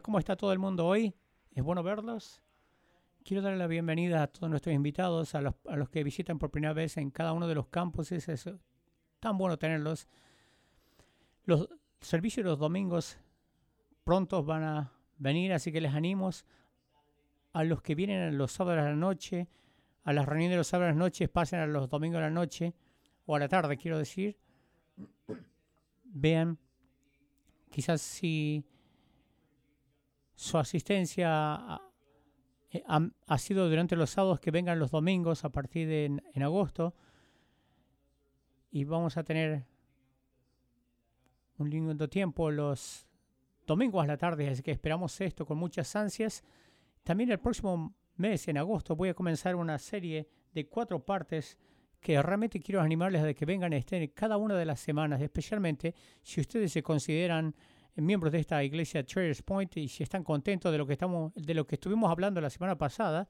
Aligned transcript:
¿Cómo 0.00 0.18
está 0.18 0.36
todo 0.36 0.54
el 0.54 0.58
mundo 0.58 0.86
hoy? 0.86 1.14
Es 1.54 1.62
bueno 1.62 1.82
verlos. 1.82 2.42
Quiero 3.24 3.42
darle 3.42 3.58
la 3.58 3.66
bienvenida 3.66 4.22
a 4.22 4.26
todos 4.26 4.48
nuestros 4.48 4.74
invitados, 4.74 5.34
a 5.34 5.42
los, 5.42 5.54
que 5.90 6.02
visitan 6.02 6.38
por 6.38 6.50
primera 6.50 6.72
vez 6.72 6.96
en 6.96 7.10
cada 7.10 7.34
uno 7.34 7.46
de 7.46 7.54
los 7.54 7.66
campos. 7.66 8.10
Es, 8.10 8.48
tan 9.20 9.36
bueno 9.36 9.58
tenerlos. 9.58 10.08
Los 11.44 11.68
servicios 12.00 12.42
de 12.42 12.50
los 12.50 12.58
domingos 12.58 13.18
prontos 14.02 14.46
van 14.46 14.62
a 14.62 14.92
venir, 15.18 15.52
así 15.52 15.70
que 15.70 15.82
les 15.82 15.92
animo 15.92 16.30
a 17.52 17.62
los 17.62 17.82
que 17.82 17.94
vienen 17.94 18.38
los 18.38 18.50
sábados 18.50 18.80
a 18.80 18.88
la 18.88 18.96
noche, 18.96 19.46
a 20.04 20.14
las 20.14 20.26
reuniones 20.26 20.52
de 20.52 20.56
los 20.56 20.68
sábados 20.68 20.92
a 20.92 20.94
la 20.94 20.98
noche, 20.98 21.28
pasen 21.28 21.60
a 21.60 21.66
los 21.66 21.90
domingos 21.90 22.18
a 22.18 22.22
la 22.22 22.30
noche, 22.30 22.74
o 23.26 23.36
a 23.36 23.38
la 23.38 23.46
tarde, 23.46 23.76
quiero 23.76 23.98
decir. 23.98 24.38
Vean, 26.04 26.58
quizás 27.70 28.00
si 28.00 28.64
su 30.42 30.58
asistencia 30.58 31.28
ha, 31.30 31.80
ha, 33.26 33.38
sido 33.38 33.68
durante 33.68 33.94
los 33.94 34.10
sábados 34.10 34.40
que 34.40 34.50
vengan 34.50 34.80
los 34.80 34.90
domingos 34.90 35.44
a 35.44 35.50
partir 35.50 35.86
de 35.86 36.06
en, 36.06 36.22
en 36.34 36.42
agosto 36.42 36.96
y 38.72 38.82
vamos 38.82 39.16
a 39.16 39.22
tener 39.22 39.64
un 41.58 41.70
lindo 41.70 42.08
tiempo 42.08 42.50
los 42.50 43.06
domingos 43.64 44.02
a 44.02 44.06
la 44.08 44.16
tarde, 44.16 44.48
así 44.48 44.62
que 44.62 44.72
esperamos 44.72 45.20
esto 45.20 45.46
con 45.46 45.58
muchas 45.58 45.94
ansias. 45.94 46.42
También 47.04 47.30
el 47.30 47.38
próximo 47.38 47.94
mes, 48.16 48.48
en 48.48 48.58
agosto, 48.58 48.96
voy 48.96 49.10
a 49.10 49.14
comenzar 49.14 49.54
una 49.54 49.78
serie 49.78 50.28
de 50.52 50.66
cuatro 50.66 51.04
partes 51.04 51.56
que 52.00 52.20
realmente 52.20 52.58
quiero 52.58 52.80
animarles 52.80 53.22
a 53.22 53.32
que 53.32 53.44
vengan 53.44 53.72
a 53.74 53.76
estén 53.76 54.08
cada 54.08 54.38
una 54.38 54.56
de 54.56 54.64
las 54.64 54.80
semanas, 54.80 55.20
especialmente 55.20 55.94
si 56.20 56.40
ustedes 56.40 56.72
se 56.72 56.82
consideran 56.82 57.54
miembros 57.96 58.32
de 58.32 58.40
esta 58.40 58.62
iglesia 58.64 59.04
Traders 59.04 59.42
Point 59.42 59.76
y 59.76 59.88
si 59.88 60.02
están 60.02 60.24
contentos 60.24 60.72
de 60.72 60.78
lo 60.78 60.86
que 60.86 60.94
estamos 60.94 61.32
de 61.34 61.54
lo 61.54 61.66
que 61.66 61.74
estuvimos 61.74 62.10
hablando 62.10 62.40
la 62.40 62.48
semana 62.48 62.76
pasada, 62.76 63.28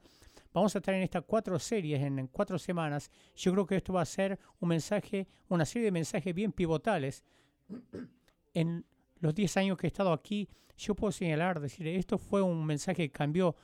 vamos 0.52 0.74
a 0.74 0.79
estar 0.79 0.95
en 0.95 1.02
estas 1.02 1.24
cuatro 1.24 1.59
series 1.59 2.01
en 2.01 2.27
cuatro 2.29 2.59
semanas. 2.59 3.10
Yo 3.35 3.52
creo 3.52 3.66
que 3.66 3.77
esto 3.77 3.93
va 3.93 4.02
a 4.02 4.07
ser 4.07 4.38
un 4.60 4.68
mensaje, 4.68 5.27
una 5.49 5.65
serie 5.65 5.87
de 5.87 5.93
mensajes 5.93 6.35
bien 6.35 6.52
pivotales. 6.52 7.24
En 8.55 8.85
los 9.21 9.35
10 9.35 9.57
años 9.57 9.79
que 9.79 9.87
he 9.87 9.88
estado 9.88 10.13
aquí, 10.13 10.46
yo 10.77 10.95
puedo 10.95 11.10
señalar, 11.10 11.59
decir, 11.59 11.88
esto 11.88 12.18
fue 12.18 12.43
un 12.43 12.66
mensaje 12.66 13.09
que 13.09 13.10
cambió 13.10 13.57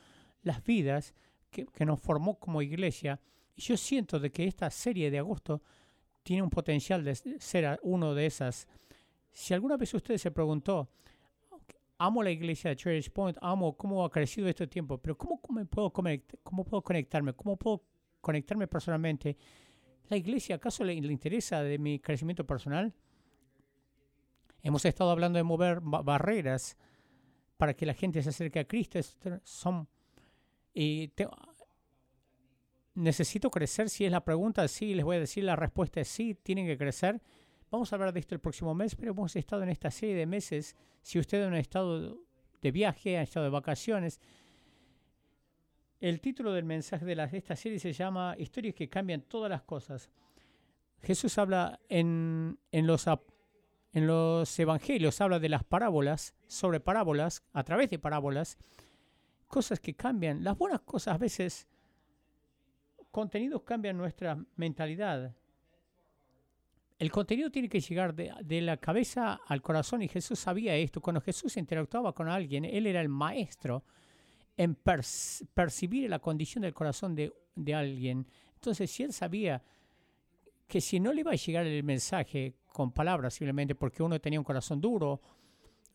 las 0.43 0.65
vidas, 0.65 1.15
que, 1.51 1.67
que 1.67 1.85
nos 1.85 2.01
formó 2.01 2.39
como 2.39 2.63
iglesia. 2.63 3.21
Y 3.55 3.61
yo 3.61 3.77
siento 3.77 4.19
de 4.19 4.31
que 4.31 4.47
esta 4.47 4.71
serie 4.71 5.11
de 5.11 5.19
agosto 5.19 5.61
tiene 6.23 6.43
un 6.43 6.49
potencial 6.49 7.05
de 7.05 7.15
ser 7.39 7.79
uno 7.83 8.15
de 8.15 8.25
esas 8.25 8.67
si 9.33 9.55
alguna 9.55 9.77
vez 9.77 9.93
usted 9.95 10.17
se 10.17 10.31
preguntó, 10.31 10.89
amo 11.99 12.23
la 12.23 12.31
iglesia 12.31 12.71
de 12.71 12.77
Church 12.77 13.11
Point, 13.11 13.39
amo 13.41 13.77
cómo 13.77 14.05
ha 14.05 14.11
crecido 14.11 14.49
este 14.49 14.67
tiempo, 14.67 14.99
pero 14.99 15.17
¿cómo, 15.17 15.41
cómo, 15.41 15.65
puedo, 15.67 15.93
cómo 15.93 16.65
puedo 16.65 16.83
conectarme? 16.83 17.33
¿Cómo 17.33 17.57
puedo 17.57 17.85
conectarme 18.21 18.67
personalmente? 18.67 19.37
¿La 20.09 20.17
iglesia 20.17 20.57
acaso 20.57 20.85
le, 20.85 21.01
le 21.01 21.13
interesa 21.13 21.63
de 21.63 21.79
mi 21.79 21.99
crecimiento 21.99 22.47
personal? 22.47 22.95
Hemos 24.63 24.85
estado 24.85 25.11
hablando 25.11 25.37
de 25.37 25.45
mover 25.45 25.81
barreras 25.81 26.77
para 27.57 27.75
que 27.75 27.87
la 27.87 27.95
gente 27.95 28.23
se 28.23 28.31
acerque 28.31 28.61
a 28.61 28.67
Cristo. 28.67 28.99
Son, 29.45 29.89
y 30.73 31.13
¿Necesito 32.95 33.51
crecer? 33.51 33.91
Si 33.91 34.05
es 34.05 34.11
la 34.11 34.25
pregunta, 34.25 34.67
sí, 34.67 34.95
les 34.95 35.05
voy 35.05 35.17
a 35.17 35.21
decir 35.21 35.45
la 35.45 35.55
respuesta 35.55 36.01
es 36.01 36.09
sí, 36.09 36.35
tienen 36.35 36.67
que 36.67 36.77
crecer. 36.77 37.21
Vamos 37.71 37.93
a 37.93 37.97
hablar 37.97 38.15
de 38.15 38.21
esto 38.21 38.35
el 38.35 38.41
próximo 38.41 38.75
mes, 38.75 38.95
pero 38.95 39.13
hemos 39.13 39.37
estado 39.37 39.63
en 39.63 39.69
esta 39.69 39.91
serie 39.91 40.15
de 40.15 40.25
meses. 40.25 40.75
Si 41.03 41.19
usted 41.19 41.43
ha 41.43 41.59
estado 41.59 42.19
de 42.63 42.71
viaje, 42.71 43.19
ha 43.19 43.23
estado 43.23 43.45
de 43.45 43.51
vacaciones, 43.51 44.21
el 46.01 46.21
título 46.21 46.53
del 46.53 46.65
mensaje 46.65 47.05
de, 47.05 47.29
esta 47.33 47.57
serie 47.57 47.79
se 47.79 47.93
llama 47.93 48.35
Historias 48.39 48.75
que 48.75 48.89
cambian 48.89 49.21
todas 49.21 49.51
las 49.51 49.63
cosas. 49.63 50.11
Jesús 51.03 51.37
habla 51.37 51.79
en, 51.91 52.59
en, 52.73 52.87
los, 52.87 53.07
en 53.93 54.07
los 54.07 54.59
evangelios, 54.59 55.21
habla 55.21 55.39
de 55.39 55.51
las 55.51 55.65
parábolas, 55.65 56.35
sobre 56.47 56.81
parábolas, 56.81 57.43
a 57.53 57.65
través 57.65 57.91
de 57.91 57.99
parábolas, 57.99 58.57
cosas 59.47 59.79
que 59.79 59.95
cambian. 59.95 60.43
Las 60.43 60.57
buenas 60.57 60.81
cosas 60.81 61.17
a 61.17 61.19
veces, 61.19 61.69
contenidos 63.11 63.63
cambian 63.63 63.99
nuestra 63.99 64.43
mentalidad, 64.57 65.35
el 66.99 67.13
contenido 67.13 67.51
tiene 67.51 67.69
que 67.69 67.81
llegar 67.81 68.13
de, 68.15 68.61
la 68.61 68.77
cabeza 68.77 69.41
al 69.47 69.63
corazón 69.63 70.03
y 70.03 70.09
Jesús 70.09 70.39
sabía 70.41 70.75
esto. 70.75 71.01
Cuando 71.01 71.21
Jesús 71.21 71.57
interactuaba 71.57 72.13
con 72.13 72.29
alguien, 72.29 72.65
Él 72.65 72.87
era 72.87 73.01
el 73.01 73.09
maestro 73.09 73.85
en 74.57 74.75
percibir 74.75 76.11
la 76.11 76.19
condición 76.19 76.63
del 76.63 76.75
corazón 76.75 77.15
de, 77.15 77.33
alguien. 77.75 78.27
Entonces, 78.55 78.91
si 78.91 79.05
Él 79.05 79.13
sabía 79.13 79.63
que 80.67 80.81
si 80.81 80.99
no 80.99 81.13
le 81.13 81.21
iba 81.21 81.31
a 81.31 81.37
llegar 81.37 81.67
el 81.67 81.85
mensaje 81.85 82.57
con 82.67 82.91
palabras 82.91 83.35
simplemente 83.35 83.77
porque 83.77 84.03
uno 84.03 84.21
tenía 84.21 84.41
un 84.41 84.45
corazón 84.45 84.81
duro 84.81 85.21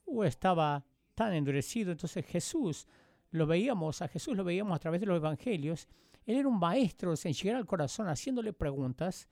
o 0.06 0.24
estaba 0.24 0.85
tan 1.14 1.34
endurecido, 1.34 1.91
entonces 1.91 2.25
Jesús 2.25 2.88
lo 3.31 3.46
veíamos, 3.46 4.02
a 4.02 4.08
Jesús 4.08 4.38
lo 4.38 4.44
veíamos 4.44 4.75
a 4.75 4.80
través 4.80 5.02
de 5.02 5.08
los 5.08 5.18
evangelios, 5.18 5.88
él 6.25 6.38
era 6.38 6.47
un 6.47 6.58
maestro 6.58 7.14
en 7.22 7.34
llegar 7.34 7.58
al 7.58 7.66
corazón 7.66 8.08
haciéndole 8.08 8.53
preguntas 8.53 9.28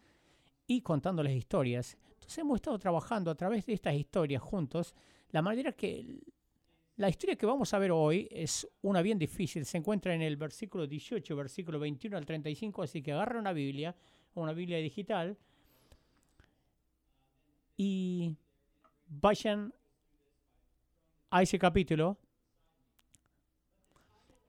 y 0.72 0.82
contándoles 0.82 1.36
historias. 1.36 1.98
Entonces 2.14 2.38
hemos 2.38 2.56
estado 2.56 2.80
trabajando 2.80 3.30
a 3.30 3.36
través 3.36 3.66
de 3.66 3.74
estas 3.74 3.94
historias 3.94 4.42
juntos, 4.42 4.96
la 5.32 5.42
manera 5.42 5.74
que 5.74 6.22
la 6.96 7.10
historia 7.10 7.36
que 7.36 7.46
vamos 7.46 7.74
a 7.74 7.80
ver 7.80 7.92
hoy 7.92 8.30
es 8.32 8.66
una 8.82 9.02
bien 9.02 9.20
difícil, 9.20 9.66
se 9.66 9.78
encuentra 9.78 10.16
en 10.16 10.22
el 10.22 10.38
versículo 10.38 10.88
18, 10.88 11.36
versículo 11.36 11.78
21 11.78 12.16
al 12.16 12.26
35, 12.26 12.84
así 12.84 13.02
que 13.02 13.12
agarra 13.12 13.38
una 13.38 13.52
Biblia, 13.52 13.94
una 14.36 14.54
Biblia 14.54 14.78
digital, 14.78 15.38
y 17.76 18.34
vayan 19.08 19.74
a 21.32 21.42
ese 21.42 21.60
capítulo. 21.60 22.18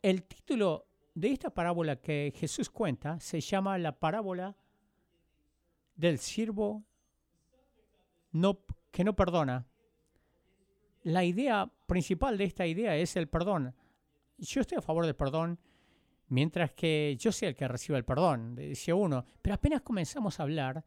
El 0.02 0.22
título 0.22 0.86
de 1.14 1.32
esta 1.32 1.50
parábola 1.50 1.96
que 1.96 2.32
Jesús 2.36 2.70
cuenta 2.70 3.18
se 3.18 3.40
llama 3.40 3.76
la 3.78 3.98
parábola 3.98 4.56
del 6.02 6.18
siervo 6.18 6.84
que 8.90 9.04
no 9.04 9.14
perdona. 9.14 9.66
La 11.04 11.24
idea 11.24 11.70
principal 11.86 12.36
de 12.36 12.44
esta 12.44 12.66
idea 12.66 12.96
es 12.96 13.14
el 13.16 13.28
perdón. 13.28 13.74
Yo 14.36 14.60
estoy 14.60 14.78
a 14.78 14.82
favor 14.82 15.06
del 15.06 15.14
perdón, 15.14 15.60
mientras 16.28 16.72
que 16.72 17.16
yo 17.20 17.30
sea 17.30 17.50
el 17.50 17.54
que 17.54 17.68
reciba 17.68 17.98
el 17.98 18.04
perdón, 18.04 18.56
decía 18.56 18.96
uno. 18.96 19.24
Pero 19.40 19.54
apenas 19.54 19.82
comenzamos 19.82 20.40
a 20.40 20.42
hablar, 20.42 20.84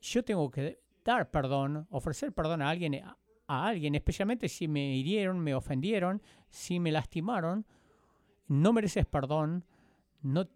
yo 0.00 0.24
tengo 0.24 0.50
que 0.50 0.80
dar 1.04 1.30
perdón, 1.30 1.86
ofrecer 1.90 2.32
perdón 2.32 2.62
a 2.62 2.70
alguien, 2.70 3.02
a, 3.04 3.16
alguien, 3.46 3.94
especialmente 3.94 4.48
si 4.48 4.66
me 4.66 4.96
hirieron, 4.96 5.40
me 5.40 5.54
ofendieron, 5.54 6.22
si 6.48 6.80
me 6.80 6.90
lastimaron. 6.90 7.66
No 8.48 8.72
mereces 8.72 9.04
perdón, 9.04 9.64
no 10.22 10.46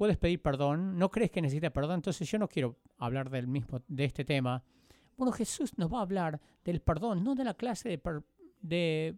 puedes 0.00 0.16
pedir 0.16 0.40
perdón, 0.40 0.98
no 0.98 1.10
crees 1.10 1.30
que 1.30 1.42
necesitas 1.42 1.72
perdón, 1.72 1.96
entonces 1.96 2.26
yo 2.26 2.38
no 2.38 2.48
quiero 2.48 2.78
hablar 2.96 3.28
del 3.28 3.46
mismo, 3.46 3.82
de 3.86 4.06
este 4.06 4.24
tema. 4.24 4.64
Bueno, 5.18 5.30
Jesús 5.30 5.76
nos 5.76 5.92
va 5.92 5.98
a 5.98 6.00
hablar 6.00 6.40
del 6.64 6.80
perdón, 6.80 7.22
no 7.22 7.34
de 7.34 7.44
la 7.44 7.52
clase 7.52 7.90
de, 7.90 8.22
de 8.62 9.14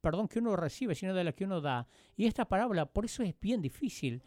perdón 0.00 0.26
que 0.26 0.40
uno 0.40 0.56
recibe, 0.56 0.96
sino 0.96 1.14
de 1.14 1.22
la 1.22 1.30
que 1.30 1.44
uno 1.44 1.60
da. 1.60 1.86
Y 2.16 2.26
esta 2.26 2.48
parábola, 2.48 2.86
por 2.86 3.04
eso 3.04 3.22
es 3.22 3.38
bien 3.38 3.62
difícil. 3.62 4.20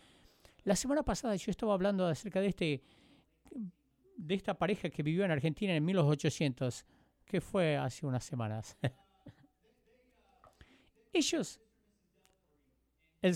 La 0.63 0.77
semana 0.77 1.03
pasada 1.03 1.35
yo 1.35 1.51
estaba 1.51 1.73
hablando 1.73 2.07
acerca 2.07 2.39
de 2.39 2.47
este 2.47 2.81
de 4.15 4.33
esta 4.33 4.53
pareja 4.53 4.89
que 4.89 5.03
vivió 5.03 5.25
en 5.25 5.31
Argentina 5.31 5.75
en 5.75 5.83
1800, 5.83 6.85
que 7.25 7.41
fue 7.41 7.75
hace 7.75 8.05
unas 8.05 8.23
semanas. 8.23 8.77
Ellos, 11.11 11.59
el, 13.21 13.35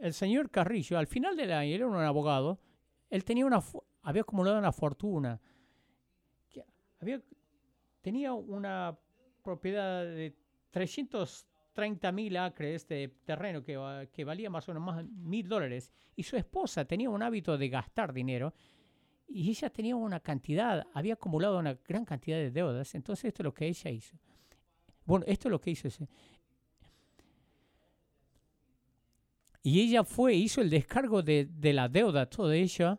el 0.00 0.14
señor 0.14 0.50
Carrillo, 0.50 0.98
al 0.98 1.06
final 1.06 1.36
de 1.36 1.46
la 1.46 1.64
él 1.64 1.74
era 1.74 1.86
un 1.86 1.96
abogado, 1.96 2.60
él 3.08 3.24
tenía 3.24 3.46
una, 3.46 3.62
había 4.02 4.22
acumulado 4.22 4.58
una 4.58 4.72
fortuna, 4.72 5.40
había, 7.00 7.20
tenía 8.00 8.32
una 8.32 8.98
propiedad 9.42 10.04
de 10.04 10.36
330 10.70 12.12
mil 12.12 12.36
acres 12.36 12.86
de 12.88 13.08
terreno 13.24 13.62
que, 13.62 14.08
que 14.12 14.24
valía 14.24 14.50
más 14.50 14.68
o 14.68 14.72
menos 14.72 14.86
más 14.86 15.04
mil 15.08 15.48
dólares, 15.48 15.90
y 16.14 16.22
su 16.22 16.36
esposa 16.36 16.84
tenía 16.84 17.10
un 17.10 17.22
hábito 17.22 17.56
de 17.56 17.68
gastar 17.68 18.12
dinero, 18.12 18.54
y 19.26 19.48
ella 19.48 19.70
tenía 19.70 19.96
una 19.96 20.20
cantidad, 20.20 20.84
había 20.92 21.14
acumulado 21.14 21.58
una 21.58 21.74
gran 21.86 22.04
cantidad 22.04 22.36
de 22.36 22.50
deudas, 22.50 22.94
entonces 22.94 23.26
esto 23.26 23.42
es 23.42 23.44
lo 23.44 23.54
que 23.54 23.66
ella 23.68 23.90
hizo. 23.90 24.18
Bueno, 25.04 25.24
esto 25.28 25.48
es 25.48 25.50
lo 25.50 25.60
que 25.60 25.70
hizo. 25.70 25.88
Y 29.62 29.80
ella 29.80 30.04
fue, 30.04 30.34
hizo 30.34 30.60
el 30.60 30.68
descargo 30.70 31.22
de, 31.22 31.48
la 31.62 31.88
deuda, 31.88 32.26
todo 32.26 32.52
ella, 32.52 32.98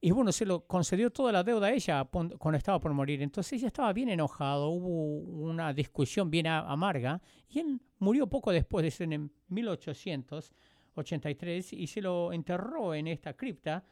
Y 0.00 0.10
bueno, 0.12 0.32
se 0.32 0.46
lo 0.46 0.66
concedió 0.66 1.10
toda 1.10 1.30
la 1.30 1.44
deuda 1.44 1.66
a 1.66 1.72
ella 1.72 2.04
cuando 2.04 2.56
estaba 2.56 2.80
por 2.80 2.94
morir. 2.94 3.20
Entonces 3.22 3.52
ella 3.54 3.66
estaba 3.68 3.92
bien 3.92 4.08
enojado, 4.08 4.70
hubo 4.70 5.18
una 5.50 5.74
discusión 5.74 6.30
bien 6.30 6.46
amarga 6.46 7.20
y 7.48 7.58
él 7.60 7.80
murió 7.98 8.26
poco 8.26 8.50
después, 8.50 8.82
de 8.82 8.88
eso 8.88 9.04
en 9.04 9.30
1883, 9.48 11.72
y 11.74 11.86
se 11.86 12.00
lo 12.00 12.32
enterró 12.32 12.94
en 12.94 13.08
esta 13.08 13.34
cripta 13.34 13.84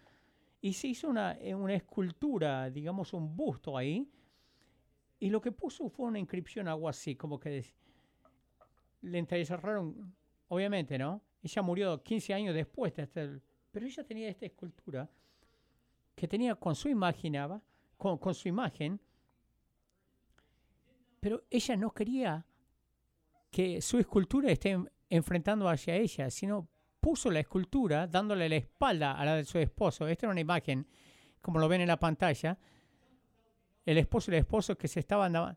y 0.60 0.72
se 0.72 0.88
hizo 0.88 1.08
una, 1.08 1.36
eh, 1.38 1.54
una 1.54 1.74
escultura, 1.74 2.68
digamos 2.70 3.12
un 3.12 3.36
busto 3.36 3.76
ahí, 3.76 4.08
y 5.20 5.30
lo 5.30 5.40
que 5.40 5.52
puso 5.52 5.88
fue 5.88 6.06
una 6.06 6.18
inscripción, 6.18 6.68
algo 6.68 6.88
así, 6.88 7.16
como 7.16 7.38
que 7.38 7.64
le 9.02 9.18
enterraron, 9.18 10.14
obviamente, 10.48 10.98
¿no? 10.98 11.22
Ella 11.42 11.62
murió 11.62 12.02
15 12.02 12.34
años 12.34 12.54
después 12.54 12.94
de 12.94 13.02
este, 13.02 13.40
pero 13.70 13.86
ella 13.86 14.04
tenía 14.04 14.28
esta 14.28 14.46
escultura 14.46 15.08
que 16.14 16.26
tenía 16.26 16.56
con 16.56 16.74
su 16.74 16.88
imagen, 16.88 17.34
con, 17.96 18.18
con 18.18 18.34
su 18.34 18.48
imagen, 18.48 19.00
pero 21.20 21.44
ella 21.50 21.76
no 21.76 21.92
quería 21.92 22.44
que 23.50 23.80
su 23.80 23.98
escultura 23.98 24.50
esté 24.50 24.78
enfrentando 25.08 25.68
hacia 25.68 25.94
ella, 25.94 26.30
sino 26.30 26.68
puso 27.00 27.30
la 27.30 27.40
escultura 27.40 28.06
dándole 28.06 28.48
la 28.48 28.56
espalda 28.56 29.12
a 29.12 29.24
la 29.24 29.36
de 29.36 29.44
su 29.44 29.58
esposo. 29.58 30.06
Esta 30.06 30.26
era 30.26 30.32
una 30.32 30.40
imagen, 30.40 30.86
como 31.40 31.58
lo 31.58 31.68
ven 31.68 31.80
en 31.80 31.88
la 31.88 31.98
pantalla, 31.98 32.58
el 33.86 33.98
esposo 33.98 34.30
y 34.30 34.34
el 34.34 34.40
esposo 34.40 34.76
que 34.76 34.88
se 34.88 35.00
estaban 35.00 35.56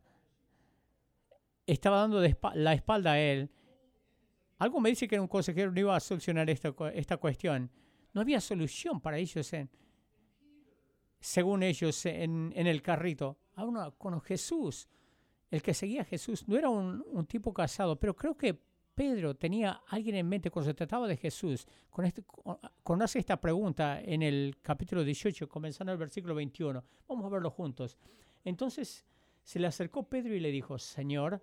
estaba 1.68 1.98
dando 1.98 2.22
la 2.56 2.74
espalda 2.74 3.12
a 3.14 3.20
él. 3.20 3.50
Algo 4.62 4.80
me 4.80 4.90
dice 4.90 5.08
que 5.08 5.20
un 5.20 5.28
consejero 5.28 5.72
no 5.72 5.80
iba 5.80 5.96
a 5.96 6.00
solucionar 6.00 6.48
esta, 6.48 6.72
esta 6.94 7.18
cuestión. 7.18 7.72
No 8.14 8.22
había 8.22 8.40
solución 8.40 9.02
para 9.02 9.18
ellos 9.18 9.52
en, 9.54 9.68
según 11.20 11.64
ellos, 11.64 12.06
en, 12.06 12.54
el 12.56 12.84
carrito. 12.84 13.40
Ahora 13.56 13.90
con 13.98 14.22
Jesús, 14.22 14.88
el 15.50 15.64
que 15.64 15.74
seguía 15.74 16.02
a 16.02 16.06
Jesús, 16.06 16.48
no 16.48 16.56
era 16.56 16.70
un, 16.70 17.26
tipo 17.26 17.52
casado, 17.52 18.00
pero 18.00 18.16
creo 18.16 18.38
que 18.38 18.54
Pedro 18.94 19.36
tenía 19.36 19.82
alguien 19.88 20.18
en 20.18 20.30
mente 20.30 20.52
cuando 20.52 20.70
se 20.70 20.76
trataba 20.76 21.08
de 21.08 21.18
Jesús. 21.18 21.66
Con 21.90 22.06
este, 22.06 22.24
cuando 22.84 23.06
hace 23.06 23.18
esta 23.18 23.42
pregunta 23.42 24.00
en 24.00 24.22
el 24.22 24.58
capítulo 24.62 25.04
18, 25.04 25.50
comenzando 25.50 25.92
el 25.92 25.98
versículo 25.98 26.36
21. 26.36 26.84
Vamos 27.08 27.26
a 27.26 27.30
verlo 27.30 27.50
juntos. 27.50 27.98
Entonces 28.46 29.08
se 29.42 29.58
le 29.58 29.66
acercó 29.66 30.08
Pedro 30.08 30.36
y 30.36 30.40
le 30.40 30.52
dijo, 30.52 30.78
Señor, 30.78 31.42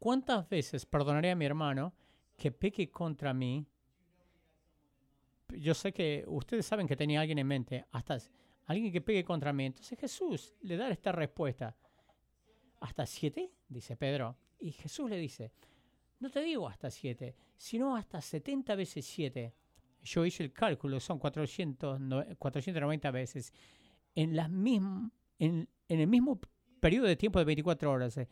¿cuántas 0.00 0.48
veces 0.48 0.84
perdonaré 0.86 1.30
a 1.30 1.36
mi 1.36 1.44
hermano 1.44 1.94
que 2.36 2.50
peque 2.50 2.90
contra 2.90 3.32
mí? 3.32 3.64
Yo 5.50 5.74
sé 5.74 5.92
que 5.92 6.24
ustedes 6.26 6.66
saben 6.66 6.88
que 6.88 6.96
tenía 6.96 7.20
alguien 7.20 7.38
en 7.38 7.46
mente, 7.46 7.84
hasta 7.92 8.18
alguien 8.66 8.92
que 8.92 9.00
pegue 9.00 9.22
contra 9.22 9.52
mí. 9.52 9.66
Entonces 9.66 9.98
Jesús 9.98 10.54
le 10.62 10.76
da 10.76 10.88
esta 10.88 11.12
respuesta. 11.12 11.76
¿Hasta 12.80 13.06
siete? 13.06 13.52
Dice 13.68 13.96
Pedro. 13.96 14.36
Y 14.58 14.72
Jesús 14.72 15.08
le 15.08 15.16
dice, 15.16 15.52
no 16.18 16.30
te 16.30 16.40
digo 16.40 16.68
hasta 16.68 16.90
siete, 16.90 17.36
sino 17.56 17.94
hasta 17.94 18.20
70 18.20 18.74
veces 18.74 19.04
siete. 19.04 19.54
Yo 20.02 20.24
hice 20.24 20.42
el 20.42 20.52
cálculo, 20.52 20.98
son 20.98 21.18
400, 21.18 22.00
490 22.38 23.10
veces. 23.10 23.52
En, 24.14 24.34
las 24.34 24.48
en, 24.48 25.12
en 25.38 25.68
el 25.88 26.06
mismo 26.06 26.40
periodo 26.80 27.06
de 27.06 27.16
tiempo 27.16 27.38
de 27.38 27.44
24 27.44 27.90
horas. 27.90 28.16
Eh. 28.16 28.28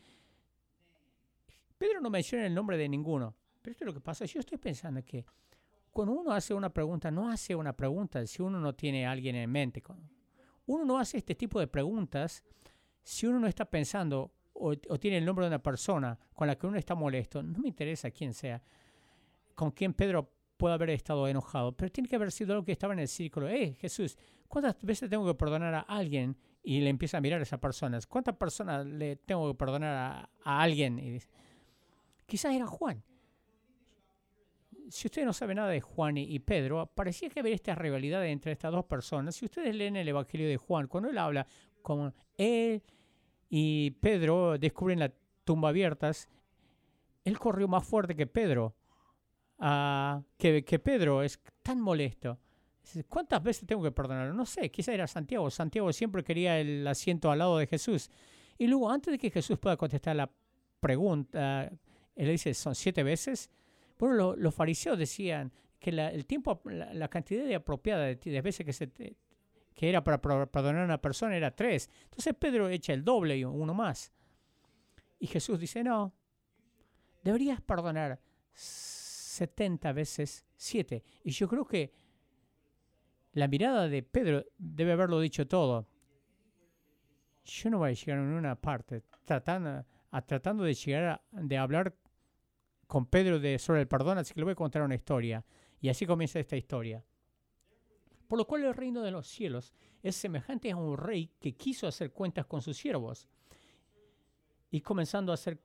Pedro 1.78 2.00
no 2.00 2.10
menciona 2.10 2.46
el 2.46 2.54
nombre 2.54 2.76
de 2.76 2.88
ninguno. 2.88 3.34
Pero 3.62 3.72
esto 3.72 3.84
es 3.84 3.86
lo 3.86 3.94
que 3.94 4.00
pasa. 4.00 4.24
Yo 4.24 4.40
estoy 4.40 4.58
pensando 4.58 5.02
que 5.04 5.24
cuando 5.90 6.12
uno 6.12 6.32
hace 6.32 6.52
una 6.54 6.72
pregunta, 6.72 7.10
no 7.10 7.30
hace 7.30 7.54
una 7.54 7.72
pregunta 7.72 8.26
si 8.26 8.42
uno 8.42 8.60
no 8.60 8.74
tiene 8.74 9.06
a 9.06 9.12
alguien 9.12 9.36
en 9.36 9.50
mente. 9.50 9.82
Uno 10.66 10.84
no 10.84 10.98
hace 10.98 11.18
este 11.18 11.34
tipo 11.34 11.58
de 11.58 11.66
preguntas 11.66 12.44
si 13.02 13.26
uno 13.26 13.40
no 13.40 13.46
está 13.46 13.64
pensando 13.64 14.32
o, 14.58 14.76
tiene 14.76 15.18
el 15.18 15.24
nombre 15.24 15.44
de 15.44 15.48
una 15.48 15.62
persona 15.62 16.18
con 16.34 16.46
la 16.46 16.56
que 16.56 16.66
uno 16.66 16.76
está 16.76 16.94
molesto. 16.94 17.42
No 17.42 17.58
me 17.58 17.68
interesa 17.68 18.10
quién 18.10 18.34
sea, 18.34 18.62
con 19.54 19.70
quién 19.70 19.94
Pedro 19.94 20.30
puede 20.56 20.74
haber 20.74 20.90
estado 20.90 21.28
enojado, 21.28 21.76
pero 21.76 21.90
tiene 21.90 22.08
que 22.08 22.16
haber 22.16 22.32
sido 22.32 22.52
algo 22.52 22.64
que 22.64 22.72
estaba 22.72 22.92
en 22.92 22.98
el 22.98 23.08
círculo. 23.08 23.48
Eh, 23.48 23.74
Jesús, 23.74 24.18
¿cuántas 24.48 24.76
veces 24.82 25.08
tengo 25.08 25.24
que 25.26 25.34
perdonar 25.34 25.74
a 25.74 25.80
alguien? 25.80 26.36
Y 26.62 26.80
le 26.80 26.90
empieza 26.90 27.18
a 27.18 27.20
mirar 27.20 27.40
a 27.40 27.44
esas 27.44 27.60
personas. 27.60 28.06
¿Cuántas 28.06 28.36
personas 28.36 28.84
le 28.84 29.16
tengo 29.16 29.50
que 29.50 29.56
perdonar 29.56 30.28
a, 30.44 30.60
alguien? 30.62 30.98
Y 30.98 31.10
dice, 31.10 31.28
quizás 32.28 32.54
era 32.54 32.66
Juan 32.66 33.02
si 34.90 35.06
ustedes 35.06 35.26
no 35.26 35.32
saben 35.32 35.56
nada 35.56 35.70
de 35.70 35.80
Juan 35.80 36.16
y, 36.16 36.38
Pedro, 36.38 36.86
parecía 36.86 37.28
que 37.28 37.40
había 37.40 37.54
esta 37.54 37.74
rivalidad 37.74 38.26
entre 38.26 38.52
estas 38.52 38.72
dos 38.72 38.84
personas. 38.84 39.36
Si 39.36 39.44
ustedes 39.44 39.74
leen 39.74 39.96
el 39.96 40.08
Evangelio 40.08 40.48
de 40.48 40.56
Juan, 40.56 40.86
cuando 40.88 41.10
él 41.10 41.18
habla 41.18 41.46
como 41.82 42.12
él 42.36 42.82
y 43.48 43.90
Pedro 43.92 44.58
descubren 44.58 44.98
la 44.98 45.12
tumba 45.44 45.68
abiertas, 45.68 46.28
él 47.24 47.38
corrió 47.38 47.68
más 47.68 47.84
fuerte 47.86 48.16
que 48.16 48.26
Pedro. 48.26 48.74
Uh, 49.58 50.22
que, 50.36 50.64
que, 50.64 50.78
Pedro 50.78 51.22
es 51.22 51.40
tan 51.62 51.80
molesto. 51.80 52.38
¿Cuántas 53.08 53.42
veces 53.42 53.66
tengo 53.66 53.82
que 53.82 53.90
perdonarlo? 53.90 54.32
No 54.32 54.46
sé, 54.46 54.70
quizá 54.70 54.92
era 54.92 55.06
Santiago. 55.06 55.50
Santiago 55.50 55.92
siempre 55.92 56.22
quería 56.22 56.60
el 56.60 56.86
asiento 56.86 57.30
al 57.30 57.40
lado 57.40 57.58
de 57.58 57.66
Jesús. 57.66 58.08
Y 58.56 58.68
luego, 58.68 58.88
antes 58.88 59.10
de 59.10 59.18
que 59.18 59.30
Jesús 59.30 59.58
pueda 59.58 59.76
contestar 59.76 60.14
la 60.14 60.30
pregunta, 60.80 61.70
él 62.18 62.28
dice, 62.28 62.52
¿son 62.52 62.74
siete 62.74 63.02
veces? 63.04 63.48
Bueno, 63.98 64.34
los 64.36 64.54
fariseos 64.54 64.98
decían 64.98 65.52
que 65.78 65.92
la, 65.92 66.10
el 66.10 66.26
tiempo, 66.26 66.60
la, 66.64 67.08
cantidad 67.08 67.44
de 67.44 67.54
apropiada 67.54 68.06
de, 68.06 68.40
veces 68.42 68.66
que, 68.66 68.72
se 68.72 68.90
que 68.90 69.88
era 69.88 70.02
para 70.02 70.20
perdonar 70.20 70.82
a 70.82 70.84
una 70.84 71.00
persona 71.00 71.36
era 71.36 71.54
tres. 71.54 71.88
Entonces 72.04 72.34
Pedro 72.34 72.68
echa 72.68 72.92
el 72.92 73.04
doble 73.04 73.38
y 73.38 73.44
uno 73.44 73.72
más. 73.72 74.12
Y 75.20 75.28
Jesús 75.28 75.60
dice, 75.60 75.84
no, 75.84 76.12
deberías 77.22 77.60
perdonar 77.60 78.20
70 78.52 79.92
veces 79.92 80.44
7. 80.56 81.04
Y 81.22 81.30
yo 81.30 81.46
creo 81.46 81.64
que 81.64 81.92
la 83.34 83.46
mirada 83.46 83.88
de 83.88 84.02
Pedro 84.02 84.44
debe 84.58 84.92
haberlo 84.92 85.20
dicho 85.20 85.46
todo. 85.46 85.86
Yo 87.44 87.70
no 87.70 87.78
voy 87.78 87.90
a 87.90 87.94
llegar 87.94 88.18
en 88.18 88.24
una 88.24 88.56
parte 88.56 89.04
tratando, 89.24 89.84
a, 90.10 90.22
tratando 90.22 90.64
de 90.64 90.74
llegar 90.74 91.04
a, 91.04 91.22
de 91.30 91.56
hablar 91.56 91.94
con 92.88 93.06
Pedro 93.06 93.38
de, 93.38 93.58
sobre 93.58 93.82
el 93.82 93.86
perdón, 93.86 94.18
así 94.18 94.34
que 94.34 94.40
le 94.40 94.44
voy 94.44 94.52
a 94.52 94.56
contar 94.56 94.82
una 94.82 94.94
historia. 94.94 95.44
Y 95.80 95.90
así 95.90 96.06
comienza 96.06 96.40
esta 96.40 96.56
historia. 96.56 97.04
Por 98.26 98.38
lo 98.38 98.46
cual 98.46 98.64
el 98.64 98.74
reino 98.74 99.02
de 99.02 99.10
los 99.10 99.28
cielos 99.28 99.74
es 100.02 100.16
semejante 100.16 100.70
a 100.70 100.76
un 100.76 100.96
rey 100.96 101.30
que 101.38 101.54
quiso 101.54 101.86
hacer 101.86 102.12
cuentas 102.12 102.46
con 102.46 102.62
sus 102.62 102.78
siervos. 102.78 103.28
Y 104.70 104.80
comenzando 104.80 105.32
a 105.32 105.34
hacer, 105.34 105.62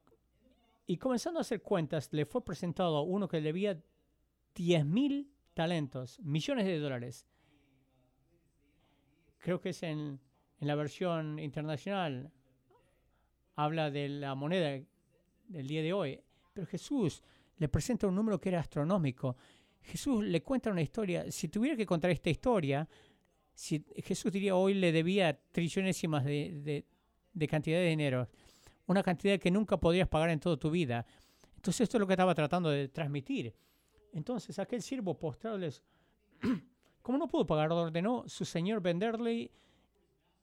y 0.85 0.97
comenzando 0.97 1.39
a 1.39 1.41
hacer 1.41 1.61
cuentas, 1.61 2.11
le 2.11 2.25
fue 2.25 2.43
presentado 2.43 2.97
a 2.97 3.01
uno 3.01 3.29
que 3.29 3.39
debía 3.39 3.81
10 4.55 4.85
mil 4.85 5.31
talentos, 5.53 6.19
millones 6.19 6.65
de 6.65 6.79
dólares. 6.79 7.25
Creo 9.39 9.61
que 9.61 9.69
es 9.69 9.81
en, 9.83 10.19
en 10.59 10.67
la 10.67 10.75
versión 10.75 11.39
internacional. 11.39 12.31
Habla 13.55 13.91
de 13.91 14.09
la 14.09 14.35
moneda 14.35 14.85
del 15.47 15.67
día 15.67 15.81
de 15.81 15.93
hoy. 15.93 16.21
Pero 16.53 16.67
Jesús 16.67 17.21
le 17.57 17.67
presenta 17.67 18.07
un 18.07 18.15
número 18.15 18.39
que 18.39 18.49
era 18.49 18.59
astronómico. 18.59 19.35
Jesús 19.81 20.23
le 20.23 20.41
cuenta 20.41 20.69
una 20.69 20.81
historia. 20.81 21.29
Si 21.31 21.49
tuviera 21.49 21.75
que 21.75 21.85
contar 21.85 22.11
esta 22.11 22.29
historia, 22.29 22.87
si 23.53 23.83
Jesús 23.97 24.31
diría 24.31 24.55
hoy 24.55 24.73
le 24.73 24.91
debía 24.91 25.39
trillonésimas 25.51 26.23
de, 26.23 26.85
de, 27.33 27.47
cantidad 27.47 27.77
de 27.77 27.87
dinero, 27.87 28.29
una 28.87 29.03
cantidad 29.03 29.39
que 29.39 29.51
nunca 29.51 29.77
podrías 29.77 30.07
pagar 30.07 30.29
en 30.29 30.39
toda 30.39 30.57
tu 30.57 30.71
vida. 30.71 31.05
Entonces 31.55 31.81
esto 31.81 31.97
es 31.97 32.01
lo 32.01 32.07
que 32.07 32.13
estaba 32.13 32.35
tratando 32.35 32.69
de 32.69 32.87
transmitir. 32.87 33.53
Entonces 34.13 34.57
aquel 34.59 34.81
siervo 34.81 35.17
postrado 35.17 35.57
les, 35.57 35.83
como 37.01 37.17
no 37.17 37.27
pudo 37.27 37.45
pagar, 37.45 37.71
ordenó 37.71 38.23
su 38.27 38.45
señor 38.45 38.81
venderle 38.81 39.51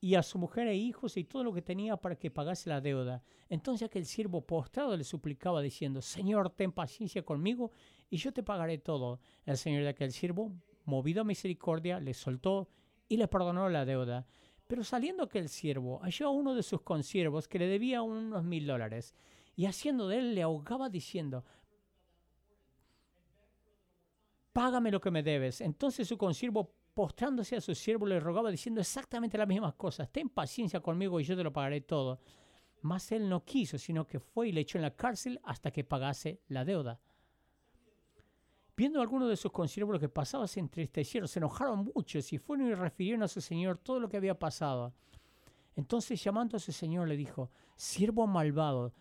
y 0.03 0.15
a 0.15 0.23
su 0.23 0.39
mujer 0.39 0.67
e 0.67 0.75
hijos 0.75 1.15
y 1.15 1.23
todo 1.23 1.43
lo 1.43 1.53
que 1.53 1.61
tenía 1.61 1.95
para 1.95 2.15
que 2.15 2.31
pagase 2.31 2.69
la 2.69 2.81
deuda. 2.81 3.23
Entonces 3.49 3.85
aquel 3.85 4.07
siervo 4.07 4.41
postrado 4.41 4.97
le 4.97 5.03
suplicaba 5.03 5.61
diciendo, 5.61 6.01
Señor, 6.01 6.49
ten 6.49 6.71
paciencia 6.71 7.23
conmigo 7.23 7.71
y 8.09 8.17
yo 8.17 8.33
te 8.33 8.41
pagaré 8.41 8.79
todo. 8.79 9.19
El 9.45 9.57
señor 9.57 9.83
de 9.83 9.89
aquel 9.89 10.11
siervo, 10.11 10.51
movido 10.85 11.21
a 11.21 11.23
misericordia, 11.23 11.99
le 11.99 12.15
soltó 12.15 12.67
y 13.07 13.17
le 13.17 13.27
perdonó 13.27 13.69
la 13.69 13.85
deuda. 13.85 14.25
Pero 14.65 14.83
saliendo 14.83 15.23
aquel 15.23 15.49
siervo, 15.49 15.99
halló 15.99 16.27
a 16.27 16.31
uno 16.31 16.55
de 16.55 16.63
sus 16.63 16.81
consiervos 16.81 17.47
que 17.47 17.59
le 17.59 17.67
debía 17.67 18.01
unos 18.01 18.43
mil 18.43 18.65
dólares 18.65 19.13
y 19.55 19.67
haciendo 19.67 20.07
de 20.07 20.17
él 20.17 20.33
le 20.33 20.41
ahogaba 20.41 20.89
diciendo, 20.89 21.45
Págame 24.51 24.91
lo 24.91 24.99
que 24.99 25.11
me 25.11 25.21
debes. 25.21 25.61
Entonces 25.61 26.07
su 26.07 26.17
consiervo 26.17 26.73
postrándose 26.93 27.55
a 27.55 27.61
su 27.61 27.73
siervo, 27.73 28.05
le 28.05 28.19
rogaba 28.19 28.51
diciendo 28.51 28.81
exactamente 28.81 29.37
las 29.37 29.47
mismas 29.47 29.73
cosas. 29.75 30.11
Ten 30.11 30.29
paciencia 30.29 30.79
conmigo 30.79 31.19
y 31.19 31.23
yo 31.23 31.35
te 31.35 31.43
lo 31.43 31.53
pagaré 31.53 31.81
todo. 31.81 32.19
Mas 32.81 33.11
él 33.11 33.29
no 33.29 33.45
quiso, 33.45 33.77
sino 33.77 34.05
que 34.05 34.19
fue 34.19 34.49
y 34.49 34.51
le 34.51 34.61
echó 34.61 34.77
en 34.77 34.83
la 34.83 34.95
cárcel 34.95 35.39
hasta 35.43 35.71
que 35.71 35.83
pagase 35.83 36.41
la 36.47 36.65
deuda. 36.65 36.99
Viendo 38.75 38.99
a 38.99 39.03
algunos 39.03 39.29
de 39.29 39.37
sus 39.37 39.51
consiervos 39.51 39.93
lo 39.93 39.99
que 39.99 40.09
pasaba, 40.09 40.47
se 40.47 40.59
entristecieron, 40.59 41.27
se 41.27 41.39
enojaron 41.39 41.91
mucho 41.93 42.17
y 42.17 42.37
fueron 42.37 42.67
y 42.67 42.73
refirieron 42.73 43.21
a 43.23 43.27
su 43.27 43.39
señor 43.39 43.77
todo 43.77 43.99
lo 43.99 44.09
que 44.09 44.17
había 44.17 44.39
pasado. 44.39 44.93
Entonces 45.75 46.21
llamando 46.23 46.57
a 46.57 46.59
su 46.59 46.71
señor 46.71 47.07
le 47.07 47.15
dijo, 47.15 47.51
siervo 47.75 48.25
malvado, 48.27 48.93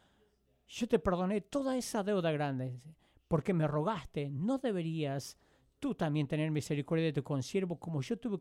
yo 0.68 0.86
te 0.86 0.98
perdoné 0.98 1.40
toda 1.40 1.76
esa 1.76 2.02
deuda 2.02 2.30
grande, 2.30 2.80
porque 3.26 3.54
me 3.54 3.66
rogaste, 3.66 4.30
no 4.30 4.58
deberías 4.58 5.38
tú 5.80 5.94
también 5.94 6.28
tener 6.28 6.50
misericordia 6.50 7.06
de 7.06 7.12
tu 7.14 7.24
consiervo, 7.24 7.80
como 7.80 8.02
yo 8.02 8.18
tuve 8.18 8.38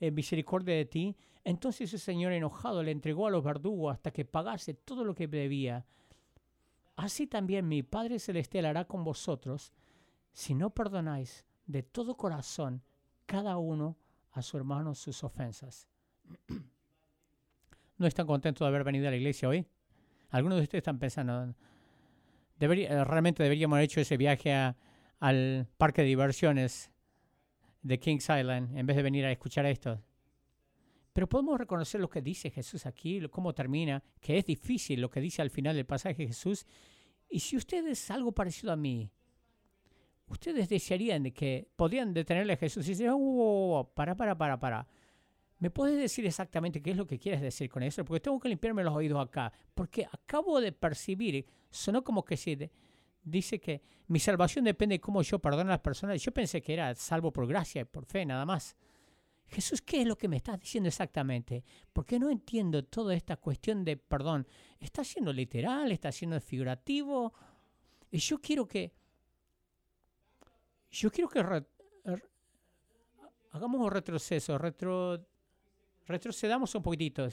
eh, 0.00 0.10
misericordia 0.10 0.74
de 0.74 0.86
ti. 0.86 1.16
Entonces 1.44 1.92
el 1.92 2.00
Señor 2.00 2.32
enojado 2.32 2.82
le 2.82 2.90
entregó 2.90 3.26
a 3.26 3.30
los 3.30 3.44
verdugos 3.44 3.94
hasta 3.94 4.10
que 4.10 4.24
pagase 4.24 4.74
todo 4.74 5.04
lo 5.04 5.14
que 5.14 5.28
debía. 5.28 5.86
Así 6.96 7.26
también 7.26 7.68
mi 7.68 7.82
Padre 7.82 8.18
Celestial 8.18 8.64
hará 8.64 8.86
con 8.86 9.04
vosotros, 9.04 9.72
si 10.32 10.54
no 10.54 10.70
perdonáis 10.70 11.46
de 11.66 11.82
todo 11.82 12.16
corazón 12.16 12.82
cada 13.26 13.58
uno 13.58 13.96
a 14.32 14.42
su 14.42 14.56
hermano 14.56 14.94
sus 14.94 15.22
ofensas. 15.22 15.88
¿No 17.98 18.06
están 18.06 18.26
contentos 18.26 18.64
de 18.64 18.68
haber 18.68 18.84
venido 18.84 19.06
a 19.06 19.10
la 19.10 19.16
iglesia 19.16 19.48
hoy? 19.48 19.66
Algunos 20.30 20.58
de 20.58 20.64
ustedes 20.64 20.80
están 20.80 20.98
pensando, 20.98 21.54
realmente 22.58 23.42
deberíamos 23.42 23.76
haber 23.76 23.84
hecho 23.84 24.00
ese 24.00 24.16
viaje 24.16 24.52
a, 24.52 24.76
al 25.20 25.68
parque 25.76 26.02
de 26.02 26.08
diversiones 26.08 26.90
de 27.82 27.98
Kings 27.98 28.28
Island 28.28 28.76
en 28.76 28.86
vez 28.86 28.96
de 28.96 29.02
venir 29.02 29.24
a 29.24 29.32
escuchar 29.32 29.66
esto. 29.66 30.02
Pero 31.12 31.28
podemos 31.28 31.58
reconocer 31.58 32.00
lo 32.00 32.10
que 32.10 32.20
dice 32.20 32.50
Jesús 32.50 32.84
aquí, 32.84 33.26
cómo 33.30 33.54
termina, 33.54 34.02
que 34.20 34.36
es 34.36 34.44
difícil 34.44 35.00
lo 35.00 35.10
que 35.10 35.20
dice 35.20 35.40
al 35.40 35.50
final 35.50 35.74
del 35.74 35.86
pasaje 35.86 36.26
Jesús. 36.26 36.66
Y 37.30 37.40
si 37.40 37.56
ustedes 37.56 38.10
algo 38.10 38.32
parecido 38.32 38.72
a 38.72 38.76
mí, 38.76 39.10
ustedes 40.26 40.68
desearían 40.68 41.22
de 41.22 41.32
que 41.32 41.68
podían 41.74 42.12
detenerle 42.12 42.52
a 42.52 42.56
Jesús 42.58 42.86
y 42.86 42.90
decir, 42.90 43.08
oh, 43.10 43.90
para, 43.94 44.14
para, 44.14 44.36
para, 44.36 44.60
para. 44.60 44.86
¿Me 45.58 45.70
puedes 45.70 45.98
decir 45.98 46.26
exactamente 46.26 46.82
qué 46.82 46.90
es 46.90 46.98
lo 46.98 47.06
que 47.06 47.18
quieres 47.18 47.40
decir 47.40 47.70
con 47.70 47.82
eso? 47.82 48.04
Porque 48.04 48.20
tengo 48.20 48.38
que 48.38 48.50
limpiarme 48.50 48.84
los 48.84 48.94
oídos 48.94 49.26
acá. 49.26 49.50
Porque 49.74 50.06
acabo 50.12 50.60
de 50.60 50.72
percibir, 50.72 51.46
sonó 51.70 52.04
como 52.04 52.24
que 52.24 52.36
si 52.36 52.58
dice 53.26 53.58
que 53.58 53.82
mi 54.06 54.20
salvación 54.20 54.64
depende 54.64 54.94
de 54.94 55.00
cómo 55.00 55.20
yo 55.20 55.38
perdono 55.38 55.70
a 55.70 55.74
las 55.74 55.80
personas. 55.80 56.22
Yo 56.22 56.32
pensé 56.32 56.62
que 56.62 56.72
era 56.72 56.94
salvo 56.94 57.32
por 57.32 57.46
gracia 57.46 57.82
y 57.82 57.84
por 57.84 58.06
fe, 58.06 58.24
nada 58.24 58.46
más. 58.46 58.76
Jesús, 59.48 59.82
¿qué 59.82 60.00
es 60.00 60.06
lo 60.06 60.16
que 60.16 60.28
me 60.28 60.36
estás 60.36 60.58
diciendo 60.58 60.88
exactamente? 60.88 61.64
Porque 61.92 62.18
no 62.18 62.30
entiendo 62.30 62.84
toda 62.84 63.14
esta 63.14 63.36
cuestión 63.36 63.84
de 63.84 63.96
perdón. 63.96 64.46
¿Está 64.78 65.04
siendo 65.04 65.32
literal? 65.32 65.92
¿Está 65.92 66.10
siendo 66.10 66.40
figurativo? 66.40 67.34
Y 68.10 68.18
yo 68.18 68.40
quiero 68.40 68.66
que... 68.66 68.92
Yo 70.90 71.10
quiero 71.10 71.28
que 71.28 71.40
hagamos 73.50 73.80
un 73.80 73.90
retroceso, 73.90 74.56
retro, 74.56 75.26
retrocedamos 76.06 76.74
un 76.74 76.82
poquitito. 76.82 77.28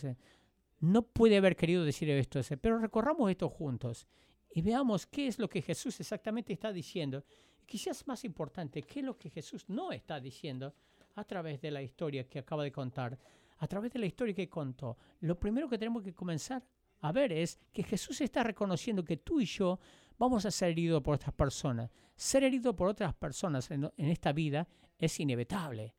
No 0.80 1.04
puede 1.04 1.38
haber 1.38 1.56
querido 1.56 1.86
decir 1.86 2.10
esto, 2.10 2.42
pero 2.60 2.80
recorramos 2.80 3.30
esto 3.30 3.48
juntos 3.48 4.08
y 4.56 4.62
veamos 4.62 5.08
qué 5.08 5.28
es 5.28 5.40
lo 5.40 5.50
que 5.50 5.64
Jesús 5.64 6.00
exactamente 6.00 6.54
está 6.54 6.72
diciendo. 6.72 7.24
Y 7.60 7.66
quizás 7.66 8.06
más 8.06 8.24
importante, 8.24 8.84
qué 8.84 9.00
es 9.00 9.06
lo 9.06 9.18
que 9.18 9.32
Jesús 9.32 9.66
no 9.68 9.92
está 9.92 10.20
diciendo 10.20 10.76
a 11.16 11.24
través 11.24 11.60
de 11.60 11.72
la 11.72 11.82
historia 11.82 12.28
que 12.28 12.40
acaba 12.40 12.64
de 12.64 12.72
contar, 12.72 13.18
a 13.58 13.68
través 13.68 13.92
de 13.92 14.00
la 14.00 14.06
historia 14.06 14.36
que 14.36 14.50
contó. 14.50 14.98
Lo 15.22 15.40
primero 15.40 15.68
que 15.68 15.80
tenemos 15.80 16.04
que 16.04 16.14
comenzar 16.14 16.64
a 17.02 17.12
ver 17.12 17.32
es 17.34 17.60
que 17.72 17.82
Jesús 17.82 18.22
está 18.22 18.44
reconociendo 18.44 19.04
que 19.04 19.18
tú 19.18 19.42
y 19.42 19.46
yo 19.46 19.80
vamos 20.20 20.46
a 20.46 20.52
ser 20.52 20.70
heridos 20.70 21.02
por 21.02 21.16
otras 21.16 21.34
personas. 21.34 21.90
Ser 22.16 22.44
herido 22.44 22.76
por 22.76 22.90
otras 22.90 23.16
personas 23.16 23.72
en, 23.72 23.92
en 23.98 24.10
esta 24.10 24.34
vida 24.34 24.68
es 25.00 25.20
inevitable. 25.20 25.96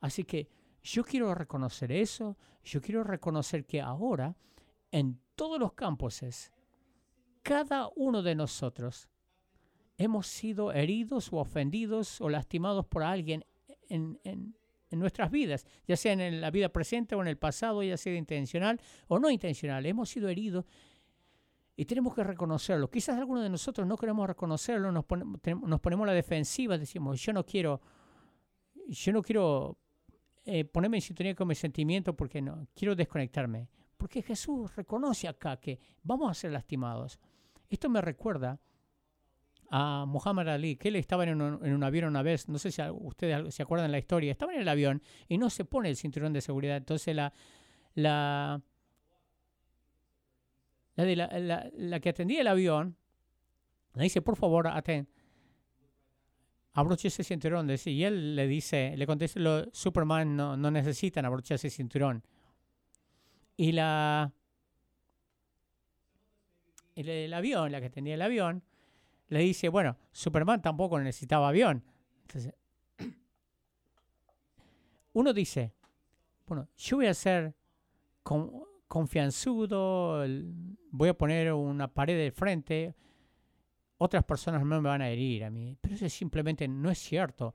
Así 0.00 0.24
que 0.24 0.50
yo 0.82 1.04
quiero 1.04 1.34
reconocer 1.34 1.90
eso, 1.90 2.36
yo 2.62 2.82
quiero 2.82 3.02
reconocer 3.02 3.64
que 3.64 3.80
ahora 3.80 4.36
en 4.92 5.18
todos 5.34 5.58
los 5.58 5.72
campos 5.72 6.22
es 6.22 6.52
cada 7.46 7.88
uno 7.94 8.24
de 8.24 8.34
nosotros 8.34 9.08
hemos 9.96 10.26
sido 10.26 10.72
heridos 10.72 11.32
o 11.32 11.36
ofendidos 11.36 12.20
o 12.20 12.28
lastimados 12.28 12.84
por 12.86 13.04
alguien 13.04 13.44
en, 13.88 14.18
nuestras 14.90 15.30
vidas, 15.30 15.64
ya 15.86 15.96
sea 15.96 16.14
en 16.14 16.40
la 16.40 16.50
vida 16.50 16.70
presente 16.70 17.14
o 17.14 17.22
en 17.22 17.28
el 17.28 17.38
pasado, 17.38 17.84
ya 17.84 17.96
sea 17.96 18.16
intencional 18.16 18.80
o 19.06 19.20
no 19.20 19.30
intencional. 19.30 19.86
Hemos 19.86 20.08
sido 20.08 20.28
heridos 20.28 20.64
y 21.76 21.84
tenemos 21.84 22.16
que 22.16 22.24
reconocerlo. 22.24 22.90
Quizás 22.90 23.16
algunos 23.16 23.44
de 23.44 23.50
nosotros 23.50 23.86
no 23.86 23.96
queremos 23.96 24.26
reconocerlo, 24.26 24.90
nos, 24.90 25.04
ponemos 25.04 26.06
la 26.06 26.14
defensiva, 26.14 26.76
decimos, 26.76 27.20
yo 27.20 27.32
no 27.32 27.46
quiero, 27.46 27.80
yo 28.88 29.12
no 29.12 29.22
quiero 29.22 29.78
eh, 30.44 30.64
ponerme 30.64 30.96
en 30.96 31.02
sintonía 31.02 31.36
con 31.36 31.46
mis 31.46 31.58
sentimientos 31.58 32.12
porque 32.16 32.42
no, 32.42 32.66
quiero 32.74 32.96
desconectarme. 32.96 33.68
Porque 33.96 34.20
Jesús 34.20 34.74
reconoce 34.74 35.28
acá 35.28 35.58
que 35.58 35.78
vamos 36.02 36.28
a 36.30 36.34
ser 36.34 36.50
lastimados. 36.50 37.20
Esto 37.68 37.88
me 37.88 38.00
recuerda 38.00 38.60
a 39.70 40.04
Muhammad 40.06 40.48
Ali, 40.48 40.76
que 40.76 40.88
él 40.88 40.96
estaba 40.96 41.24
en 41.24 41.40
un, 41.40 41.84
avión 41.84 42.06
una 42.06 42.22
vez, 42.22 42.48
no 42.48 42.58
sé 42.58 42.70
si 42.70 42.82
ustedes 42.90 43.54
se 43.54 43.62
acuerdan 43.62 43.90
la 43.90 43.98
historia, 43.98 44.32
estaba 44.32 44.54
en 44.54 44.60
el 44.60 44.68
avión 44.68 45.02
y 45.28 45.38
no 45.38 45.50
se 45.50 45.64
pone 45.64 45.88
el 45.88 45.96
cinturón 45.96 46.32
de 46.32 46.40
seguridad. 46.40 46.76
Entonces 46.76 47.14
la, 47.14 47.32
la, 47.94 48.62
la, 50.96 52.00
que 52.00 52.08
atendía 52.08 52.40
el 52.40 52.46
avión 52.46 52.96
le 53.94 54.04
dice, 54.04 54.22
por 54.22 54.36
favor, 54.36 54.68
atén, 54.68 55.08
abroche 56.74 57.08
ese 57.08 57.24
cinturón. 57.24 57.68
Y 57.84 58.04
él 58.04 58.36
le 58.36 58.46
dice, 58.46 58.94
le 58.96 59.06
contesta, 59.06 59.40
Superman 59.72 60.36
no, 60.36 60.56
no 60.56 60.70
necesitan 60.70 61.24
abrochar 61.24 61.56
ese 61.56 61.70
cinturón. 61.70 62.22
Y 63.56 63.72
la 63.72 64.32
el, 66.96 67.32
avión, 67.32 67.70
la 67.70 67.80
que 67.80 67.90
tenía 67.90 68.14
el 68.14 68.22
avión, 68.22 68.62
le 69.28 69.40
dice, 69.40 69.68
bueno, 69.68 69.96
Superman 70.12 70.62
tampoco 70.62 70.98
necesitaba 70.98 71.48
avión. 71.48 71.84
Uno 75.12 75.32
dice, 75.32 75.74
bueno, 76.46 76.68
yo 76.76 76.96
voy 76.96 77.06
a 77.06 77.14
ser 77.14 77.54
confianzudo, 78.88 80.24
voy 80.90 81.08
a 81.08 81.14
poner 81.14 81.52
una 81.52 81.92
pared 81.92 82.16
de 82.16 82.30
frente, 82.30 82.94
otras 83.98 84.24
personas 84.24 84.64
no 84.64 84.80
me 84.80 84.88
van 84.88 85.02
a 85.02 85.08
herir 85.08 85.44
a 85.44 85.50
mí. 85.50 85.76
Pero 85.80 85.94
eso 85.94 86.08
simplemente 86.08 86.68
no 86.68 86.90
es 86.90 86.98
cierto. 86.98 87.54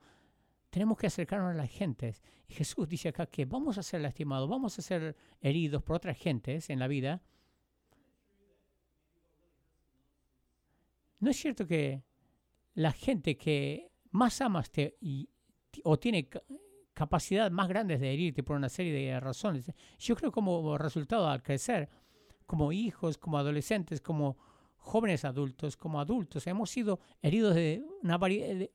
Tenemos 0.70 0.98
que 0.98 1.06
acercarnos 1.06 1.52
a 1.52 1.54
las 1.54 1.70
gentes. 1.70 2.22
Y 2.48 2.54
Jesús 2.54 2.88
dice 2.88 3.10
acá 3.10 3.26
que 3.26 3.44
vamos 3.44 3.78
a 3.78 3.82
ser 3.82 4.00
lastimados, 4.00 4.48
vamos 4.48 4.78
a 4.78 4.82
ser 4.82 5.16
heridos 5.40 5.82
por 5.82 5.96
otras 5.96 6.16
gentes 6.16 6.70
en 6.70 6.78
la 6.78 6.88
vida, 6.88 7.22
¿No 11.22 11.30
es 11.30 11.36
cierto 11.36 11.68
que 11.68 12.02
la 12.74 12.90
gente 12.90 13.36
que 13.36 13.92
más 14.10 14.40
amas 14.40 14.72
y, 15.00 15.30
o 15.84 15.96
tiene 15.96 16.28
capacidad 16.92 17.48
más 17.48 17.68
grandes 17.68 18.00
de 18.00 18.12
herirte 18.12 18.42
por 18.42 18.56
una 18.56 18.68
serie 18.68 18.92
de 18.92 19.20
razones, 19.20 19.70
yo 20.00 20.16
creo 20.16 20.32
como 20.32 20.76
resultado 20.76 21.28
al 21.28 21.40
crecer, 21.40 21.88
como 22.44 22.72
hijos, 22.72 23.18
como 23.18 23.38
adolescentes, 23.38 24.00
como 24.00 24.36
jóvenes 24.78 25.24
adultos, 25.24 25.76
como 25.76 26.00
adultos, 26.00 26.44
hemos 26.48 26.70
sido 26.70 26.98
heridos 27.22 27.54
de 27.54 27.84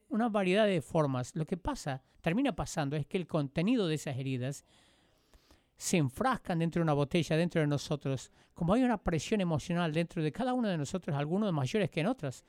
una 0.08 0.30
variedad 0.30 0.66
de 0.66 0.82
formas. 0.82 1.36
Lo 1.36 1.46
que 1.46 1.58
pasa, 1.58 2.02
termina 2.22 2.56
pasando, 2.56 2.96
es 2.96 3.06
que 3.06 3.18
el 3.18 3.28
contenido 3.28 3.90
de 3.90 3.96
esas 3.96 4.18
heridas 4.18 4.64
se 5.78 5.98
enfrascan 5.98 6.60
dentro 6.60 6.80
de 6.80 6.84
una 6.84 6.94
botella, 6.94 7.38
dentro 7.38 7.62
de 7.62 7.68
nosotros, 7.68 8.32
como 8.54 8.74
hay 8.74 8.84
una 8.84 8.98
presión 8.98 9.42
emocional 9.42 9.94
dentro 9.94 10.24
de 10.24 10.32
cada 10.32 10.54
uno 10.54 10.68
de 10.68 10.78
nosotros, 10.78 11.16
algunos 11.16 11.54
mayores 11.54 11.92
que 11.92 12.00
en 12.00 12.08
otros. 12.08 12.44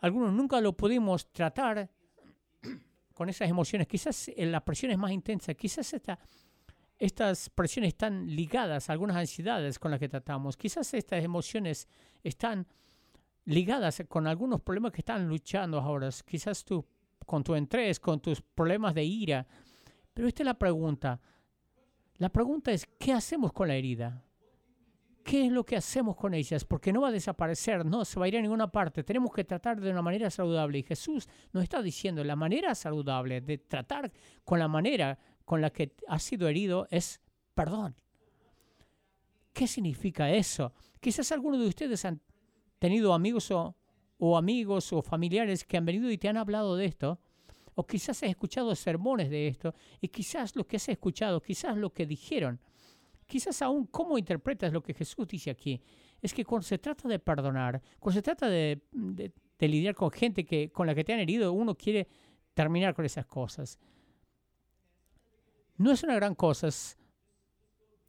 Algunos 0.00 0.32
nunca 0.32 0.60
lo 0.60 0.76
pudimos 0.76 1.30
tratar 1.32 1.88
con 3.14 3.28
esas 3.28 3.48
emociones. 3.48 3.86
Quizás 3.86 4.30
la 4.36 4.64
presión 4.64 4.90
es 4.92 4.98
más 4.98 5.12
intensa, 5.12 5.54
quizás 5.54 5.92
esta, 5.92 6.18
estas 6.98 7.50
presiones 7.50 7.88
están 7.88 8.26
ligadas 8.26 8.90
a 8.90 8.92
algunas 8.92 9.16
ansiedades 9.16 9.78
con 9.78 9.92
las 9.92 10.00
que 10.00 10.08
tratamos, 10.08 10.56
quizás 10.56 10.92
estas 10.94 11.22
emociones 11.22 11.88
están 12.24 12.66
ligadas 13.44 14.02
con 14.08 14.26
algunos 14.26 14.60
problemas 14.60 14.92
que 14.92 15.00
están 15.00 15.28
luchando 15.28 15.78
ahora, 15.78 16.10
quizás 16.26 16.64
tú 16.64 16.84
con 17.24 17.44
tu 17.44 17.54
estrés, 17.54 18.00
con 18.00 18.20
tus 18.20 18.40
problemas 18.40 18.94
de 18.94 19.04
ira. 19.04 19.46
Pero 20.12 20.26
esta 20.26 20.42
es 20.42 20.46
la 20.46 20.58
pregunta. 20.58 21.20
La 22.18 22.28
pregunta 22.28 22.72
es, 22.72 22.86
¿qué 22.98 23.12
hacemos 23.12 23.52
con 23.52 23.68
la 23.68 23.76
herida? 23.76 24.24
¿Qué 25.22 25.46
es 25.46 25.52
lo 25.52 25.64
que 25.64 25.76
hacemos 25.76 26.16
con 26.16 26.34
ellas? 26.34 26.64
Porque 26.64 26.92
no 26.92 27.02
va 27.02 27.08
a 27.08 27.12
desaparecer, 27.12 27.84
no 27.84 28.04
se 28.04 28.18
va 28.18 28.24
a 28.24 28.28
ir 28.28 28.36
a 28.36 28.42
ninguna 28.42 28.72
parte. 28.72 29.04
Tenemos 29.04 29.32
que 29.32 29.44
tratar 29.44 29.80
de 29.80 29.90
una 29.90 30.02
manera 30.02 30.30
saludable. 30.30 30.78
Y 30.78 30.82
Jesús 30.82 31.28
nos 31.52 31.62
está 31.62 31.80
diciendo, 31.80 32.24
la 32.24 32.34
manera 32.34 32.74
saludable 32.74 33.40
de 33.40 33.58
tratar 33.58 34.10
con 34.44 34.58
la 34.58 34.68
manera 34.68 35.18
con 35.44 35.60
la 35.60 35.70
que 35.70 35.94
ha 36.08 36.18
sido 36.18 36.48
herido 36.48 36.88
es 36.90 37.20
perdón. 37.54 37.94
¿Qué 39.52 39.66
significa 39.66 40.30
eso? 40.30 40.72
Quizás 41.00 41.30
algunos 41.30 41.60
de 41.60 41.68
ustedes 41.68 42.04
han 42.04 42.20
tenido 42.78 43.12
amigos 43.12 43.50
o 43.50 44.36
amigos 44.36 44.92
o 44.92 45.02
familiares 45.02 45.64
que 45.64 45.76
han 45.76 45.84
venido 45.84 46.10
y 46.10 46.18
te 46.18 46.28
han 46.28 46.36
hablado 46.36 46.74
de 46.76 46.86
esto, 46.86 47.20
o 47.78 47.86
quizás 47.86 48.24
has 48.24 48.30
escuchado 48.30 48.74
sermones 48.74 49.30
de 49.30 49.46
esto, 49.46 49.72
y 50.00 50.08
quizás 50.08 50.56
lo 50.56 50.66
que 50.66 50.78
has 50.78 50.88
escuchado, 50.88 51.40
quizás 51.40 51.76
lo 51.76 51.92
que 51.92 52.06
dijeron, 52.06 52.58
quizás 53.24 53.62
aún 53.62 53.86
cómo 53.86 54.18
interpretas 54.18 54.72
lo 54.72 54.82
que 54.82 54.94
Jesús 54.94 55.28
dice 55.28 55.50
aquí, 55.50 55.80
es 56.20 56.34
que 56.34 56.44
cuando 56.44 56.66
se 56.66 56.78
trata 56.78 57.06
de 57.06 57.20
perdonar, 57.20 57.80
cuando 58.00 58.18
se 58.18 58.22
trata 58.22 58.48
de, 58.48 58.82
lidiar 59.60 59.94
con 59.94 60.10
gente 60.10 60.44
que, 60.44 60.72
con 60.72 60.88
la 60.88 60.94
que 60.96 61.04
te 61.04 61.12
han 61.12 61.20
herido, 61.20 61.52
uno 61.52 61.76
quiere 61.76 62.08
terminar 62.52 62.94
con 62.94 63.04
esas 63.04 63.26
cosas. 63.26 63.78
No 65.76 65.92
es 65.92 66.02
una 66.02 66.16
gran 66.16 66.34
cosa, 66.34 66.70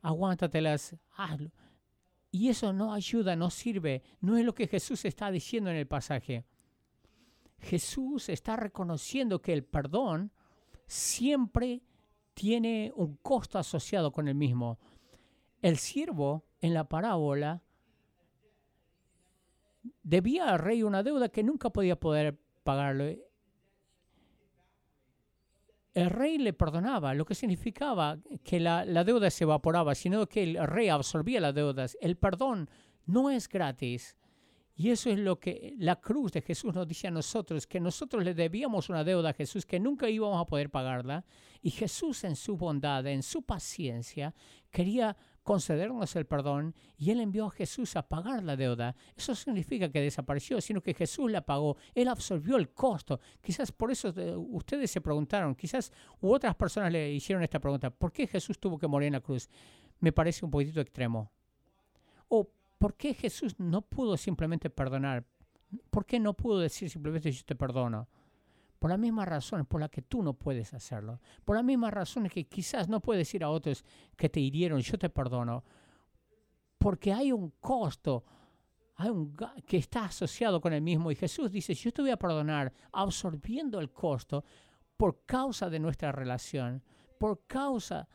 aguántatelas, 0.02 0.96
hazlo. 1.16 1.52
Y 2.32 2.50
eso 2.50 2.74
no 2.74 2.92
ayuda, 2.92 3.36
no 3.36 3.52
sirve, 3.52 4.02
no 4.20 4.36
es 4.36 4.44
lo 4.44 4.56
que 4.56 4.66
Jesús 4.66 5.06
está 5.06 5.30
diciendo 5.30 5.70
en 5.70 5.76
el 5.76 5.86
pasaje. 5.86 6.44
Jesús 7.62 8.30
está 8.30 8.56
reconociendo 8.56 9.42
que 9.42 9.54
el 9.54 9.64
perdón 9.64 10.32
siempre 10.88 11.82
tiene 12.34 12.92
un 12.96 13.18
costo 13.18 13.60
asociado 13.60 14.12
con 14.12 14.28
el 14.28 14.36
mismo. 14.36 14.80
El 15.62 15.78
siervo 15.78 16.46
en 16.62 16.74
la 16.74 16.88
parábola 16.88 17.62
debía 20.04 20.50
al 20.50 20.60
rey 20.60 20.84
una 20.84 21.04
deuda 21.04 21.30
que 21.30 21.44
nunca 21.44 21.70
podía 21.70 22.00
poder 22.00 22.40
pagarlo. 22.64 23.06
El 25.94 26.10
rey 26.10 26.38
le 26.38 26.54
perdonaba, 26.54 27.14
lo 27.14 27.26
que 27.26 27.36
significaba 27.36 28.20
que 28.44 28.60
la, 28.60 28.86
la 28.86 29.04
deuda 29.04 29.30
se 29.30 29.44
evaporaba, 29.44 29.96
sino 29.96 30.28
que 30.28 30.44
el 30.44 30.68
rey 30.68 30.88
absorbía 30.88 31.42
las 31.42 31.56
deudas. 31.56 31.98
El 32.00 32.16
perdón 32.16 32.70
no 33.06 33.30
es 33.30 33.50
gratis. 33.50 34.16
Y 34.80 34.92
eso 34.92 35.10
es 35.10 35.20
lo 35.20 35.38
que 35.38 35.76
la 35.78 35.98
cruz 35.98 36.32
de 36.32 36.42
Jesús 36.42 36.74
nos 36.74 36.88
dice 36.88 37.10
a 37.10 37.12
nosotros, 37.12 37.68
que 37.68 37.82
nosotros 37.82 38.24
le 38.24 38.34
debíamos 38.34 38.88
una 38.88 39.04
deuda 39.04 39.32
a 39.32 39.34
Jesús 39.34 39.66
que 39.66 39.78
nunca 39.78 40.10
íbamos 40.10 40.42
a 40.42 40.46
poder 40.46 40.70
pagarla. 40.70 41.26
Y 41.62 41.72
Jesús 41.72 42.24
en 42.24 42.38
su 42.38 42.56
bondad, 42.56 43.06
en 43.06 43.22
su 43.22 43.42
paciencia, 43.42 44.34
quería 44.72 45.18
concedernos 45.44 46.16
el 46.16 46.26
perdón 46.26 46.74
y 46.98 47.12
Él 47.12 47.20
envió 47.20 47.48
a 47.48 47.52
Jesús 47.52 47.98
a 47.98 48.08
pagar 48.08 48.42
la 48.42 48.56
deuda. 48.56 48.96
Eso 49.18 49.36
significa 49.36 49.92
que 49.92 50.00
desapareció, 50.00 50.62
sino 50.62 50.80
que 50.80 50.94
Jesús 50.94 51.30
la 51.30 51.42
pagó. 51.42 51.76
Él 51.94 52.08
absorbió 52.08 52.56
el 52.56 52.70
costo. 52.70 53.20
Quizás 53.42 53.74
por 53.74 53.92
eso 53.92 54.14
eh, 54.16 54.34
ustedes 54.34 54.90
se 54.90 55.02
preguntaron, 55.02 55.56
quizás 55.56 55.92
u 56.22 56.32
otras 56.32 56.56
personas 56.56 56.90
le 56.90 57.12
hicieron 57.12 57.44
esta 57.44 57.60
pregunta, 57.60 57.90
¿por 57.90 58.14
qué 58.14 58.28
Jesús 58.28 58.58
tuvo 58.58 58.80
que 58.80 58.88
morir 58.88 59.08
en 59.08 59.14
la 59.14 59.20
cruz? 59.20 59.50
Me 60.00 60.14
parece 60.14 60.46
un 60.46 60.52
poquito 60.52 60.80
extremo. 60.80 61.34
¿Por 62.80 62.96
qué 62.96 63.14
Jesús 63.14 63.60
no 63.60 63.82
pudo 63.82 64.18
simplemente 64.18 64.70
perdonar? 64.70 65.26
¿Por 65.92 66.06
qué 66.06 66.20
no 66.20 66.34
pudo 66.34 66.60
decir 66.60 66.90
simplemente 66.90 67.32
yo 67.32 67.44
te 67.46 67.56
perdono? 67.56 68.08
Por 68.80 68.90
las 68.90 68.98
mismas 68.98 69.28
razones 69.28 69.68
por 69.68 69.82
las 69.82 69.90
que 69.90 70.02
tú 70.02 70.24
no 70.24 70.34
puedes 70.34 70.74
hacerlo. 70.74 71.20
Por 71.44 71.58
las 71.58 71.66
mismas 71.66 71.94
razones 71.94 72.32
que 72.32 72.48
quizás 72.48 72.88
no 72.88 73.02
puedes 73.02 73.20
decir 73.20 73.44
a 73.44 73.50
otros 73.50 73.84
que 74.16 74.30
te 74.30 74.40
hirieron, 74.40 74.80
yo 74.80 74.98
te 74.98 75.10
perdono. 75.10 75.66
Porque 76.78 77.12
hay 77.12 77.34
un 77.34 77.52
costo 77.60 78.24
hay 78.96 79.10
un, 79.10 79.34
que 79.66 79.78
está 79.78 80.06
asociado 80.06 80.60
con 80.60 80.74
el 80.74 80.82
mismo. 80.82 81.10
Y 81.10 81.16
Jesús 81.16 81.52
dice, 81.52 81.74
yo 81.74 81.92
te 81.92 82.02
voy 82.02 82.12
a 82.12 82.18
perdonar 82.18 82.74
absorbiendo 82.92 83.80
el 83.80 83.92
costo 83.92 84.44
por 84.98 85.26
causa 85.26 85.70
de 85.70 85.80
nuestra 85.80 86.12
relación, 86.12 86.84
por 87.18 87.46
causa 87.48 88.10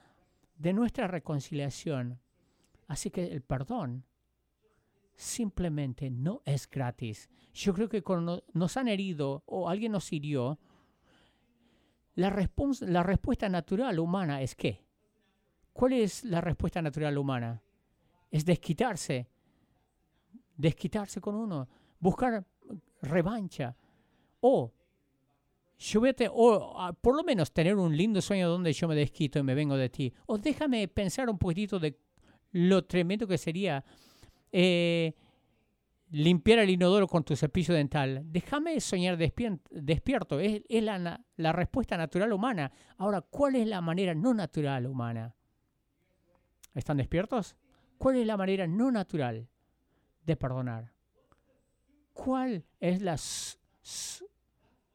de 0.57 0.75
nuestra 0.75 1.07
reconciliación. 1.07 2.21
Así 2.87 3.11
que 3.11 3.25
el 3.25 3.41
perdón 3.41 4.05
simplemente 5.17 6.11
no 6.11 6.43
es 6.45 6.69
gratis. 6.69 7.29
Yo 7.53 7.73
creo 7.75 7.89
que 7.89 8.03
cuando 8.03 8.45
nos 8.53 8.77
han 8.77 8.89
herido 8.89 9.43
o 9.47 9.69
alguien 9.69 9.93
nos 9.93 10.13
hirió, 10.13 10.59
la, 12.15 12.49
la 12.81 13.03
respuesta 13.03 13.49
natural 13.49 13.99
humana 13.99 14.43
es 14.43 14.55
qué? 14.55 14.85
¿Cuál 15.73 15.95
es 15.95 16.25
la 16.25 16.41
respuesta 16.41 16.81
natural 16.81 17.19
humana? 17.19 17.63
Es 18.31 18.45
desquitarse, 18.45 19.29
desquitarse 20.57 21.21
con 21.21 21.35
uno, 21.35 21.69
buscar 21.99 22.45
revancha 23.03 23.77
o 24.41 24.73
yo 25.79 26.01
o 26.33 26.93
por 27.01 27.17
lo 27.17 27.25
menos 27.25 27.53
tener 27.53 27.77
un 27.77 27.97
lindo 27.97 28.23
sueño 28.23 28.49
donde 28.49 28.73
yo 28.73 28.89
me 28.89 28.95
desquito 28.95 29.39
y 29.39 29.43
me 29.43 29.55
vengo 29.55 29.77
de 29.77 29.89
ti. 29.89 30.13
O 30.27 30.39
déjame 30.39 30.87
pensar 30.89 31.29
un 31.29 31.39
poquitito 31.39 31.79
de 31.79 31.99
lo 32.53 32.85
tremendo 32.85 33.27
que 33.27 33.37
sería 33.37 33.85
eh, 34.57 35.17
limpiar 36.13 36.61
el 36.61 36.71
inodoro 36.71 37.09
con 37.09 37.25
tu 37.25 37.35
cepillo 37.35 37.75
dental. 37.75 38.23
Déjame 38.27 38.79
soñar 38.81 39.17
despierto. 39.17 40.39
Es, 40.39 40.63
la, 40.81 41.53
respuesta 41.53 41.97
natural 41.97 42.33
humana. 42.33 42.71
Ahora, 42.99 43.21
¿cuál 43.21 43.57
es 43.57 43.67
la 43.67 43.81
manera 43.81 44.15
no 44.15 44.33
natural 44.33 44.87
humana? 44.87 45.35
¿Están 46.73 46.99
despiertos? 46.99 47.57
¿Cuál 47.99 48.15
es 48.17 48.27
la 48.27 48.37
manera 48.37 48.69
no 48.69 48.93
natural 48.93 49.49
de 50.25 50.37
perdonar? 50.37 50.93
¿Cuál 52.13 52.65
es 52.79 53.03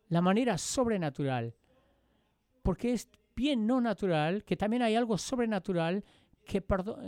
la 0.08 0.22
manera 0.22 0.58
sobrenatural? 0.58 1.54
Porque 2.64 2.94
es 2.94 3.10
bien 3.36 3.68
no 3.68 3.82
natural 3.82 4.46
que 4.46 4.56
también 4.56 4.84
hay 4.84 4.96
algo 4.96 5.18
sobrenatural 5.18 6.06
que, 6.46 6.64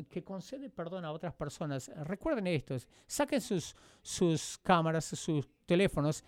que 0.09 0.23
concede 0.23 0.69
perdón 0.69 1.05
a 1.05 1.11
otras 1.11 1.33
personas. 1.33 1.91
Recuerden 2.03 2.47
esto, 2.47 2.75
saquen 3.07 3.41
sus, 3.41 3.75
sus 4.01 4.57
cámaras, 4.59 5.05
sus 5.05 5.47
teléfonos, 5.65 6.23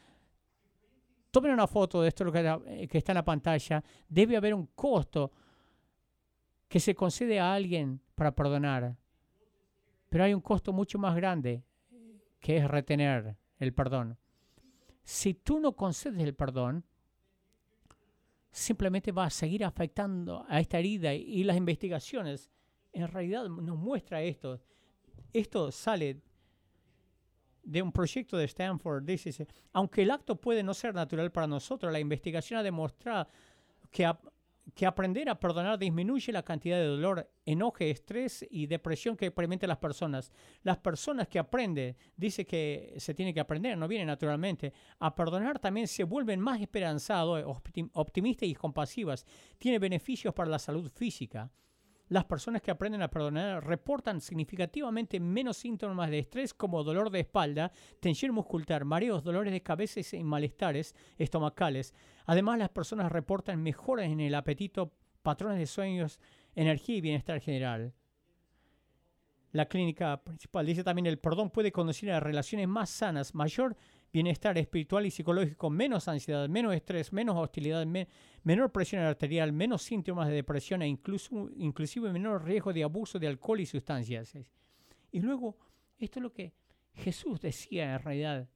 tomen 1.31 1.51
una 1.51 1.67
foto 1.67 2.01
de 2.01 2.09
esto 2.09 2.31
que, 2.31 2.87
que 2.89 2.97
está 2.97 3.11
en 3.11 3.17
la 3.17 3.25
pantalla. 3.25 3.83
Debe 4.07 4.37
haber 4.37 4.53
un 4.53 4.67
costo 4.67 5.31
que 6.67 6.79
se 6.79 6.95
concede 6.95 7.39
a 7.39 7.53
alguien 7.53 8.01
para 8.15 8.33
perdonar. 8.33 8.95
Pero 10.09 10.23
hay 10.23 10.33
un 10.33 10.41
costo 10.41 10.73
mucho 10.73 10.99
más 10.99 11.15
grande 11.15 11.63
que 12.39 12.57
es 12.57 12.67
retener 12.67 13.35
el 13.57 13.73
perdón. 13.73 14.17
Si 15.03 15.33
tú 15.33 15.59
no 15.59 15.75
concedes 15.75 16.21
el 16.21 16.35
perdón, 16.35 16.85
simplemente 18.51 19.11
va 19.11 19.25
a 19.25 19.29
seguir 19.29 19.65
afectando 19.65 20.45
a 20.47 20.59
esta 20.59 20.77
herida 20.77 21.13
y 21.13 21.43
las 21.43 21.57
investigaciones 21.57 22.49
en 22.93 23.07
realidad 23.07 23.47
nos 23.49 23.77
muestra 23.77 24.21
esto. 24.21 24.61
Esto 25.33 25.71
sale 25.71 26.21
de 27.63 27.81
un 27.81 27.91
proyecto 27.91 28.37
de 28.37 28.45
Stanford. 28.45 29.03
Dice, 29.03 29.47
aunque 29.71 30.03
el 30.03 30.11
acto 30.11 30.39
puede 30.39 30.63
no 30.63 30.73
ser 30.73 30.93
natural 30.93 31.31
para 31.31 31.47
nosotros, 31.47 31.91
la 31.91 31.99
investigación 31.99 32.59
ha 32.59 32.63
demostrado 32.63 33.27
que, 33.89 34.11
que 34.75 34.85
aprender 34.85 35.29
a 35.29 35.39
perdonar 35.39 35.79
disminuye 35.79 36.31
la 36.31 36.43
cantidad 36.43 36.77
de 36.77 36.85
dolor, 36.85 37.29
enoje, 37.45 37.89
estrés 37.89 38.45
y 38.49 38.67
depresión 38.67 39.15
que 39.15 39.27
experimentan 39.27 39.69
las 39.69 39.77
personas. 39.77 40.31
Las 40.61 40.77
personas 40.77 41.27
que 41.27 41.39
aprenden, 41.39 41.95
dice 42.15 42.45
que 42.45 42.93
se 42.97 43.13
tiene 43.13 43.33
que 43.33 43.39
aprender, 43.39 43.77
no 43.77 43.87
viene 43.87 44.05
naturalmente, 44.05 44.73
a 44.99 45.15
perdonar 45.15 45.57
también 45.59 45.87
se 45.87 46.03
vuelven 46.03 46.39
más 46.39 46.61
esperanzados, 46.61 47.43
optimistas 47.93 48.49
y 48.49 48.55
compasivas. 48.55 49.25
Tiene 49.57 49.79
beneficios 49.79 50.33
para 50.33 50.49
la 50.49 50.59
salud 50.59 50.91
física. 50.91 51.49
Las 52.13 52.25
personas 52.25 52.61
que 52.61 52.69
aprenden 52.69 53.01
a 53.01 53.09
perdonar 53.09 53.65
reportan 53.65 54.21
significativamente 54.21 55.19
menos 55.19 55.57
síntomas 55.57 56.11
de 56.11 56.19
estrés 56.19 56.53
como 56.53 56.83
dolor 56.83 57.09
de 57.09 57.21
espalda, 57.21 57.71
tensión 57.99 58.35
muscular, 58.35 58.85
mareos, 58.85 59.23
dolores 59.23 59.51
de 59.51 59.63
cabeza 59.63 59.99
y 60.15 60.23
malestares 60.23 60.93
estomacales. 61.17 61.95
Además, 62.27 62.59
las 62.59 62.69
personas 62.69 63.11
reportan 63.11 63.63
mejoras 63.63 64.11
en 64.11 64.19
el 64.19 64.35
apetito, 64.35 64.93
patrones 65.23 65.57
de 65.57 65.65
sueños, 65.65 66.19
energía 66.53 66.97
y 66.97 67.01
bienestar 67.01 67.39
general. 67.39 67.95
La 69.51 69.65
clínica 69.65 70.23
principal 70.23 70.67
dice 70.67 70.83
también 70.83 71.07
el 71.07 71.17
perdón 71.17 71.49
puede 71.49 71.71
conducir 71.71 72.11
a 72.11 72.19
relaciones 72.19 72.67
más 72.67 72.91
sanas, 72.91 73.33
mayor 73.33 73.75
bienestar 74.13 74.55
espiritual 74.59 75.07
y 75.07 75.11
psicológico, 75.11 75.71
menos 75.71 76.07
ansiedad, 76.07 76.47
menos 76.47 76.75
estrés, 76.75 77.11
menos 77.11 77.35
hostilidad, 77.35 77.83
menor 78.43 78.71
presión 78.71 79.01
arterial, 79.01 79.51
menos 79.51 79.81
síntomas 79.81 80.27
de 80.27 80.35
depresión 80.35 80.83
e 80.83 80.87
incluso, 80.87 81.49
inclusive 81.57 82.13
menor 82.13 82.45
riesgo 82.45 82.71
de 82.71 82.83
abuso 82.83 83.17
de 83.17 83.27
alcohol 83.27 83.59
y 83.59 83.65
sustancias. 83.65 84.37
Y 85.11 85.19
luego, 85.19 85.57
esto 85.97 86.19
es 86.19 86.23
lo 86.23 86.31
que 86.31 86.53
Jesús 86.93 87.41
decía 87.41 87.95
en 87.95 88.03
realidad 88.03 88.47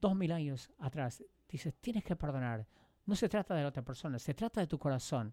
dos 0.00 0.16
mil 0.16 0.32
años 0.32 0.72
atrás. 0.78 1.22
Dice, 1.48 1.70
tienes 1.70 2.02
que 2.02 2.16
perdonar. 2.16 2.66
No 3.06 3.14
se 3.14 3.28
trata 3.28 3.54
de 3.54 3.62
la 3.62 3.68
otra 3.68 3.84
persona, 3.84 4.18
se 4.18 4.34
trata 4.34 4.60
de 4.60 4.66
tu 4.66 4.76
corazón. 4.76 5.32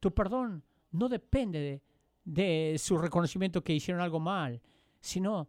Tu 0.00 0.10
perdón 0.14 0.64
no 0.92 1.10
depende 1.10 1.82
de, 2.24 2.72
de 2.72 2.78
su 2.78 2.96
reconocimiento 2.96 3.62
que 3.62 3.74
hicieron 3.74 4.02
algo 4.02 4.20
mal, 4.20 4.62
sino 5.00 5.48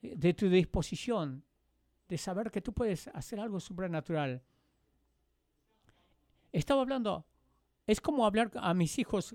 de 0.00 0.34
tu 0.34 0.48
disposición, 0.48 1.44
de 2.08 2.18
saber 2.18 2.50
que 2.50 2.60
tú 2.60 2.72
puedes 2.72 3.08
hacer 3.08 3.40
algo 3.40 3.60
sobrenatural. 3.60 4.42
Estaba 6.52 6.82
hablando, 6.82 7.26
es 7.86 8.00
como 8.00 8.26
hablar 8.26 8.50
a 8.56 8.74
mis 8.74 8.98
hijos 8.98 9.34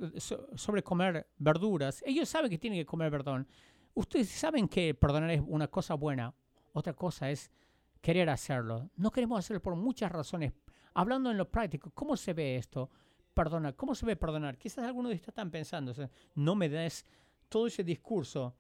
sobre 0.56 0.84
comer 0.84 1.28
verduras. 1.38 2.04
Ellos 2.06 2.28
saben 2.28 2.50
que 2.50 2.58
tienen 2.58 2.80
que 2.80 2.86
comer 2.86 3.10
perdón. 3.12 3.47
Ustedes 3.93 4.30
saben 4.30 4.67
que 4.67 4.93
perdonar 4.93 5.32
es 5.32 5.41
una 5.45 5.67
cosa 5.67 5.93
buena. 5.95 6.34
Otra 6.74 6.93
cosa 6.93 7.30
es 7.30 7.52
querer 8.02 8.30
hacerlo. 8.30 8.89
No 8.95 9.12
queremos 9.12 9.39
hacerlo 9.39 9.62
por 9.62 9.76
muchas 9.76 10.12
razones. 10.12 10.54
Hablando 10.93 11.32
en 11.32 11.38
lo 11.38 11.50
práctico, 11.50 11.91
¿cómo 11.91 12.17
se 12.17 12.34
ve 12.34 12.58
esto? 12.58 12.89
Perdonar. 13.34 13.76
¿Cómo 13.76 13.95
se 13.95 14.06
ve 14.06 14.15
perdonar? 14.15 14.58
Quizás 14.58 14.86
algunos 14.86 15.10
de 15.10 15.15
ustedes 15.15 15.30
están 15.30 15.52
pensando, 15.52 15.93
no 16.36 16.56
me 16.56 16.67
des 16.67 17.06
todo 17.47 17.67
ese 17.67 17.84
discurso. 17.84 18.56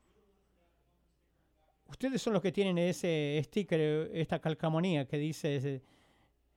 Ustedes 1.91 2.21
son 2.21 2.31
los 2.31 2.41
que 2.41 2.53
tienen 2.53 2.77
ese 2.77 3.41
sticker, 3.43 4.09
esta 4.13 4.39
calcamonía 4.39 5.05
que 5.05 5.17
dice, 5.17 5.81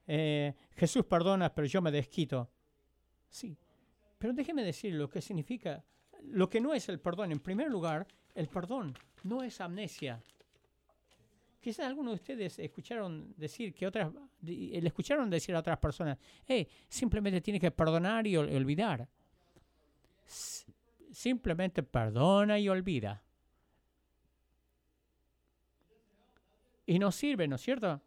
eh, 0.06 0.54
Jesús 0.76 1.04
perdona, 1.06 1.52
pero 1.52 1.66
yo 1.66 1.82
me 1.82 1.90
desquito. 1.90 2.48
Sí, 3.28 3.56
pero 4.16 4.32
déjeme 4.32 4.62
decir 4.62 4.94
lo 4.94 5.10
que 5.10 5.20
significa, 5.20 5.84
lo 6.22 6.48
que 6.48 6.60
no 6.60 6.72
es 6.72 6.88
el 6.88 7.00
perdón. 7.00 7.32
En 7.32 7.40
primer 7.40 7.68
lugar, 7.68 8.06
el 8.32 8.46
perdón 8.46 8.94
no 9.24 9.42
es 9.42 9.60
amnesia. 9.60 10.22
Quizás 11.60 11.86
algunos 11.86 12.12
de 12.12 12.14
ustedes 12.14 12.58
escucharon 12.60 13.34
decir 13.36 13.74
que 13.74 13.88
otras, 13.88 14.12
le 14.40 14.86
escucharon 14.86 15.28
decir 15.28 15.56
a 15.56 15.58
otras 15.58 15.78
personas, 15.78 16.16
hey, 16.46 16.68
simplemente 16.88 17.40
tiene 17.40 17.58
que 17.58 17.72
perdonar 17.72 18.24
y 18.28 18.36
olvidar. 18.36 19.08
simplemente 21.10 21.82
perdona 21.82 22.56
y 22.60 22.68
olvida. 22.68 23.23
Y 26.86 26.98
no 26.98 27.10
sirve, 27.12 27.48
¿no 27.48 27.56
es 27.56 27.62
cierto? 27.62 28.00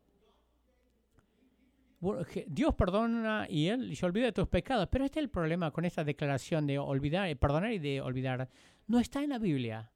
Dios 2.47 2.75
perdona 2.75 3.47
y 3.49 3.67
Él 3.67 3.95
se 3.95 4.05
olvida 4.05 4.25
de 4.25 4.31
tus 4.31 4.47
pecados. 4.47 4.87
Pero 4.91 5.05
este 5.05 5.19
es 5.19 5.23
el 5.23 5.29
problema 5.29 5.71
con 5.71 5.85
esta 5.85 6.03
declaración 6.03 6.67
de 6.67 6.77
olvidar, 6.77 7.35
perdonar 7.37 7.71
y 7.71 7.79
de 7.79 8.01
olvidar. 8.01 8.49
No 8.85 8.99
está 8.99 9.23
en 9.23 9.31
la 9.31 9.39
Biblia. 9.39 9.91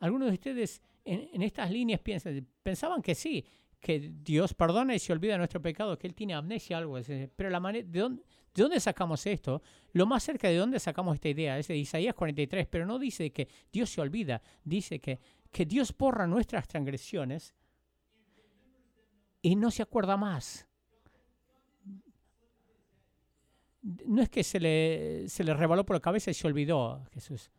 Algunos 0.00 0.28
de 0.28 0.34
ustedes 0.34 0.82
en, 1.04 1.42
estas 1.42 1.70
líneas 1.70 2.00
piensan, 2.00 2.46
pensaban 2.62 3.02
que 3.02 3.14
sí, 3.14 3.44
que 3.80 4.12
Dios 4.22 4.54
perdona 4.54 4.94
y 4.94 4.98
se 4.98 5.12
olvida 5.12 5.32
de 5.32 5.38
nuestro 5.38 5.60
pecado, 5.60 5.98
que 5.98 6.06
Él 6.06 6.14
tiene 6.14 6.34
amnesia, 6.34 6.78
algo. 6.78 6.98
Pero 7.36 7.50
la 7.50 7.60
manera, 7.60 7.86
¿de 7.88 8.00
dónde, 8.00 8.22
¿de 8.54 8.62
dónde 8.62 8.80
sacamos 8.80 9.24
esto? 9.26 9.62
Lo 9.92 10.06
más 10.06 10.22
cerca 10.22 10.48
de 10.48 10.56
dónde 10.56 10.80
sacamos 10.80 11.14
esta 11.14 11.28
idea 11.28 11.58
es 11.58 11.68
de 11.68 11.76
Isaías 11.76 12.14
43, 12.14 12.66
pero 12.66 12.86
no 12.86 12.98
dice 12.98 13.30
que 13.30 13.46
Dios 13.72 13.90
se 13.90 14.00
olvida, 14.00 14.42
dice 14.64 14.98
que, 14.98 15.20
que 15.54 15.64
Dios 15.64 15.96
borra 15.96 16.26
nuestras 16.26 16.68
transgresiones 16.68 17.54
y 19.40 19.56
no 19.56 19.70
se 19.70 19.82
acuerda 19.82 20.16
más. 20.16 20.66
No 23.82 24.20
es 24.20 24.28
que 24.28 24.42
se 24.42 24.60
le, 24.60 25.28
se 25.28 25.44
le 25.44 25.54
rebaló 25.54 25.86
por 25.86 25.96
la 25.96 26.00
cabeza 26.00 26.30
y 26.30 26.34
se 26.34 26.46
olvidó 26.46 27.04
Jesús. 27.12 27.50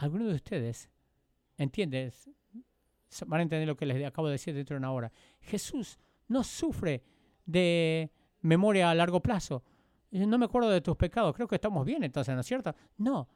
algunos 0.00 0.28
de 0.28 0.34
ustedes, 0.34 0.90
¿entiendes? 1.58 2.30
Van 3.26 3.40
a 3.40 3.42
entender 3.42 3.68
lo 3.68 3.76
que 3.76 3.84
les 3.84 4.02
acabo 4.06 4.28
de 4.28 4.32
decir 4.32 4.54
dentro 4.54 4.74
de 4.74 4.78
una 4.78 4.92
hora. 4.92 5.12
Jesús 5.40 5.98
no 6.28 6.42
sufre 6.42 7.02
de 7.44 8.10
memoria 8.40 8.90
a 8.90 8.94
largo 8.94 9.20
plazo. 9.20 9.62
No 10.10 10.38
me 10.38 10.46
acuerdo 10.46 10.70
de 10.70 10.80
tus 10.80 10.96
pecados, 10.96 11.34
creo 11.34 11.46
que 11.46 11.56
estamos 11.56 11.84
bien 11.84 12.02
entonces, 12.02 12.34
¿no 12.34 12.40
es 12.40 12.46
cierto? 12.46 12.74
No. 12.96 13.28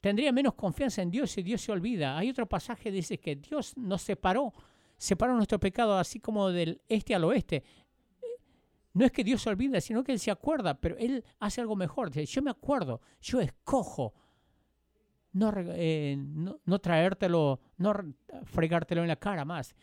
Tendría 0.00 0.32
menos 0.32 0.54
confianza 0.54 1.02
en 1.02 1.10
Dios 1.10 1.30
si 1.30 1.42
Dios 1.42 1.60
se 1.60 1.72
olvida. 1.72 2.16
Hay 2.16 2.30
otro 2.30 2.46
pasaje 2.46 2.84
que 2.84 2.90
dice 2.90 3.18
que 3.18 3.36
Dios 3.36 3.76
nos 3.76 4.02
separó, 4.02 4.52
separó 4.96 5.34
nuestro 5.34 5.60
pecado 5.60 5.98
así 5.98 6.20
como 6.20 6.48
del 6.50 6.80
este 6.88 7.14
al 7.14 7.24
oeste. 7.24 7.62
No 8.92 9.04
es 9.04 9.12
que 9.12 9.22
Dios 9.22 9.42
se 9.42 9.50
olvida, 9.50 9.80
sino 9.80 10.02
que 10.02 10.12
Él 10.12 10.18
se 10.18 10.30
acuerda, 10.30 10.74
pero 10.74 10.96
Él 10.98 11.24
hace 11.38 11.60
algo 11.60 11.76
mejor. 11.76 12.10
Yo 12.10 12.42
me 12.42 12.50
acuerdo, 12.50 13.00
yo 13.20 13.40
escojo 13.40 14.14
eh, 15.32 16.16
no, 16.18 16.60
no, 16.64 16.78
traértelo, 16.80 17.60
no 17.76 17.94
fregártelo 18.44 19.02
en 19.02 19.08
la 19.08 19.16
cara 19.16 19.44
más. 19.44 19.74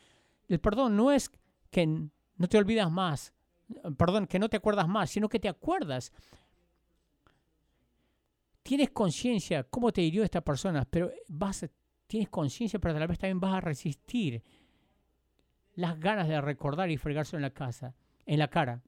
El 0.47 0.59
perdón 0.59 0.97
no 0.97 1.11
es 1.11 1.31
que 1.71 1.87
no 1.87 2.47
te 2.49 2.57
olvidas 2.57 2.91
más, 2.91 3.33
perdón, 3.97 4.27
que 4.27 4.39
no 4.39 4.49
te 4.49 4.57
acuerdas 4.57 4.87
más, 4.87 5.09
sino 5.09 5.29
que 5.29 5.39
te 5.39 5.47
acuerdas. 5.47 6.11
Tienes 8.67 8.89
conciencia 8.89 9.63
cómo 9.63 9.93
te 9.93 10.01
hirió 10.01 10.25
esta 10.25 10.41
persona, 10.41 10.83
pero 10.83 11.09
vas, 11.29 11.65
tienes 12.05 12.27
conciencia, 12.27 12.79
pero 12.79 12.97
a 12.97 12.99
la 12.99 13.07
vez 13.07 13.17
también 13.17 13.39
vas 13.39 13.53
a 13.53 13.61
resistir 13.61 14.43
las 15.75 15.97
ganas 15.97 16.27
de 16.27 16.41
recordar 16.41 16.89
y 16.91 16.97
fregárselo 16.97 17.37
en 17.37 17.43
la 17.43 17.53
casa, 17.53 17.95
en 18.25 18.39
la 18.39 18.49
cara. 18.49 18.83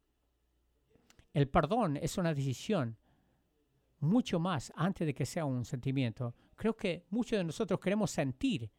El 1.33 1.47
perdón 1.47 1.95
es 1.95 2.17
una 2.17 2.33
decisión 2.33 2.97
mucho 4.01 4.37
más 4.37 4.73
antes 4.75 5.07
de 5.07 5.13
que 5.13 5.25
sea 5.25 5.45
un 5.45 5.63
sentimiento 5.63 6.33
creo 6.59 6.75
que 6.75 7.05
muchos 7.09 7.39
de 7.39 7.45
nosotros 7.45 7.79
queremos 7.79 8.11
sentir 8.11 8.69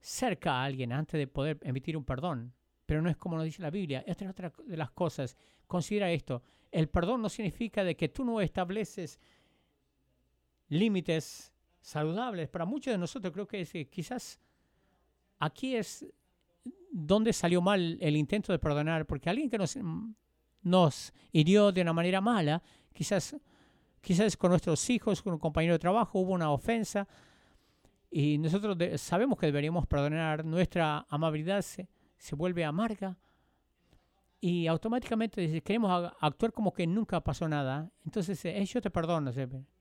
cerca 0.00 0.54
a 0.54 0.64
alguien 0.64 0.90
antes 0.90 1.18
de 1.18 1.26
poder 1.26 1.58
emitir 1.62 1.98
un 1.98 2.04
perdón, 2.04 2.54
pero 2.86 3.02
no 3.02 3.10
es 3.10 3.16
como 3.18 3.36
nos 3.36 3.44
dice 3.44 3.60
la 3.60 3.70
Biblia. 3.70 4.02
Esta 4.06 4.24
es 4.24 4.30
otra 4.30 4.50
de 4.64 4.76
las 4.76 4.90
cosas. 4.92 5.36
Considera 5.66 6.10
esto. 6.10 6.42
El 6.72 6.88
perdón 6.88 7.20
no 7.20 7.28
significa 7.28 7.84
de 7.84 7.94
que 7.94 8.08
tú 8.08 8.24
no 8.24 8.40
estableces 8.40 9.20
límites 10.68 11.52
saludables. 11.80 12.48
Para 12.48 12.64
muchos 12.64 12.92
de 12.92 12.98
nosotros 12.98 13.32
creo 13.32 13.46
que 13.46 13.64
quizás 13.88 14.38
aquí 15.38 15.76
es 15.76 16.06
donde 16.90 17.32
salió 17.32 17.60
mal 17.60 17.98
el 18.00 18.16
intento 18.16 18.52
de 18.52 18.58
perdonar, 18.58 19.06
porque 19.06 19.30
alguien 19.30 19.50
que 19.50 19.58
nos, 19.58 19.78
nos 20.62 21.12
hirió 21.32 21.70
de 21.72 21.82
una 21.82 21.92
manera 21.92 22.20
mala, 22.20 22.62
quizás 22.92 23.36
Quizás 24.00 24.36
con 24.36 24.50
nuestros 24.50 24.88
hijos, 24.90 25.22
con 25.22 25.32
un 25.32 25.38
compañero 25.38 25.74
de 25.74 25.78
trabajo, 25.78 26.20
hubo 26.20 26.32
una 26.32 26.50
ofensa 26.50 27.08
y 28.10 28.38
nosotros 28.38 28.76
sabemos 29.00 29.38
que 29.38 29.46
deberíamos 29.46 29.86
perdonar. 29.86 30.44
Nuestra 30.44 31.04
amabilidad 31.08 31.62
se, 31.62 31.88
se 32.16 32.34
vuelve 32.34 32.64
amarga 32.64 33.16
y 34.40 34.66
automáticamente 34.66 35.60
queremos 35.62 36.12
actuar 36.20 36.52
como 36.52 36.72
que 36.72 36.86
nunca 36.86 37.20
pasó 37.20 37.48
nada. 37.48 37.90
Entonces, 38.04 38.42
eh, 38.44 38.64
yo 38.64 38.80
te 38.80 38.90
perdono. 38.90 39.32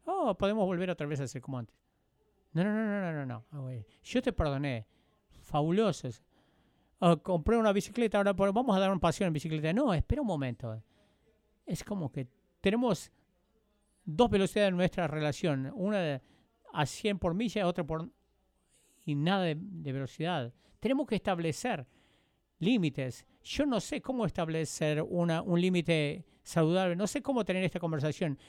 Oh, 0.08 0.36
podemos 0.36 0.66
volver 0.66 0.90
otra 0.90 1.06
vez 1.06 1.20
a 1.20 1.28
ser 1.28 1.42
como 1.42 1.60
antes. 1.60 1.76
No, 2.54 2.64
no, 2.64 2.74
no, 2.74 2.86
no, 2.86 3.12
no, 3.12 3.26
no. 3.26 3.46
Ah, 3.52 3.84
yo 4.04 4.22
te 4.22 4.32
perdoné. 4.32 4.88
Fabuloso. 5.44 6.10
Oh, 7.00 7.22
compré 7.22 7.58
una 7.58 7.74
bicicleta, 7.74 8.18
ahora 8.18 8.34
vamos 8.34 8.76
a 8.76 8.80
dar 8.80 8.92
un 8.92 9.00
paseo 9.00 9.28
en 9.28 9.34
bicicleta. 9.34 9.72
No, 9.74 9.94
espera 9.94 10.22
un 10.22 10.28
momento. 10.28 10.82
Es 11.66 11.84
como 11.84 12.12
que 12.12 12.28
tenemos 12.62 13.12
dos 14.06 14.30
velocidades 14.30 14.70
en 14.70 14.78
nuestra 14.78 15.08
relación, 15.08 15.72
una 15.76 16.22
a 16.74 16.86
100 16.86 17.20
por 17.20 17.34
milla, 17.34 17.68
otra 17.68 17.84
por... 17.84 18.10
y 19.06 19.14
nada 19.14 19.44
de, 19.44 19.56
velocidad. 19.56 20.54
Tenemos 20.80 21.06
que 21.06 21.16
establecer 21.16 21.86
límites. 22.60 23.26
Yo 23.44 23.66
no 23.66 23.80
sé 23.80 24.02
cómo 24.02 24.26
establecer 24.26 25.02
una, 25.02 25.42
un 25.42 25.60
límite 25.60 26.26
saludable, 26.42 26.96
no 26.96 27.08
sé 27.08 27.22
cómo 27.22 27.44
tener 27.44 27.64
esta 27.64 27.80
conversación, 27.80 28.40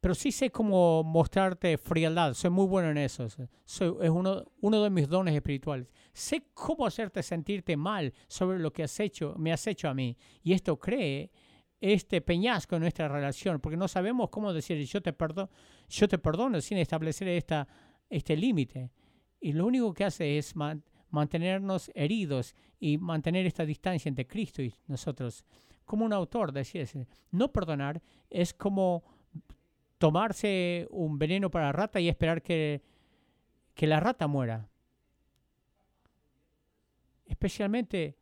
pero 0.00 0.14
sí 0.14 0.30
sé 0.30 0.50
cómo 0.50 1.02
mostrarte 1.02 1.76
frialdad. 1.76 2.34
Soy 2.34 2.50
muy 2.50 2.66
bueno 2.66 2.90
en 2.90 2.98
eso. 2.98 3.26
Soy, 3.64 3.94
es 4.00 4.10
uno, 4.10 4.44
uno 4.60 4.82
de 4.82 4.90
mis 4.90 5.08
dones 5.08 5.34
espirituales. 5.34 5.88
Sé 6.12 6.50
cómo 6.54 6.86
hacerte 6.86 7.22
sentirte 7.22 7.76
mal 7.76 8.12
sobre 8.28 8.58
lo 8.58 8.72
que 8.72 8.84
has 8.84 9.00
hecho, 9.00 9.34
me 9.36 9.52
has 9.52 9.66
hecho 9.66 9.88
a 9.88 9.94
mí. 9.94 10.16
Y 10.42 10.52
esto 10.52 10.78
cree 10.78 11.30
este 11.80 12.20
peñasco 12.20 12.76
en 12.76 12.82
nuestra 12.82 13.08
relación, 13.08 13.60
porque 13.60 13.76
no 13.76 13.88
sabemos 13.88 14.30
cómo 14.30 14.52
decir 14.52 14.84
yo 14.84 15.00
te 15.00 15.12
perdono, 15.12 15.50
yo 15.88 16.08
te 16.08 16.18
perdono 16.18 16.60
sin 16.60 16.78
establecer 16.78 17.28
esta, 17.28 17.66
este 18.08 18.36
límite. 18.36 18.90
Y 19.40 19.52
lo 19.52 19.66
único 19.66 19.92
que 19.94 20.04
hace 20.04 20.38
es 20.38 20.54
mantenernos 21.10 21.90
heridos 21.94 22.54
y 22.78 22.98
mantener 22.98 23.46
esta 23.46 23.64
distancia 23.64 24.08
entre 24.08 24.26
Cristo 24.26 24.62
y 24.62 24.74
nosotros. 24.86 25.44
Como 25.84 26.04
un 26.04 26.12
autor 26.12 26.52
decía, 26.52 26.84
no 27.30 27.52
perdonar 27.52 28.02
es 28.28 28.52
como 28.52 29.04
tomarse 29.98 30.86
un 30.90 31.18
veneno 31.18 31.50
para 31.50 31.72
rata 31.72 32.00
y 32.00 32.08
esperar 32.08 32.42
que, 32.42 32.82
que 33.74 33.86
la 33.86 34.00
rata 34.00 34.26
muera. 34.26 34.68
Especialmente 37.26 38.16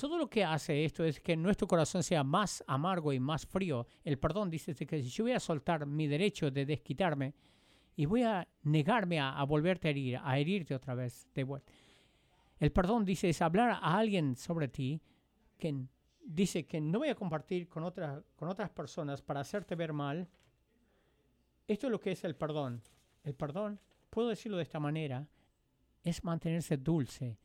todo 0.00 0.16
lo 0.16 0.30
que 0.30 0.42
hace 0.42 0.86
esto 0.86 1.04
es 1.04 1.20
que 1.20 1.36
nuestro 1.36 1.68
corazón 1.68 2.02
sea 2.02 2.24
más 2.24 2.64
amargo 2.66 3.12
y 3.12 3.20
más 3.20 3.46
frío. 3.46 3.86
El 4.02 4.18
perdón 4.18 4.48
dice 4.48 4.74
que 4.74 5.02
si 5.02 5.10
yo 5.10 5.24
voy 5.24 5.32
a 5.32 5.40
soltar 5.40 5.84
mi 5.84 6.06
derecho 6.06 6.50
de 6.50 6.64
desquitarme 6.64 7.34
y 7.96 8.06
voy 8.06 8.22
a 8.22 8.48
negarme 8.62 9.20
a, 9.20 9.44
volverte 9.44 9.88
a 9.88 9.90
herir, 9.90 10.18
a 10.22 10.38
herirte 10.38 10.74
otra 10.74 10.94
vez 10.94 11.28
de 11.34 11.44
vuelta. 11.44 11.70
El 12.58 12.72
perdón 12.72 13.04
dice 13.04 13.28
es 13.28 13.42
hablar 13.42 13.72
a 13.72 13.98
alguien 13.98 14.36
sobre 14.36 14.68
ti 14.68 15.02
que 15.58 15.84
dice 16.24 16.66
que 16.66 16.80
no 16.80 17.00
voy 17.00 17.08
a 17.08 17.14
compartir 17.14 17.68
con, 17.68 17.84
otras 17.84 18.22
con 18.36 18.48
otras 18.48 18.70
personas 18.70 19.22
para 19.22 19.40
hacerte 19.40 19.74
ver 19.74 19.92
mal. 19.92 20.28
Esto 21.66 21.86
es 21.86 21.90
lo 21.90 22.00
que 22.00 22.12
es 22.12 22.24
el 22.24 22.34
perdón. 22.34 22.82
El 23.22 23.34
perdón, 23.34 23.78
puedo 24.08 24.28
decirlo 24.28 24.56
de 24.56 24.62
esta 24.62 24.80
manera, 24.80 25.26
es 26.02 26.24
mantenerse 26.24 26.76
dulce, 26.76 27.38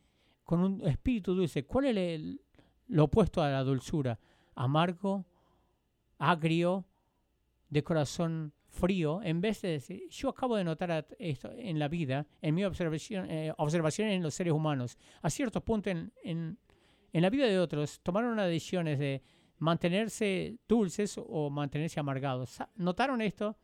con 0.44 0.60
un 0.60 0.86
espíritu 0.86 1.34
dulce. 1.34 1.64
¿Cuál 1.64 1.86
es 1.86 1.96
el, 1.96 2.40
lo 2.88 3.04
opuesto 3.04 3.42
a 3.42 3.50
la 3.50 3.62
dulzura, 3.62 4.18
amargo, 4.54 5.26
agrio, 6.18 6.86
de 7.68 7.82
corazón 7.82 8.52
frío, 8.68 9.20
en 9.22 9.40
vez 9.40 9.62
de 9.62 9.70
decir, 9.70 10.08
yo 10.10 10.28
acabo 10.28 10.56
de 10.56 10.64
notar 10.64 11.06
esto 11.18 11.50
en 11.52 11.78
la 11.78 11.88
vida, 11.88 12.26
en 12.42 12.54
mi 12.54 12.64
observación, 12.64 13.30
eh, 13.30 13.52
en 13.56 14.22
los 14.22 14.34
seres 14.34 14.52
humanos, 14.52 14.98
a 15.22 15.30
cierto 15.30 15.60
punto 15.62 15.90
en, 15.90 16.58
en 17.16 17.22
la 17.22 17.30
vida 17.30 17.46
de 17.46 17.58
otros, 17.58 18.00
tomaron 18.02 18.32
una 18.32 18.44
decisiones 18.44 18.98
de 18.98 19.22
mantenerse 19.56 20.58
dulces 20.68 21.16
o 21.16 21.48
mantenerse 21.48 21.98
amargados. 21.98 22.58
¿Notaron 22.74 23.22
esto? 23.22 23.56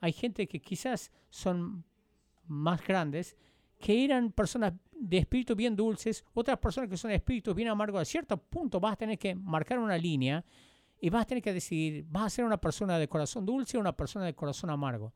Hay 0.00 0.12
gente 0.12 0.46
que 0.46 0.62
quizás 0.62 1.10
son 1.28 1.84
más 2.46 2.86
grandes, 2.86 3.36
que 3.80 4.04
eran 4.04 4.30
personas 4.30 4.74
de 4.92 5.18
espíritu 5.18 5.56
bien 5.56 5.74
dulces, 5.74 6.24
otras 6.34 6.56
personas 6.58 6.88
que 6.88 6.96
son 6.96 7.08
de 7.08 7.16
espíritu 7.16 7.52
bien 7.52 7.66
amargos. 7.66 8.00
A 8.00 8.04
cierto 8.04 8.36
punto 8.36 8.78
vas 8.78 8.92
a 8.92 8.96
tener 8.96 9.18
que 9.18 9.34
marcar 9.34 9.80
una 9.80 9.98
línea 9.98 10.44
y 11.00 11.10
vas 11.10 11.22
a 11.22 11.26
tener 11.26 11.42
que 11.42 11.52
decidir, 11.52 12.04
¿vas 12.08 12.26
a 12.26 12.30
ser 12.30 12.44
una 12.44 12.60
persona 12.60 12.96
de 12.96 13.08
corazón 13.08 13.44
dulce 13.44 13.76
o 13.76 13.80
una 13.80 13.96
persona 13.96 14.24
de 14.24 14.36
corazón 14.36 14.70
amargo? 14.70 15.12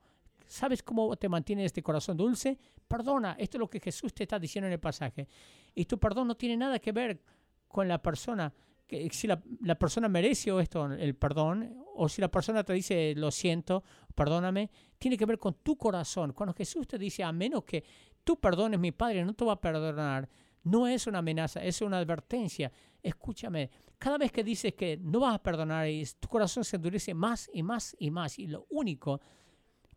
¿Sabes 0.48 0.82
cómo 0.82 1.14
te 1.14 1.28
mantiene 1.28 1.64
este 1.64 1.84
corazón 1.84 2.16
dulce? 2.16 2.58
Perdona, 2.88 3.36
esto 3.38 3.56
es 3.56 3.60
lo 3.60 3.70
que 3.70 3.78
Jesús 3.78 4.12
te 4.12 4.24
está 4.24 4.36
diciendo 4.36 4.66
en 4.66 4.72
el 4.72 4.80
pasaje. 4.80 5.28
Y 5.76 5.84
tu 5.84 5.96
perdón 5.96 6.26
no 6.26 6.36
tiene 6.36 6.56
nada 6.56 6.80
que 6.80 6.90
ver 6.90 7.22
con 7.68 7.86
la 7.86 8.02
persona, 8.02 8.52
que 8.86 9.08
si 9.12 9.26
la, 9.26 9.38
persona 9.78 10.08
merece 10.08 10.50
esto, 10.58 10.86
el 10.86 11.14
perdón, 11.14 11.84
o 11.94 12.08
si 12.08 12.20
la 12.20 12.30
persona 12.30 12.64
te 12.64 12.72
dice, 12.72 13.14
lo 13.14 13.30
siento, 13.30 13.84
perdóname, 14.14 14.70
tiene 14.98 15.16
que 15.16 15.26
ver 15.26 15.38
con 15.38 15.54
tu 15.62 15.76
corazón. 15.76 16.32
Cuando 16.32 16.54
Jesús 16.54 16.86
te 16.86 16.98
dice, 16.98 17.22
a 17.22 17.30
menos 17.30 17.64
que 17.64 17.84
tú 18.24 18.40
perdones, 18.40 18.80
mi 18.80 18.92
Padre 18.92 19.24
no 19.24 19.34
te 19.34 19.44
va 19.44 19.52
a 19.52 19.60
perdonar, 19.60 20.28
no 20.64 20.86
es 20.86 21.06
una 21.06 21.18
amenaza, 21.18 21.62
es 21.62 21.82
una 21.82 21.98
advertencia. 21.98 22.72
Escúchame, 23.02 23.70
cada 23.98 24.16
vez 24.16 24.32
que 24.32 24.42
dices 24.42 24.74
que 24.74 24.96
no 24.96 25.20
vas 25.20 25.34
a 25.34 25.42
perdonar, 25.42 25.86
tu 26.18 26.28
corazón 26.28 26.64
se 26.64 26.76
endurece 26.76 27.14
más 27.14 27.50
y 27.52 27.62
más 27.62 27.94
y 27.98 28.10
más. 28.10 28.38
Y 28.38 28.46
lo 28.46 28.66
único 28.70 29.20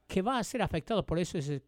que 0.07 0.21
va 0.21 0.37
a 0.37 0.43
ser 0.43 0.61
afectado 0.61 1.05
por 1.05 1.17
eso 1.19 1.37
es, 1.37 1.61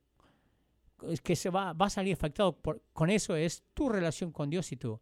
que 1.21 1.35
se 1.35 1.49
va, 1.49 1.73
va 1.73 1.87
a 1.87 1.89
salir 1.89 2.13
afectado 2.13 2.57
por, 2.57 2.81
con 2.93 3.09
eso 3.09 3.35
es 3.35 3.63
tu 3.73 3.89
relación 3.89 4.31
con 4.31 4.49
Dios 4.49 4.71
y 4.71 4.77
tú. 4.77 4.99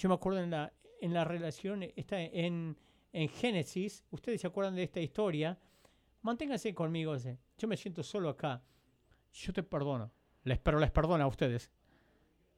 Yo 0.00 0.08
me 0.08 0.14
acuerdo 0.14 0.40
en 0.40 0.50
la, 0.50 0.72
en 1.02 1.12
la 1.12 1.24
relación, 1.24 1.82
está 1.94 2.18
en, 2.18 2.74
en 3.12 3.28
Génesis, 3.28 4.02
ustedes 4.10 4.40
se 4.40 4.46
acuerdan 4.46 4.74
de 4.74 4.84
esta 4.84 4.98
historia, 4.98 5.58
manténganse 6.22 6.72
conmigo, 6.72 7.14
yo 7.58 7.68
me 7.68 7.76
siento 7.76 8.02
solo 8.02 8.30
acá, 8.30 8.62
yo 9.30 9.52
te 9.52 9.62
perdono, 9.62 10.10
les, 10.44 10.58
pero 10.58 10.78
les 10.78 10.90
perdono 10.90 11.22
a 11.22 11.26
ustedes. 11.26 11.70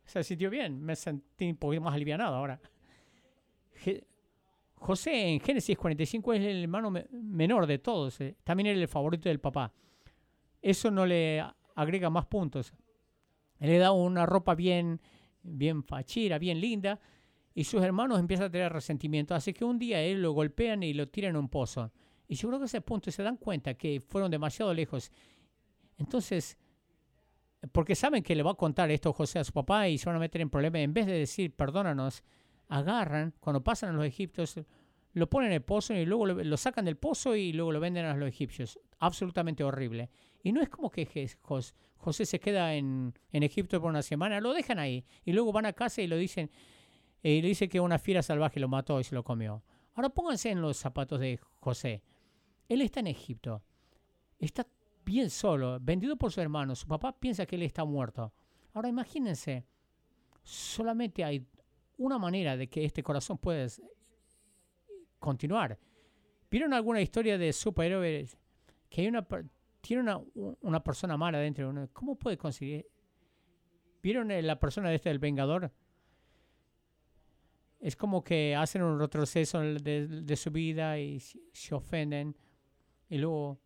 Se 0.04 0.22
sintió 0.22 0.50
bien, 0.50 0.80
me 0.80 0.94
sentí 0.94 1.50
un 1.50 1.56
poquito 1.56 1.82
más 1.82 1.94
aliviado 1.94 2.32
ahora. 2.32 2.60
José 4.76 5.30
en 5.30 5.40
Génesis 5.40 5.76
45 5.76 6.34
es 6.34 6.42
el 6.42 6.62
hermano 6.62 6.92
menor 7.10 7.66
de 7.66 7.80
todos, 7.80 8.20
también 8.44 8.68
era 8.68 8.80
el 8.80 8.86
favorito 8.86 9.28
del 9.28 9.40
papá. 9.40 9.72
Eso 10.60 10.92
no 10.92 11.04
le 11.04 11.44
agrega 11.74 12.08
más 12.08 12.26
puntos. 12.26 12.72
Le 13.58 13.78
da 13.78 13.90
una 13.90 14.26
ropa 14.26 14.54
bien, 14.54 15.00
bien 15.42 15.82
fachira, 15.82 16.38
bien 16.38 16.60
linda, 16.60 17.00
y 17.54 17.64
sus 17.64 17.82
hermanos 17.82 18.18
empiezan 18.18 18.46
a 18.46 18.50
tener 18.50 18.72
resentimiento. 18.72 19.34
Así 19.34 19.52
que 19.52 19.64
un 19.64 19.78
día 19.78 20.02
él 20.02 20.22
lo 20.22 20.32
golpean 20.32 20.82
y 20.82 20.94
lo 20.94 21.08
tiran 21.08 21.30
en 21.30 21.36
un 21.36 21.48
pozo. 21.48 21.92
Y 22.28 22.34
yo 22.34 22.48
creo 22.48 22.60
que 22.60 22.64
a 22.64 22.66
ese 22.66 22.80
punto 22.80 23.10
se 23.10 23.22
dan 23.22 23.36
cuenta 23.36 23.74
que 23.74 24.00
fueron 24.00 24.30
demasiado 24.30 24.72
lejos. 24.72 25.10
Entonces, 25.98 26.56
porque 27.72 27.94
saben 27.94 28.22
que 28.22 28.34
le 28.34 28.42
va 28.42 28.52
a 28.52 28.54
contar 28.54 28.90
esto 28.90 29.12
José 29.12 29.38
a 29.38 29.44
su 29.44 29.52
papá 29.52 29.88
y 29.88 29.98
se 29.98 30.06
van 30.06 30.16
a 30.16 30.20
meter 30.20 30.40
en 30.40 30.50
problemas, 30.50 30.80
en 30.80 30.94
vez 30.94 31.06
de 31.06 31.12
decir 31.12 31.54
perdónanos, 31.54 32.24
agarran, 32.68 33.34
cuando 33.38 33.62
pasan 33.62 33.90
a 33.90 33.92
los 33.92 34.04
egipcios, 34.04 34.58
lo 35.12 35.28
ponen 35.28 35.50
en 35.50 35.56
el 35.56 35.62
pozo 35.62 35.94
y 35.94 36.06
luego 36.06 36.26
lo, 36.26 36.56
sacan 36.56 36.86
del 36.86 36.96
pozo 36.96 37.36
y 37.36 37.52
luego 37.52 37.70
lo 37.70 37.80
venden 37.80 38.06
a 38.06 38.16
los 38.16 38.28
egipcios. 38.28 38.80
Absolutamente 38.98 39.62
horrible. 39.62 40.10
Y 40.42 40.52
no 40.52 40.62
es 40.62 40.70
como 40.70 40.90
que 40.90 41.28
José 41.96 42.26
se 42.26 42.40
queda 42.40 42.74
en, 42.74 43.12
en 43.30 43.42
Egipto 43.42 43.80
por 43.80 43.90
una 43.90 44.02
semana, 44.02 44.40
lo 44.40 44.54
dejan 44.54 44.78
ahí 44.78 45.04
y 45.24 45.32
luego 45.32 45.52
van 45.52 45.66
a 45.66 45.72
casa 45.72 46.02
y 46.02 46.06
lo 46.06 46.16
dicen, 46.16 46.50
y 47.22 47.40
le 47.40 47.48
dice 47.48 47.68
que 47.68 47.80
una 47.80 47.98
fiera 47.98 48.22
salvaje 48.22 48.58
lo 48.58 48.68
mató 48.68 48.98
y 49.00 49.04
se 49.04 49.14
lo 49.14 49.22
comió. 49.22 49.62
Ahora 49.94 50.08
pónganse 50.08 50.50
en 50.50 50.60
los 50.60 50.76
zapatos 50.76 51.20
de 51.20 51.38
José. 51.60 52.02
Él 52.68 52.80
está 52.80 53.00
en 53.00 53.06
Egipto. 53.06 53.62
Está 54.38 54.66
bien 55.04 55.30
solo, 55.30 55.78
vendido 55.80 56.16
por 56.16 56.32
su 56.32 56.40
hermano. 56.40 56.74
Su 56.74 56.86
papá 56.86 57.12
piensa 57.18 57.46
que 57.46 57.56
él 57.56 57.62
está 57.62 57.84
muerto. 57.84 58.32
Ahora 58.72 58.88
imagínense, 58.88 59.66
solamente 60.42 61.22
hay 61.22 61.46
una 61.98 62.18
manera 62.18 62.56
de 62.56 62.68
que 62.68 62.84
este 62.84 63.02
corazón 63.02 63.38
pueda 63.38 63.66
continuar. 65.18 65.78
¿Vieron 66.50 66.72
alguna 66.72 67.00
historia 67.00 67.38
de 67.38 67.52
superhéroes 67.52 68.36
que 68.88 69.02
hay 69.02 69.08
una, 69.08 69.26
tiene 69.80 70.02
una, 70.02 70.20
una 70.60 70.82
persona 70.82 71.16
mala 71.16 71.38
dentro? 71.38 71.88
¿Cómo 71.92 72.16
puede 72.16 72.36
conseguir? 72.36 72.86
¿Vieron 74.02 74.28
la 74.44 74.58
persona 74.58 74.88
de 74.88 74.96
este 74.96 75.10
del 75.10 75.20
Vengador? 75.20 75.72
Es 77.82 77.96
como 77.96 78.24
que 78.24 78.56
hacen 78.56 78.82
un 78.82 78.98
retroceso 78.98 79.60
de, 79.60 80.06
de 80.06 80.36
su 80.36 80.50
vida 80.50 80.98
y 80.98 81.20
se 81.20 81.74
ofenden 81.74 82.34
y 83.10 83.18
luego 83.18 83.60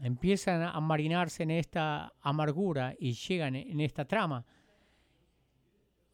empiezan 0.00 0.62
a 0.62 0.80
marinarse 0.80 1.44
en 1.44 1.52
esta 1.52 2.12
amargura 2.20 2.94
y 2.98 3.12
llegan 3.12 3.54
en 3.54 3.80
esta 3.80 4.06
trama. 4.06 4.44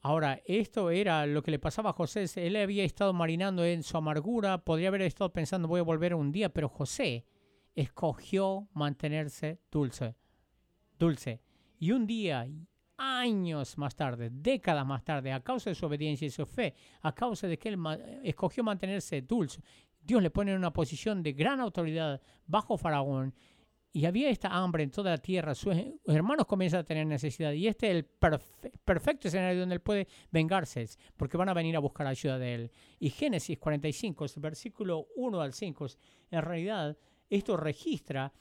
Ahora, 0.03 0.41
esto 0.47 0.91
era 0.91 1.27
lo 1.27 1.43
que 1.43 1.51
le 1.51 1.59
pasaba 1.59 1.91
a 1.91 1.93
José. 1.93 2.25
Él 2.37 2.57
había 2.57 2.85
estado 2.85 3.13
marinando 3.13 3.65
en 3.65 3.83
su 3.83 3.97
amargura, 3.97 4.59
podría 4.59 4.89
haber 4.89 5.03
estado 5.03 5.33
pensando 5.33 5.69
voy 5.69 5.81
a 5.81 5.85
volver 5.85 6.15
un 6.15 6.33
día, 6.33 6.53
pero 6.53 6.69
José 6.69 7.27
escogió 7.75 8.69
mantenerse 8.73 9.61
dulce, 9.71 10.17
dulce. 10.99 11.41
Y 11.79 11.93
un 11.93 12.07
día, 12.07 12.49
años 13.01 13.79
más 13.79 13.97
tarde, 13.97 14.29
décadas 14.31 14.87
más 14.87 15.03
tarde, 15.03 15.33
a 15.33 15.41
causa 15.41 15.71
de 15.71 15.75
su 15.75 15.87
obediencia 15.87 16.27
y 16.27 16.31
su 16.31 16.45
fe, 16.45 16.75
a 17.01 17.15
causa 17.15 17.49
de 17.49 17.59
que 17.59 17.71
él 17.71 17.79
escogió 18.23 18.63
mantenerse 18.63 19.23
dulce, 19.23 19.63
Dios 20.03 20.23
le 20.23 20.31
pone 20.31 20.53
en 20.53 20.59
una 20.59 20.73
posición 20.73 21.23
de 21.23 21.33
gran 21.33 21.61
autoridad 21.61 22.21
bajo 22.47 22.77
Faraón 22.77 23.35
y 23.93 24.05
había 24.05 24.31
esta 24.31 24.49
hambre 24.49 24.85
en 24.85 24.91
toda 24.91 25.11
la 25.11 25.19
tierra, 25.19 25.55
sus 25.55 25.75
hermanos 26.07 26.47
comienzan 26.47 26.81
a 26.81 26.85
tener 26.85 27.07
necesidad 27.07 27.53
y 27.53 27.67
este 27.67 27.91
es 27.91 27.97
el 27.97 28.05
perfecto 28.85 29.27
escenario 29.27 29.61
donde 29.61 29.75
él 29.75 29.81
puede 29.81 30.07
vengarse, 30.31 30.87
porque 31.17 31.37
van 31.37 31.49
a 31.49 31.55
venir 31.55 31.75
a 31.75 31.81
buscar 31.81 32.07
ayuda 32.07 32.39
de 32.39 32.55
él. 32.55 32.71
Y 33.01 33.11
Génesis 33.11 33.59
45, 33.59 34.27
versículo 34.37 35.09
1 35.17 35.41
al 35.41 35.53
5, 35.53 35.87
en 36.31 36.43
realidad 36.43 36.97
esto 37.29 37.57
registra 37.57 38.33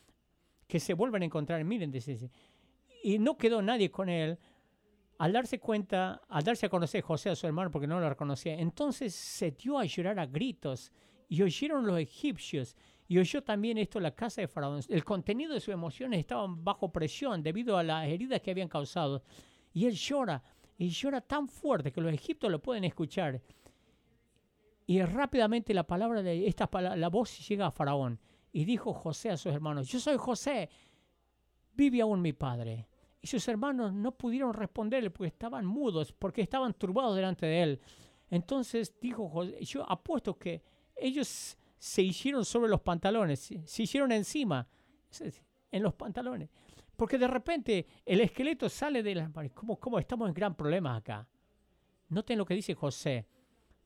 que 0.67 0.79
se 0.79 0.93
vuelven 0.93 1.23
a 1.23 1.25
encontrar, 1.25 1.63
miren, 1.63 1.89
dice, 1.89 2.29
y 3.03 3.17
no 3.17 3.35
quedó 3.35 3.61
nadie 3.63 3.89
con 3.89 4.07
él. 4.07 4.37
Al 5.19 5.33
darse 5.33 5.59
cuenta, 5.59 6.21
al 6.29 6.43
darse 6.43 6.65
a 6.65 6.69
conocer 6.69 7.01
José 7.01 7.29
a 7.29 7.35
su 7.35 7.45
hermano 7.45 7.69
porque 7.69 7.87
no 7.87 7.99
lo 7.99 8.07
reconocía, 8.07 8.53
entonces 8.53 9.13
se 9.13 9.51
dio 9.51 9.77
a 9.77 9.83
llorar 9.83 10.17
a 10.17 10.25
gritos 10.25 10.93
y 11.27 11.41
oyeron 11.41 11.85
los 11.85 11.99
egipcios 11.99 12.75
y 13.05 13.17
oyó 13.17 13.43
también 13.43 13.77
esto 13.77 13.99
la 13.99 14.15
casa 14.15 14.39
de 14.39 14.47
Faraón. 14.47 14.79
El 14.87 15.03
contenido 15.03 15.53
de 15.53 15.59
sus 15.59 15.73
emociones 15.73 16.21
estaban 16.21 16.63
bajo 16.63 16.91
presión 16.91 17.43
debido 17.43 17.77
a 17.77 17.83
las 17.83 18.07
heridas 18.07 18.39
que 18.39 18.51
habían 18.51 18.69
causado. 18.69 19.21
Y 19.73 19.87
él 19.87 19.93
llora, 19.93 20.41
y 20.77 20.87
llora 20.87 21.19
tan 21.19 21.49
fuerte 21.49 21.91
que 21.91 21.99
los 21.99 22.13
egipcios 22.13 22.49
lo 22.49 22.61
pueden 22.61 22.85
escuchar. 22.85 23.41
Y 24.85 25.01
rápidamente 25.01 25.73
la 25.73 25.85
palabra 25.85 26.23
de 26.23 26.47
esta 26.47 26.69
la 26.95 27.09
voz 27.09 27.45
llega 27.45 27.67
a 27.67 27.71
Faraón. 27.71 28.19
Y 28.53 28.63
dijo 28.63 28.93
José 28.93 29.31
a 29.31 29.37
sus 29.37 29.51
hermanos, 29.51 29.89
yo 29.89 29.99
soy 29.99 30.15
José, 30.15 30.69
vive 31.73 31.99
aún 31.99 32.21
mi 32.21 32.31
padre. 32.31 32.87
Y 33.21 33.27
sus 33.27 33.47
hermanos 33.47 33.93
no 33.93 34.13
pudieron 34.13 34.53
responderle 34.53 35.09
porque 35.09 35.27
estaban 35.27 35.65
mudos, 35.65 36.13
porque 36.13 36.41
estaban 36.41 36.73
turbados 36.73 37.15
delante 37.15 37.45
de 37.45 37.63
él. 37.63 37.81
Entonces 38.29 38.95
dijo 39.01 39.27
José, 39.27 39.63
yo 39.63 39.89
apuesto 39.89 40.37
que 40.37 40.61
ellos 40.95 41.57
se 41.77 42.01
hicieron 42.01 42.45
sobre 42.45 42.69
los 42.69 42.81
pantalones, 42.81 43.49
se 43.65 43.83
hicieron 43.83 44.11
encima, 44.11 44.67
en 45.71 45.83
los 45.83 45.93
pantalones. 45.95 46.49
Porque 46.95 47.17
de 47.17 47.27
repente 47.27 47.87
el 48.05 48.19
esqueleto 48.19 48.67
sale 48.67 49.01
de 49.01 49.15
las 49.15 49.33
manos. 49.33 49.53
¿Cómo, 49.53 49.99
estamos 49.99 50.27
en 50.27 50.33
gran 50.33 50.55
problema 50.55 50.97
acá? 50.97 51.25
Noten 52.09 52.37
lo 52.37 52.45
que 52.45 52.53
dice 52.53 52.75
José. 52.75 53.25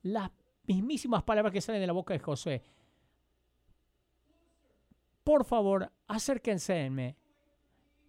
Las 0.01 0.31
mismísimas 0.65 1.21
palabras 1.21 1.53
que 1.53 1.61
salen 1.61 1.81
de 1.81 1.87
la 1.87 1.93
boca 1.93 2.15
de 2.15 2.19
José. 2.19 2.63
Por 5.23 5.45
favor, 5.45 5.91
acérquense 6.07 7.15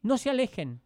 No 0.00 0.16
se 0.16 0.30
alejen. 0.30 0.80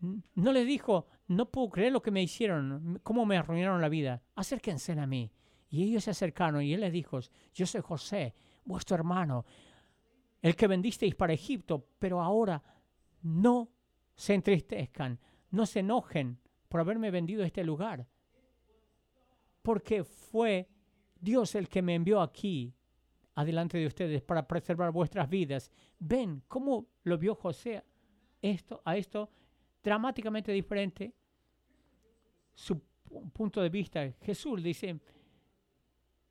No 0.00 0.52
les 0.52 0.66
dijo, 0.66 1.06
no 1.28 1.50
puedo 1.50 1.70
creer 1.70 1.92
lo 1.92 2.02
que 2.02 2.10
me 2.10 2.22
hicieron, 2.22 3.00
cómo 3.02 3.26
me 3.26 3.36
arruinaron 3.36 3.80
la 3.80 3.88
vida. 3.88 4.22
Acérquense 4.34 4.92
a 4.92 5.06
mí. 5.06 5.30
Y 5.68 5.84
ellos 5.84 6.04
se 6.04 6.10
acercaron 6.10 6.62
y 6.62 6.74
él 6.74 6.80
les 6.80 6.92
dijo, 6.92 7.20
yo 7.54 7.66
soy 7.66 7.80
José, 7.80 8.34
vuestro 8.64 8.96
hermano, 8.96 9.44
el 10.42 10.56
que 10.56 10.66
vendisteis 10.66 11.14
para 11.14 11.32
Egipto, 11.32 11.86
pero 11.98 12.20
ahora 12.20 12.62
no 13.22 13.70
se 14.14 14.34
entristezcan, 14.34 15.18
no 15.50 15.66
se 15.66 15.80
enojen 15.80 16.40
por 16.68 16.80
haberme 16.80 17.10
vendido 17.10 17.44
este 17.44 17.62
lugar, 17.62 18.06
porque 19.62 20.02
fue 20.02 20.68
Dios 21.20 21.54
el 21.54 21.68
que 21.68 21.82
me 21.82 21.94
envió 21.94 22.20
aquí 22.20 22.74
adelante 23.34 23.78
de 23.78 23.86
ustedes 23.86 24.22
para 24.22 24.46
preservar 24.46 24.90
vuestras 24.90 25.28
vidas. 25.28 25.70
Ven 25.98 26.42
cómo 26.48 26.88
lo 27.04 27.18
vio 27.18 27.34
José 27.34 27.84
esto, 28.42 28.82
a 28.84 28.96
esto 28.96 29.30
dramáticamente 29.82 30.52
diferente. 30.52 31.12
Su 32.54 32.80
punto 33.32 33.60
de 33.60 33.68
vista. 33.68 34.12
Jesús 34.20 34.62
dice, 34.62 35.00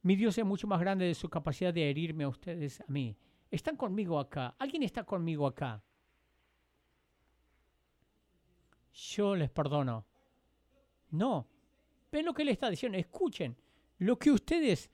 mi 0.02 0.16
Dios 0.16 0.38
es 0.38 0.46
mucho 0.46 0.68
más 0.68 0.80
grande 0.80 1.06
de 1.06 1.16
su 1.16 1.30
capacidad 1.30 1.74
de 1.74 1.90
herirme 1.90 2.24
a 2.24 2.30
ustedes, 2.30 2.82
a 2.82 2.86
mí. 2.88 3.18
Están 3.52 3.76
conmigo 3.76 4.20
acá. 4.20 4.56
¿Alguien 4.60 4.84
está 4.84 5.04
conmigo 5.04 5.48
acá? 5.48 5.84
Yo 8.94 9.36
les 9.36 9.50
perdono. 9.50 10.06
No. 11.12 11.48
Ven 12.12 12.26
lo 12.26 12.34
que 12.34 12.46
le 12.46 12.52
está 12.52 12.70
diciendo. 12.70 12.98
Escuchen. 12.98 13.56
Lo 14.00 14.18
que 14.18 14.32
ustedes 14.32 14.90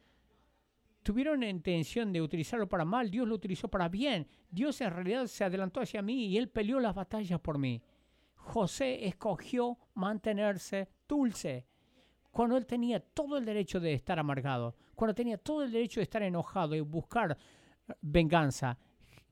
tuvieron 1.03 1.43
intención 1.43 2.11
de 2.11 2.21
utilizarlo 2.21 2.67
para 2.67 2.85
mal, 2.85 3.11
Dios 3.11 3.27
lo 3.27 3.35
utilizó 3.35 3.67
para 3.67 3.89
bien. 3.89 4.27
Dios 4.49 4.81
en 4.81 4.91
realidad 4.91 5.27
se 5.27 5.43
adelantó 5.43 5.81
hacia 5.81 6.01
mí 6.01 6.27
y 6.27 6.37
Él 6.37 6.49
peleó 6.49 6.79
las 6.79 6.95
batallas 6.95 7.39
por 7.39 7.59
mí. 7.59 7.81
José 8.45 9.07
escogió 9.07 9.77
mantenerse 9.95 10.87
dulce 11.07 11.65
cuando 12.31 12.57
él 12.57 12.65
tenía 12.65 12.99
todo 12.99 13.37
el 13.37 13.45
derecho 13.45 13.79
de 13.79 13.93
estar 13.93 14.19
amargado, 14.19 14.75
cuando 14.93 15.15
tenía 15.15 15.37
todo 15.37 15.63
el 15.63 15.71
derecho 15.71 15.99
de 15.99 16.03
estar 16.03 16.21
enojado 16.21 16.75
y 16.75 16.81
buscar 16.81 17.35
venganza. 18.01 18.77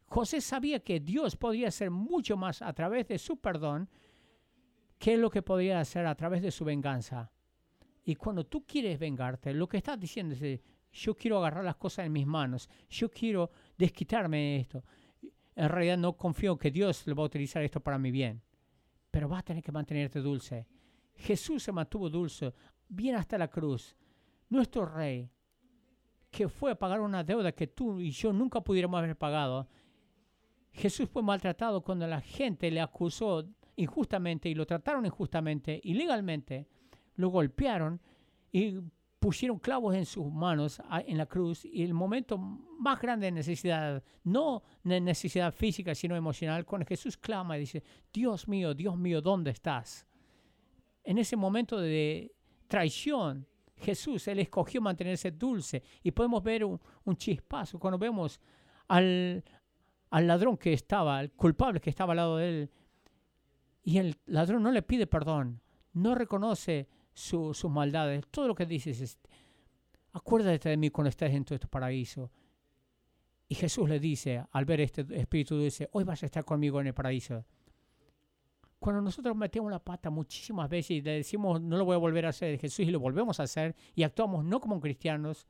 José 0.08 0.42
sabía 0.42 0.80
que 0.80 1.00
Dios 1.00 1.36
podía 1.36 1.68
hacer 1.68 1.92
mucho 1.92 2.38
más 2.38 2.62
a 2.62 2.74
través 2.74 3.08
de 3.08 3.20
su 3.20 3.38
perdón 3.38 3.88
que 4.98 5.16
lo 5.16 5.30
que 5.30 5.42
podía 5.42 5.80
hacer 5.80 6.08
a 6.08 6.16
través 6.16 6.42
de 6.42 6.52
su 6.52 6.66
venganza. 6.66 7.32
Y 8.04 8.16
cuando 8.16 8.46
tú 8.46 8.66
quieres 8.66 8.98
vengarte, 8.98 9.54
lo 9.54 9.68
que 9.68 9.78
estás 9.78 10.00
diciendo 10.00 10.36
es, 10.40 10.60
yo 10.92 11.16
quiero 11.16 11.38
agarrar 11.38 11.64
las 11.64 11.76
cosas 11.76 12.08
en 12.08 12.14
mis 12.14 12.26
manos, 12.26 12.68
yo 12.90 13.10
quiero 13.12 13.52
desquitarme 13.78 14.38
de 14.38 14.56
esto. 14.58 14.84
En 15.56 15.70
realidad 15.70 15.98
no 15.98 16.18
confío 16.18 16.58
que 16.58 16.72
Dios 16.72 17.06
le 17.06 17.14
va 17.14 17.24
a 17.24 17.28
utilizar 17.28 17.62
esto 17.64 17.80
para 17.80 18.00
mi 18.00 18.12
bien, 18.12 18.42
pero 19.14 19.30
vas 19.30 19.42
a 19.42 19.44
tener 19.44 19.62
que 19.62 19.72
mantenerte 19.72 20.20
dulce. 20.22 20.66
Jesús 21.14 21.62
se 21.62 21.72
mantuvo 21.72 22.10
dulce, 22.10 22.52
bien 22.90 23.16
hasta 23.16 23.38
la 23.38 23.48
cruz. 23.48 23.96
Nuestro 24.50 24.88
rey, 24.88 25.30
que 26.32 26.50
fue 26.50 26.72
a 26.72 26.80
pagar 26.80 27.00
una 27.00 27.24
deuda 27.24 27.52
que 27.52 27.68
tú 27.68 28.00
y 28.00 28.10
yo 28.10 28.34
nunca 28.34 28.62
pudiéramos 28.62 28.98
haber 28.98 29.16
pagado. 29.16 29.68
Jesús 30.72 31.08
fue 31.08 31.22
maltratado 31.22 31.84
cuando 31.84 32.08
la 32.08 32.22
gente 32.22 32.72
le 32.72 32.82
acusó 32.82 33.48
injustamente 33.76 34.50
y 34.50 34.56
lo 34.56 34.66
trataron 34.66 35.06
injustamente, 35.06 35.80
ilegalmente, 35.84 36.68
lo 37.14 37.30
golpearon 37.30 38.02
y 38.52 38.80
pusieron 39.24 39.58
clavos 39.58 39.96
en 39.96 40.06
sus 40.06 40.30
manos 40.30 40.82
en 41.08 41.18
la 41.18 41.26
cruz 41.26 41.64
y 41.64 41.82
el 41.82 41.94
momento 41.94 42.38
más 42.38 43.00
grande 43.00 43.28
de 43.28 43.32
necesidad, 43.32 44.04
no 44.26 44.64
de 44.84 45.00
necesidad 45.00 45.54
física, 45.54 45.96
sino 45.96 46.14
emocional, 46.18 46.66
cuando 46.66 46.86
Jesús 46.86 47.16
clama 47.16 47.56
y 47.56 47.62
dice, 47.62 47.82
Dios 48.12 48.50
mío, 48.50 48.74
Dios 48.74 48.98
mío, 48.98 49.22
¿dónde 49.22 49.52
estás? 49.52 50.06
En 51.06 51.18
ese 51.18 51.38
momento 51.38 51.80
de 51.80 52.36
traición, 52.68 53.48
Jesús, 53.78 54.28
Él 54.28 54.40
escogió 54.40 54.82
mantenerse 54.82 55.32
dulce 55.32 55.82
y 56.04 56.12
podemos 56.12 56.44
ver 56.44 56.66
un, 56.66 56.82
chispazo 57.16 57.80
cuando 57.80 57.98
vemos 57.98 58.42
al, 58.90 59.42
al 60.10 60.28
ladrón 60.28 60.58
que 60.58 60.74
estaba, 60.74 61.20
al 61.20 61.32
culpable 61.32 61.80
que 61.80 61.92
estaba 61.92 62.12
al 62.12 62.18
lado 62.18 62.38
de 62.40 62.50
él, 62.50 62.72
y 63.84 64.00
el 64.00 64.18
ladrón 64.26 64.64
no 64.64 64.72
le 64.74 64.82
pide 64.82 65.08
perdón, 65.08 65.62
no 65.94 66.14
reconoce 66.14 66.90
sus 67.14 67.66
maldades. 67.66 68.26
Todo 68.32 68.48
lo 68.48 68.56
que 68.56 68.66
dices 68.66 69.00
es, 69.02 69.18
acuérdate 70.14 70.70
de 70.70 70.78
mí 70.78 70.90
cuando 70.90 71.10
estés 71.10 71.34
en 71.34 71.46
tu 71.46 71.58
paraíso. 71.68 72.32
Y 73.48 73.56
Jesús 73.56 73.88
le 73.88 74.00
dice, 74.00 74.44
al 74.52 74.66
ver 74.66 74.82
este 74.82 75.06
espíritu, 75.20 75.60
dice, 75.60 75.90
hoy 75.92 76.04
vas 76.04 76.24
a 76.24 76.26
estar 76.26 76.44
conmigo 76.44 76.82
en 76.82 76.88
el 76.88 76.94
paraíso. 76.94 77.46
Cuando 78.80 79.02
nosotros 79.02 79.36
metemos 79.36 79.72
la 79.72 79.80
pata 79.80 80.10
muchísimas 80.10 80.70
veces 80.70 80.92
y 80.92 81.02
le 81.02 81.12
decimos, 81.12 81.62
no 81.62 81.78
lo 81.78 81.86
voy 81.86 81.96
a 81.96 82.00
volver 82.00 82.26
a 82.26 82.30
hacer, 82.30 82.60
Jesús, 82.60 82.80
y 82.80 82.92
lo 82.92 83.00
volvemos 83.00 83.40
a 83.40 83.44
hacer, 83.44 83.76
y 83.96 84.04
actuamos 84.04 84.44
no 84.44 84.60
como 84.60 84.80
cristianos, 84.80 85.48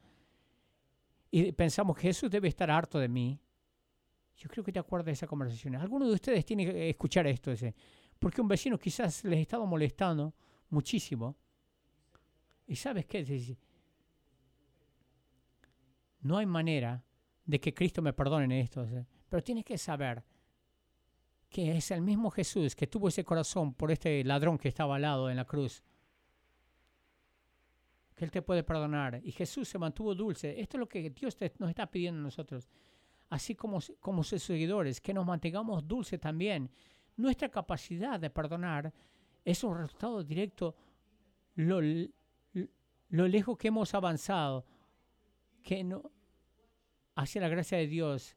y 1.31 1.51
pensamos 1.51 1.97
Jesús 1.97 2.29
debe 2.29 2.47
estar 2.47 2.69
harto 2.69 2.99
de 2.99 3.07
mí, 3.07 3.39
yo 4.35 4.49
creo 4.49 4.63
que 4.63 4.71
te 4.71 4.79
acuerdas 4.79 5.05
de 5.05 5.11
esa 5.13 5.25
conversación. 5.25 5.75
Algunos 5.75 6.09
de 6.09 6.13
ustedes 6.15 6.45
tienen 6.45 6.69
que 6.69 6.89
escuchar 6.89 7.25
esto, 7.25 7.51
ese, 7.51 7.73
porque 8.19 8.41
un 8.41 8.47
vecino 8.47 8.77
quizás 8.77 9.23
les 9.23 9.39
estaba 9.39 9.65
molestando 9.65 10.33
muchísimo, 10.69 11.35
¿Y 12.67 12.75
sabes 12.75 13.05
qué? 13.05 13.57
No 16.21 16.37
hay 16.37 16.45
manera 16.45 17.03
de 17.45 17.59
que 17.59 17.73
Cristo 17.73 18.01
me 18.01 18.13
perdone 18.13 18.61
esto. 18.61 18.87
Pero 19.29 19.43
tienes 19.43 19.65
que 19.65 19.77
saber 19.77 20.23
que 21.49 21.77
es 21.77 21.91
el 21.91 22.01
mismo 22.01 22.31
Jesús 22.31 22.75
que 22.75 22.87
tuvo 22.87 23.09
ese 23.09 23.23
corazón 23.23 23.73
por 23.73 23.91
este 23.91 24.23
ladrón 24.23 24.57
que 24.57 24.69
estaba 24.69 24.95
al 24.95 25.03
lado 25.03 25.29
en 25.29 25.37
la 25.37 25.45
cruz. 25.45 25.83
Que 28.15 28.25
Él 28.25 28.31
te 28.31 28.41
puede 28.41 28.63
perdonar. 28.63 29.21
Y 29.23 29.31
Jesús 29.31 29.67
se 29.67 29.77
mantuvo 29.77 30.15
dulce. 30.15 30.59
Esto 30.59 30.77
es 30.77 30.79
lo 30.79 30.87
que 30.87 31.09
Dios 31.09 31.37
nos 31.59 31.69
está 31.69 31.89
pidiendo 31.89 32.19
a 32.19 32.23
nosotros. 32.23 32.69
Así 33.29 33.55
como, 33.55 33.79
como 33.99 34.23
sus 34.23 34.43
seguidores, 34.43 35.01
que 35.01 35.13
nos 35.13 35.25
mantengamos 35.25 35.87
dulces 35.87 36.19
también. 36.19 36.69
Nuestra 37.17 37.49
capacidad 37.49 38.19
de 38.19 38.29
perdonar 38.29 38.93
es 39.43 39.63
un 39.63 39.77
resultado 39.77 40.23
directo 40.23 40.75
lo, 41.55 41.81
lo 43.13 43.27
lejos 43.27 43.55
que 43.59 43.67
hemos 43.67 43.93
avanzado, 43.93 44.65
que 45.61 45.83
no, 45.83 46.11
hacia 47.13 47.41
la 47.41 47.47
gracia 47.47 47.77
de 47.77 47.85
Dios. 47.85 48.35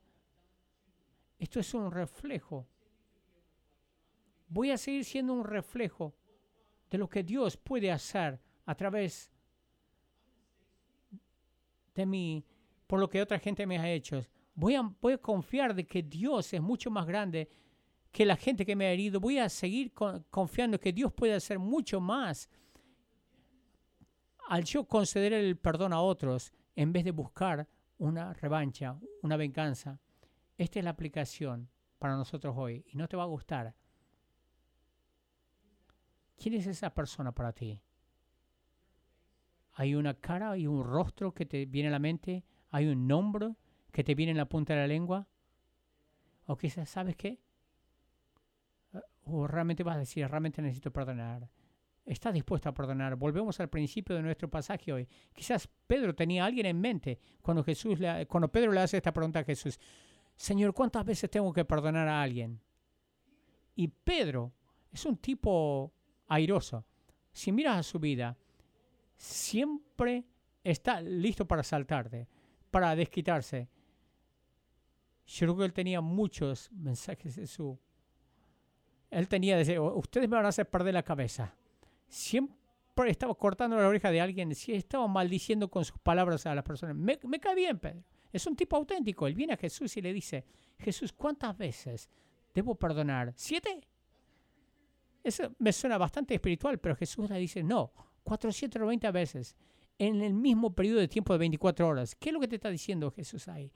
Esto 1.38 1.60
es 1.60 1.72
un 1.72 1.90
reflejo. 1.90 2.68
Voy 4.48 4.70
a 4.70 4.76
seguir 4.76 5.06
siendo 5.06 5.32
un 5.32 5.44
reflejo 5.44 6.14
de 6.90 6.98
lo 6.98 7.08
que 7.08 7.22
Dios 7.22 7.56
puede 7.56 7.90
hacer 7.90 8.38
a 8.66 8.74
través 8.74 9.32
de 11.94 12.04
mí, 12.04 12.44
por 12.86 13.00
lo 13.00 13.08
que 13.08 13.22
otra 13.22 13.38
gente 13.38 13.66
me 13.66 13.78
ha 13.78 13.90
hecho. 13.90 14.20
Voy 14.54 14.74
a, 14.74 14.82
voy 15.00 15.16
confiar 15.16 15.74
de 15.74 15.86
que 15.86 16.02
Dios 16.02 16.52
es 16.52 16.60
mucho 16.60 16.90
más 16.90 17.06
grande 17.06 17.48
que 18.12 18.26
la 18.26 18.36
gente 18.36 18.66
que 18.66 18.76
me 18.76 18.84
ha 18.84 18.92
herido. 18.92 19.20
Voy 19.20 19.38
a 19.38 19.48
seguir 19.48 19.94
confiando 19.94 20.78
que 20.78 20.92
Dios 20.92 21.14
puede 21.14 21.32
hacer 21.32 21.58
mucho 21.58 21.98
más 21.98 22.50
al 24.48 24.64
yo 24.64 24.84
conceder 24.84 25.32
el 25.32 25.56
perdón 25.56 25.92
a 25.92 26.00
otros 26.00 26.52
en 26.74 26.92
vez 26.92 27.04
de 27.04 27.10
buscar 27.10 27.68
una 27.98 28.32
revancha, 28.34 28.98
una 29.22 29.36
venganza, 29.36 30.00
esta 30.56 30.78
es 30.78 30.84
la 30.84 30.90
aplicación 30.90 31.68
para 31.98 32.16
nosotros 32.16 32.54
hoy 32.56 32.84
y 32.92 32.96
no 32.96 33.08
te 33.08 33.16
va 33.16 33.24
a 33.24 33.26
gustar. 33.26 33.74
¿Quién 36.36 36.54
es 36.54 36.66
esa 36.66 36.94
persona 36.94 37.32
para 37.32 37.52
ti? 37.52 37.80
¿Hay 39.72 39.94
una 39.94 40.14
cara, 40.14 40.56
y 40.56 40.66
un 40.66 40.84
rostro 40.84 41.34
que 41.34 41.46
te 41.46 41.66
viene 41.66 41.88
a 41.88 41.92
la 41.92 41.98
mente? 41.98 42.44
¿Hay 42.70 42.86
un 42.86 43.06
nombre 43.06 43.56
que 43.92 44.04
te 44.04 44.14
viene 44.14 44.32
en 44.32 44.38
la 44.38 44.48
punta 44.48 44.74
de 44.74 44.80
la 44.80 44.86
lengua? 44.86 45.26
¿O 46.46 46.56
quizás 46.56 46.88
sabes 46.88 47.16
qué? 47.16 47.40
¿O 49.24 49.46
realmente 49.46 49.82
vas 49.82 49.96
a 49.96 50.00
decir, 50.00 50.26
realmente 50.28 50.62
necesito 50.62 50.92
perdonar? 50.92 51.50
Está 52.06 52.30
dispuesto 52.30 52.68
a 52.68 52.74
perdonar. 52.74 53.16
Volvemos 53.16 53.58
al 53.58 53.68
principio 53.68 54.14
de 54.14 54.22
nuestro 54.22 54.48
pasaje 54.48 54.92
hoy. 54.92 55.08
Quizás 55.34 55.68
Pedro 55.86 56.14
tenía 56.14 56.44
a 56.44 56.46
alguien 56.46 56.66
en 56.66 56.80
mente 56.80 57.18
cuando, 57.42 57.64
Jesús 57.64 57.98
le, 57.98 58.26
cuando 58.26 58.48
Pedro 58.48 58.72
le 58.72 58.80
hace 58.80 58.96
esta 58.96 59.12
pregunta 59.12 59.40
a 59.40 59.44
Jesús. 59.44 59.78
Señor, 60.36 60.72
¿cuántas 60.72 61.04
veces 61.04 61.28
tengo 61.28 61.52
que 61.52 61.64
perdonar 61.64 62.08
a 62.08 62.22
alguien? 62.22 62.60
Y 63.74 63.88
Pedro 63.88 64.52
es 64.92 65.04
un 65.04 65.16
tipo 65.16 65.92
airoso. 66.28 66.84
Si 67.32 67.50
miras 67.50 67.78
a 67.78 67.82
su 67.82 67.98
vida, 67.98 68.38
siempre 69.16 70.24
está 70.62 71.00
listo 71.00 71.46
para 71.46 71.62
saltarte, 71.62 72.28
para 72.70 72.94
desquitarse. 72.94 73.68
Yo 75.26 75.46
creo 75.46 75.56
que 75.56 75.64
él 75.64 75.72
tenía 75.72 76.00
muchos 76.00 76.70
mensajes 76.70 77.34
de 77.34 77.46
su... 77.46 77.78
Él 79.10 79.28
tenía, 79.28 79.56
decir, 79.56 79.80
ustedes 79.80 80.28
me 80.28 80.36
van 80.36 80.46
a 80.46 80.50
hacer 80.50 80.68
perder 80.68 80.94
la 80.94 81.02
cabeza 81.02 81.54
siempre 82.08 83.10
estaba 83.10 83.34
cortando 83.34 83.76
la 83.76 83.88
oreja 83.88 84.10
de 84.10 84.20
alguien, 84.20 84.54
si 84.54 84.72
estaba 84.72 85.06
maldiciendo 85.06 85.68
con 85.68 85.84
sus 85.84 85.98
palabras 85.98 86.46
a 86.46 86.54
las 86.54 86.64
personas. 86.64 86.96
Me, 86.96 87.40
cae 87.40 87.54
bien, 87.54 87.78
Pedro. 87.78 88.02
Es 88.32 88.46
un 88.46 88.56
tipo 88.56 88.76
auténtico. 88.76 89.26
Él 89.26 89.34
viene 89.34 89.54
a 89.54 89.56
Jesús 89.56 89.96
y 89.96 90.02
le 90.02 90.12
dice, 90.12 90.44
Jesús, 90.78 91.12
¿cuántas 91.12 91.56
veces 91.56 92.08
debo 92.54 92.74
perdonar? 92.74 93.32
¿Siete? 93.36 93.80
Eso 95.22 95.54
me 95.58 95.72
suena 95.72 95.98
bastante 95.98 96.34
espiritual, 96.34 96.78
pero 96.78 96.94
Jesús 96.96 97.28
le 97.28 97.38
dice, 97.38 97.62
no, 97.62 97.92
490 98.22 99.10
veces 99.10 99.56
en 99.98 100.22
el 100.22 100.34
mismo 100.34 100.74
periodo 100.74 101.00
de 101.00 101.08
tiempo 101.08 101.32
de 101.32 101.38
24 101.38 101.88
horas. 101.88 102.14
¿Qué 102.14 102.30
es 102.30 102.34
lo 102.34 102.40
que 102.40 102.48
te 102.48 102.56
está 102.56 102.70
diciendo 102.70 103.10
Jesús 103.10 103.48
ahí? 103.48 103.72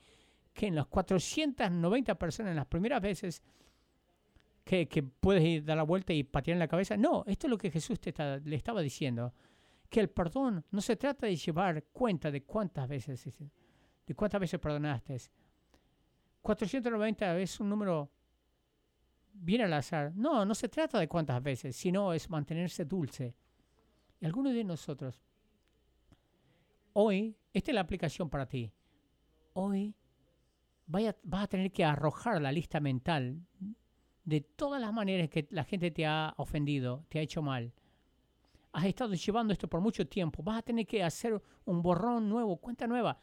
Que 0.52 0.66
en 0.66 0.74
las 0.74 0.86
490 0.86 2.14
personas, 2.16 2.50
en 2.50 2.56
las 2.56 2.66
primeras 2.66 3.00
veces, 3.00 3.42
que, 4.70 5.02
puedes 5.02 5.42
ir, 5.42 5.64
dar 5.64 5.76
la 5.76 5.82
vuelta 5.82 6.12
y 6.12 6.22
patear 6.22 6.54
en 6.54 6.60
la 6.60 6.68
cabeza. 6.68 6.96
No, 6.96 7.24
esto 7.26 7.46
es 7.46 7.50
lo 7.50 7.58
que 7.58 7.70
Jesús 7.70 7.98
te 7.98 8.14
le 8.44 8.56
estaba 8.56 8.80
diciendo. 8.80 9.34
Que 9.88 9.98
el 9.98 10.08
perdón 10.08 10.64
no 10.70 10.80
se 10.80 10.94
trata 10.94 11.26
de 11.26 11.34
llevar 11.34 11.82
cuenta 11.92 12.30
de 12.30 12.44
cuántas 12.44 12.88
veces, 12.88 13.24
de 14.06 14.14
cuántas 14.14 14.40
veces 14.40 14.60
perdonaste. 14.60 15.16
490 16.42 17.38
es 17.40 17.58
un 17.58 17.68
número 17.68 18.12
bien 19.32 19.62
al 19.62 19.72
azar. 19.72 20.12
No, 20.14 20.44
no 20.44 20.54
se 20.54 20.68
trata 20.68 21.00
de 21.00 21.08
cuántas 21.08 21.42
veces, 21.42 21.74
sino 21.74 22.12
es 22.12 22.30
mantenerse 22.30 22.84
dulce. 22.84 23.34
Y 24.20 24.26
algunos 24.26 24.54
de 24.54 24.62
nosotros, 24.62 25.20
hoy, 26.92 27.36
esta 27.52 27.72
es 27.72 27.74
la 27.74 27.80
aplicación 27.80 28.30
para 28.30 28.46
ti. 28.46 28.72
Hoy 29.54 29.96
vaya, 30.86 31.16
vas 31.24 31.44
a 31.44 31.48
tener 31.48 31.72
que 31.72 31.84
arrojar 31.84 32.40
la 32.40 32.52
lista 32.52 32.78
mental 32.78 33.40
de 34.30 34.40
todas 34.40 34.80
las 34.80 34.92
maneras 34.92 35.28
que 35.28 35.48
la 35.50 35.64
gente 35.64 35.90
te 35.90 36.06
ha 36.06 36.32
ofendido, 36.36 37.04
te 37.08 37.18
ha 37.18 37.22
hecho 37.22 37.42
mal. 37.42 37.72
Has 38.72 38.84
estado 38.84 39.14
llevando 39.14 39.52
esto 39.52 39.68
por 39.68 39.80
mucho 39.80 40.06
tiempo. 40.06 40.44
Vas 40.44 40.58
a 40.58 40.62
tener 40.62 40.86
que 40.86 41.02
hacer 41.02 41.42
un 41.64 41.82
borrón 41.82 42.28
nuevo, 42.28 42.56
cuenta 42.58 42.86
nueva. 42.86 43.20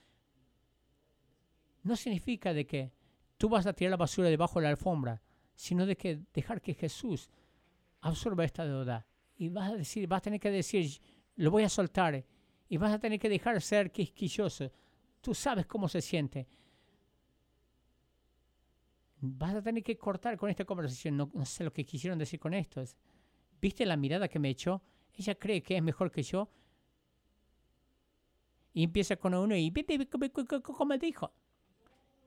No 1.83 1.95
significa 1.95 2.53
de 2.53 2.67
que 2.67 2.91
tú 3.37 3.47
vas 3.47 3.65
a 3.65 3.71
tirar 3.71 3.91
la 3.91 3.97
basura 3.97 4.27
debajo 4.27 4.59
de 4.59 4.63
la 4.63 4.71
alfombra, 4.71 5.21
sino 5.55 5.85
de 5.85 5.95
que 5.95 6.19
dejar 6.33 6.61
que 6.61 6.73
Jesús 6.73 7.29
absorba 8.01 8.43
esta 8.43 8.65
deuda. 8.65 9.07
Y 9.37 9.47
vas 9.47 9.71
a 9.71 9.77
decir, 9.77 10.05
vas 10.07 10.17
a 10.17 10.23
tener 10.23 10.41
que 10.41 10.51
decir, 10.51 10.99
lo 11.37 11.51
voy 11.51 11.63
a 11.63 11.69
soltar. 11.69 12.25
Y 12.67 12.75
vas 12.75 12.91
a 12.91 12.99
tener 12.99 13.17
que 13.17 13.29
dejar 13.29 13.53
de 13.53 13.61
ser 13.61 13.93
quisquilloso. 13.93 14.73
Tú 15.21 15.33
sabes 15.33 15.65
cómo 15.67 15.87
se 15.87 16.01
siente. 16.01 16.49
Vas 19.19 19.55
a 19.55 19.61
tener 19.61 19.83
que 19.83 19.97
cortar 19.97 20.37
con 20.37 20.49
esta 20.49 20.65
conversación. 20.65 21.17
No, 21.17 21.31
sé 21.45 21.63
lo 21.63 21.73
que 21.73 21.85
quisieron 21.85 22.19
decir 22.19 22.39
con 22.39 22.53
esto. 22.53 22.83
¿Viste 23.59 23.85
la 23.85 23.97
mirada 23.97 24.27
que 24.27 24.39
me 24.39 24.49
echó? 24.49 24.81
Ella 25.13 25.35
cree 25.35 25.63
que 25.63 25.75
es 25.75 25.83
mejor 25.83 26.11
que 26.11 26.21
yo. 26.23 26.49
Y 28.73 28.83
empieza 28.83 29.15
con 29.15 29.33
uno 29.33 29.55
y 29.55 29.73
como 30.61 30.97
dijo. 30.97 31.33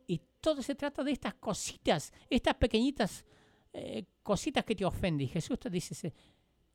Y 0.09 0.21
todo 0.41 0.61
se 0.63 0.75
trata 0.75 1.05
de 1.05 1.13
estas 1.13 1.35
cositas, 1.35 2.13
estas 2.29 2.55
pequeñitas 2.55 3.25
eh, 3.73 4.05
cositas 4.25 4.65
que 4.65 4.75
te 4.75 4.85
ofenden. 4.85 5.27
Y 5.27 5.29
Jesús 5.29 5.61
te 5.61 5.71
dice, 5.71 6.13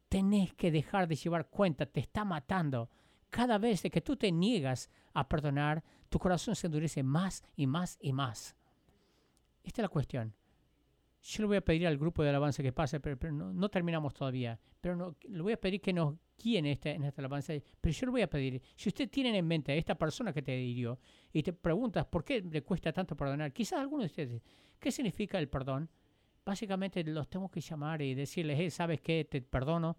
tenés 0.07 0.53
que 0.53 0.71
dejar 0.71 1.07
de 1.07 1.15
llevar 1.15 1.49
cuenta, 1.49 1.85
te 1.85 1.99
está 1.99 2.23
matando. 2.23 2.89
Cada 3.29 3.57
vez 3.57 3.81
que 3.81 3.99
tú 3.99 4.15
te 4.15 4.31
niegas 4.31 4.89
a 5.13 5.27
perdonar, 5.27 5.83
tu 6.07 6.19
corazón 6.19 6.55
se 6.55 6.67
endurece 6.67 7.03
más 7.03 7.43
y 7.57 7.67
más 7.67 7.97
y 7.99 8.13
más. 8.13 8.55
Esta 9.65 9.81
es 9.81 9.83
la 9.83 9.89
cuestión. 9.89 10.33
Yo 11.21 11.41
le 11.41 11.47
voy 11.47 11.57
a 11.57 11.61
pedir 11.61 11.87
al 11.87 11.97
grupo 11.97 12.21
de 12.21 12.29
alabanza 12.29 12.61
que 12.61 12.71
pase, 12.71 12.99
pero, 12.99 13.31
no, 13.31 13.69
terminamos 13.69 14.13
todavía. 14.13 14.59
Pero 14.79 14.95
no, 14.95 15.15
le 15.27 15.41
voy 15.41 15.53
a 15.53 15.59
pedir 15.59 15.81
que 15.81 15.91
nos 15.91 16.15
guíen 16.37 16.67
este, 16.67 16.91
en 16.91 17.03
esta 17.03 17.19
alabanza. 17.19 17.53
Pero 17.81 17.93
yo 17.93 18.05
le 18.05 18.11
voy 18.11 18.21
a 18.21 18.29
pedir, 18.29 18.61
si 18.75 18.89
usted 18.89 19.09
tiene 19.09 19.35
en 19.35 19.47
mente 19.47 19.71
a 19.71 19.75
esta 19.75 19.95
persona 19.95 20.31
que 20.31 20.43
te 20.43 20.55
hirió 20.55 20.99
y 21.33 21.41
te 21.41 21.51
preguntas 21.51 22.05
por 22.05 22.23
qué 22.23 22.41
le 22.41 22.61
cuesta 22.61 22.93
tanto 22.93 23.17
perdonar, 23.17 23.51
quizás 23.51 23.79
alguno 23.79 24.03
de 24.03 24.07
ustedes, 24.07 24.43
¿qué 24.79 24.91
significa 24.91 25.39
el 25.39 25.49
perdón? 25.49 25.89
Básicamente 26.45 27.03
los 27.03 27.27
tengo 27.27 27.49
que 27.49 27.59
llamar 27.59 28.03
y 28.03 28.13
decirles, 28.13 28.57
hey, 28.59 28.69
¿sabes 28.69 29.01
qué? 29.01 29.25
Te 29.25 29.41
perdono. 29.41 29.97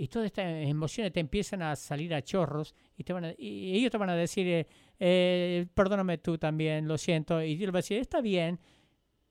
Y 0.00 0.08
todas 0.08 0.26
estas 0.26 0.46
emociones 0.66 1.12
te 1.12 1.20
empiezan 1.20 1.60
a 1.62 1.76
salir 1.76 2.14
a 2.14 2.22
chorros 2.22 2.74
y, 2.96 3.04
te 3.04 3.12
van 3.12 3.34
y 3.36 3.76
ellos 3.76 3.90
te 3.90 3.98
van 3.98 4.08
a 4.08 4.14
decir, 4.14 4.46
eh, 4.46 4.66
eh, 4.98 5.66
perdóname 5.74 6.18
tú 6.18 6.38
también, 6.38 6.88
lo 6.88 6.96
siento. 6.96 7.42
Y 7.42 7.56
le 7.56 7.66
voy 7.66 7.78
a 7.78 7.82
decir, 7.82 7.98
está 7.98 8.20
bien 8.20 8.58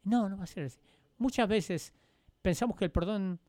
no, 0.04 0.30
no 0.30 0.38
va 0.38 0.44
a 0.44 0.48
ser 0.48 0.66
así. 0.66 0.80
Muchas 1.18 1.48
veces 1.48 1.94
pensamos 2.42 2.76
que 2.76 2.86
el 2.86 2.92
perdón 2.92 3.40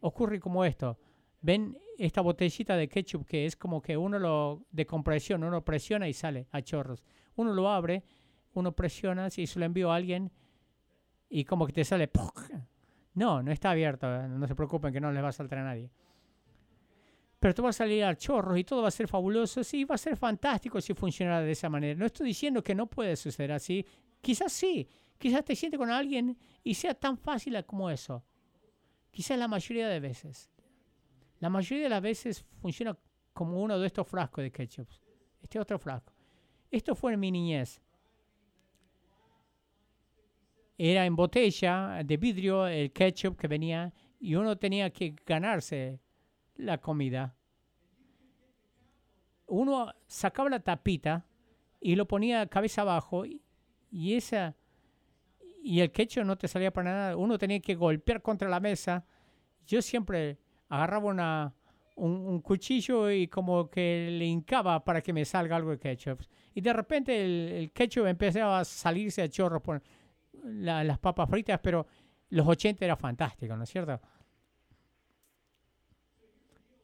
ocurre 0.00 0.40
como 0.40 0.64
esto. 0.64 0.98
Ven 1.40 1.78
esta 1.98 2.20
botellita 2.20 2.76
de 2.76 2.88
ketchup 2.88 3.26
que 3.26 3.46
es 3.46 3.56
como 3.56 3.80
que 3.82 3.96
uno 3.96 4.18
lo 4.18 4.66
de 4.70 4.86
compresión, 4.86 5.44
uno 5.44 5.64
presiona 5.64 6.08
y 6.08 6.12
sale 6.12 6.46
a 6.50 6.62
chorros. 6.62 7.02
Uno 7.36 7.52
lo 7.52 7.68
abre, 7.68 8.02
uno 8.54 8.72
presiona 8.72 9.28
y 9.34 9.46
se 9.46 9.58
lo 9.58 9.64
envío 9.64 9.90
a 9.92 9.96
alguien 9.96 10.30
y 11.28 11.44
como 11.44 11.66
que 11.66 11.72
te 11.72 11.84
sale. 11.84 12.10
No, 13.14 13.42
no 13.42 13.52
está 13.52 13.70
abierto. 13.70 14.06
No 14.28 14.46
se 14.46 14.54
preocupen 14.54 14.92
que 14.92 15.00
no 15.00 15.12
les 15.12 15.22
va 15.22 15.28
a 15.28 15.32
saltar 15.32 15.58
a 15.58 15.64
nadie. 15.64 15.90
Pero 17.40 17.54
tú 17.54 17.62
vas 17.62 17.76
a 17.76 17.84
salir 17.84 18.04
a 18.04 18.14
chorros 18.14 18.58
y 18.58 18.64
todo 18.64 18.82
va 18.82 18.88
a 18.88 18.92
ser 18.92 19.08
fabuloso. 19.08 19.64
Sí, 19.64 19.84
va 19.84 19.94
a 19.94 19.98
ser 19.98 20.16
fantástico 20.16 20.78
si 20.78 20.92
funcionara 20.92 21.40
de 21.40 21.52
esa 21.52 21.70
manera. 21.70 21.98
No 21.98 22.04
estoy 22.04 22.26
diciendo 22.26 22.62
que 22.62 22.74
no 22.74 22.86
puede 22.86 23.16
suceder 23.16 23.52
así. 23.52 23.84
Quizás 24.20 24.52
sí. 24.52 24.86
Quizás 25.16 25.42
te 25.44 25.56
sientes 25.56 25.78
con 25.78 25.90
alguien 25.90 26.36
y 26.62 26.74
sea 26.74 26.94
tan 26.94 27.16
fácil 27.16 27.62
como 27.64 27.90
eso. 27.90 28.22
Quizás 29.10 29.38
la 29.38 29.48
mayoría 29.48 29.88
de 29.88 30.00
veces. 30.00 30.50
La 31.38 31.48
mayoría 31.48 31.84
de 31.84 31.90
las 31.90 32.02
veces 32.02 32.44
funciona 32.60 32.96
como 33.32 33.62
uno 33.62 33.78
de 33.78 33.86
estos 33.86 34.06
frascos 34.06 34.44
de 34.44 34.52
ketchup. 34.52 34.88
Este 35.42 35.58
otro 35.58 35.78
frasco. 35.78 36.12
Esto 36.70 36.94
fue 36.94 37.14
en 37.14 37.20
mi 37.20 37.30
niñez. 37.30 37.80
Era 40.76 41.06
en 41.06 41.16
botella 41.16 42.02
de 42.04 42.16
vidrio 42.18 42.66
el 42.66 42.92
ketchup 42.92 43.38
que 43.38 43.48
venía 43.48 43.92
y 44.18 44.34
uno 44.34 44.56
tenía 44.58 44.90
que 44.90 45.14
ganarse 45.24 46.00
la 46.60 46.78
comida. 46.78 47.36
Uno 49.46 49.92
sacaba 50.06 50.48
la 50.48 50.60
tapita 50.60 51.26
y 51.80 51.96
lo 51.96 52.06
ponía 52.06 52.46
cabeza 52.46 52.82
abajo 52.82 53.24
y 53.26 54.14
esa 54.14 54.56
y 55.62 55.80
el 55.80 55.90
quecho 55.92 56.24
no 56.24 56.36
te 56.36 56.48
salía 56.48 56.72
para 56.72 56.90
nada. 56.90 57.16
Uno 57.16 57.38
tenía 57.38 57.60
que 57.60 57.74
golpear 57.74 58.22
contra 58.22 58.48
la 58.48 58.60
mesa. 58.60 59.04
Yo 59.66 59.82
siempre 59.82 60.38
agarraba 60.68 61.06
una, 61.06 61.54
un, 61.96 62.40
cuchillo 62.40 63.10
y 63.10 63.28
como 63.28 63.68
que 63.68 64.08
le 64.10 64.24
hincaba 64.24 64.84
para 64.84 65.02
que 65.02 65.12
me 65.12 65.24
salga 65.24 65.56
algo 65.56 65.70
de 65.70 65.78
ketchup. 65.78 66.22
Y 66.54 66.60
de 66.60 66.72
repente 66.72 67.24
el, 67.24 67.72
ketchup 67.72 68.06
empezaba 68.06 68.60
a 68.60 68.64
salirse 68.64 69.22
a 69.22 69.28
chorros 69.28 69.62
por 69.62 69.82
las 70.42 70.98
papas 70.98 71.28
fritas, 71.28 71.60
pero 71.62 71.86
los 72.30 72.46
80 72.46 72.84
era 72.84 72.96
fantástico, 72.96 73.56
¿no 73.56 73.64
es 73.64 73.70
cierto? 73.70 74.00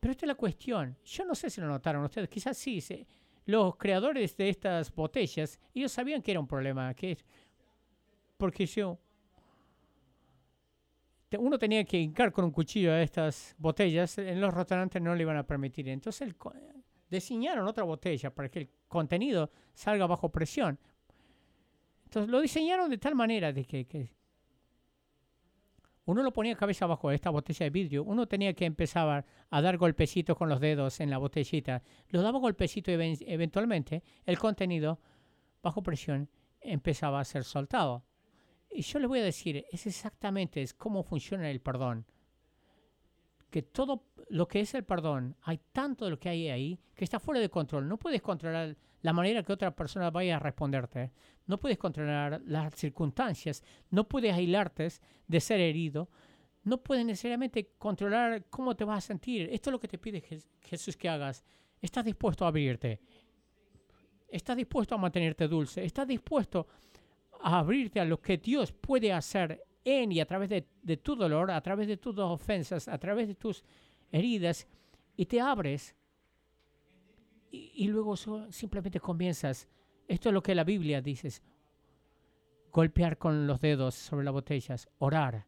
Pero 0.07 0.13
esta 0.13 0.25
es 0.25 0.29
la 0.29 0.35
cuestión. 0.37 0.97
Yo 1.05 1.25
no 1.25 1.35
sé 1.35 1.51
si 1.51 1.61
lo 1.61 1.67
notaron 1.67 2.05
ustedes, 2.05 2.29
quizás 2.29 2.57
sí. 2.57 2.81
los 3.45 3.75
creadores 3.75 4.37
de 4.37 4.51
estas 4.51 4.95
botellas, 4.95 5.59
ellos 5.75 5.91
sabían 5.91 6.23
que 6.23 6.31
era 6.31 6.39
un 6.39 6.47
problema, 6.47 6.95
que 6.95 7.19
porque 8.37 8.67
yo 8.67 9.01
uno 11.41 11.59
tenía 11.59 11.83
que 11.83 11.99
hincar 11.99 12.31
con 12.31 12.45
un 12.45 12.53
cuchillo 12.53 12.93
a 12.93 13.03
estas 13.03 13.57
botellas, 13.59 14.17
en 14.19 14.41
los 14.41 14.55
restaurantes 14.55 15.03
no 15.03 15.13
le 15.13 15.23
iban 15.23 15.39
a 15.39 15.43
permitir. 15.45 15.89
Entonces 15.89 16.33
diseñaron 17.11 17.67
otra 17.67 17.83
botella 17.83 18.33
para 18.33 18.49
que 18.49 18.61
el 18.61 18.71
contenido 18.87 19.51
salga 19.75 20.07
bajo 20.07 20.31
presión. 20.31 20.79
Entonces 22.05 22.31
lo 22.31 22.41
diseñaron 22.41 22.89
de 22.89 22.99
tal 22.99 23.17
manera 23.17 23.53
de 23.53 23.65
que, 23.65 24.15
uno 26.07 26.23
lo 26.23 26.33
ponía 26.33 26.55
cabeza 26.57 26.85
abajo 26.85 27.09
de 27.09 27.17
esta 27.17 27.31
botella 27.31 27.65
de 27.65 27.71
vidrio, 27.71 28.05
uno 28.05 28.27
tenía 28.27 28.55
que 28.55 28.65
empezar 28.65 29.27
a, 29.51 29.61
dar 29.61 29.77
golpecitos 29.77 30.37
con 30.37 30.49
los 30.49 30.61
dedos 30.61 31.01
en 31.01 31.11
la 31.11 31.19
botellita. 31.19 31.83
Lo 32.09 32.23
daba 32.23 32.39
golpecitos 32.39 32.95
y 32.95 33.25
eventualmente 33.27 34.03
el 34.25 34.39
contenido 34.39 35.01
bajo 35.63 35.83
presión 35.83 36.31
empezaba 36.61 37.21
a 37.21 37.25
ser 37.25 37.43
soltado. 37.43 38.05
Y 38.71 38.83
yo 38.83 39.01
les 39.01 39.09
voy 39.09 39.19
a 39.19 39.25
decir, 39.25 39.65
es 39.71 39.87
exactamente 39.87 40.63
es 40.63 40.75
cómo 40.75 41.03
funciona 41.03 41.51
el 41.51 41.61
perdón. 41.61 42.07
Que 43.51 43.63
todo 43.63 44.05
lo 44.29 44.47
que 44.47 44.61
es 44.61 44.75
el 44.75 44.85
perdón, 44.85 45.37
hay 45.43 45.59
tanto 45.73 46.05
de 46.05 46.13
lo 46.13 46.21
que 46.21 46.29
hay 46.29 46.49
ahí 46.51 46.81
que 46.95 47.05
está 47.05 47.19
fuera 47.19 47.41
de 47.41 47.51
control. 47.51 47.89
No 47.89 47.97
puedes 47.97 48.23
controlar 48.23 48.77
la 49.07 49.13
manera 49.13 49.45
que 49.45 49.53
otra 49.53 49.71
persona 49.71 50.11
vaya 50.11 50.35
a 50.35 50.41
responderte. 50.41 51.13
No 51.47 51.61
puedes 51.61 51.79
controlar 51.79 52.43
las 52.45 52.75
circunstancias. 52.75 53.63
No 53.89 54.09
puedes 54.09 54.35
aislarte 54.35 54.89
de 55.29 55.41
ser 55.41 55.61
herido. 55.61 56.11
No 56.65 56.83
puedes 56.83 57.07
necesariamente 57.07 57.75
controlar 57.79 58.47
cómo 58.51 58.75
te 58.75 58.83
vas 58.83 59.05
a 59.05 59.07
sentir. 59.07 59.49
Esto 59.53 59.71
es 59.71 59.73
lo 59.73 59.79
que 59.79 59.87
te 59.87 59.99
pide 59.99 60.25
Jesús 60.61 60.97
que 60.97 61.09
hagas. 61.09 61.45
Estás 61.81 62.05
dispuesto 62.05 62.45
a 62.45 62.49
abrirte. 62.49 63.01
Estás 64.27 64.57
dispuesto 64.57 64.97
a 64.97 64.99
mantenerte 64.99 65.47
dulce. 65.47 65.85
Estás 65.85 66.09
dispuesto 66.09 66.67
a 67.43 67.61
abrirte 67.61 68.01
a 68.01 68.05
lo 68.05 68.21
que 68.21 68.39
Dios 68.39 68.73
puede 68.73 69.13
hacer 69.13 69.63
en 69.85 70.11
y 70.11 70.19
a 70.19 70.27
través 70.27 70.49
de, 70.49 70.97
tu 70.97 71.15
dolor, 71.15 71.53
a 71.53 71.61
través 71.61 71.87
de 71.87 71.97
tus 71.97 72.19
ofensas, 72.19 72.89
a 72.89 72.99
través 72.99 73.29
de 73.29 73.37
tus 73.37 73.63
heridas, 74.11 74.67
y 75.17 75.27
te 75.27 75.41
abres 75.41 75.95
y, 77.51 77.89
luego 77.89 78.17
simplemente 78.17 79.01
comienzas. 79.01 79.69
Esto 80.09 80.29
es 80.29 80.33
lo 80.33 80.43
que 80.43 80.55
la 80.55 80.65
Biblia 80.65 81.01
dice. 81.01 81.31
Golpear 82.73 83.19
con 83.19 83.47
los 83.47 83.61
dedos 83.61 83.95
sobre 83.95 84.25
las 84.25 84.35
botellas, 84.35 84.89
orar. 84.99 85.47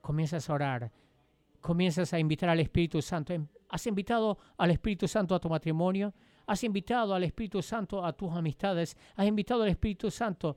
Comienzas 0.00 0.48
a 0.50 0.54
orar. 0.54 0.92
Comienzas 1.60 2.12
a 2.12 2.18
invitar 2.18 2.48
al 2.48 2.60
Espíritu 2.60 3.00
Santo. 3.02 3.32
Em, 3.32 3.46
¿Has 3.68 3.86
invitado 3.86 4.38
al 4.56 4.70
Espíritu 4.70 5.08
Santo 5.08 5.34
a 5.34 5.40
tu 5.40 5.48
matrimonio? 5.48 6.14
¿Has 6.46 6.62
invitado 6.64 7.14
al 7.14 7.24
Espíritu 7.24 7.62
Santo 7.62 8.04
a 8.04 8.12
tus 8.12 8.32
amistades? 8.32 8.96
¿Has 9.16 9.26
invitado 9.26 9.62
al 9.62 9.68
Espíritu 9.68 10.10
Santo 10.10 10.56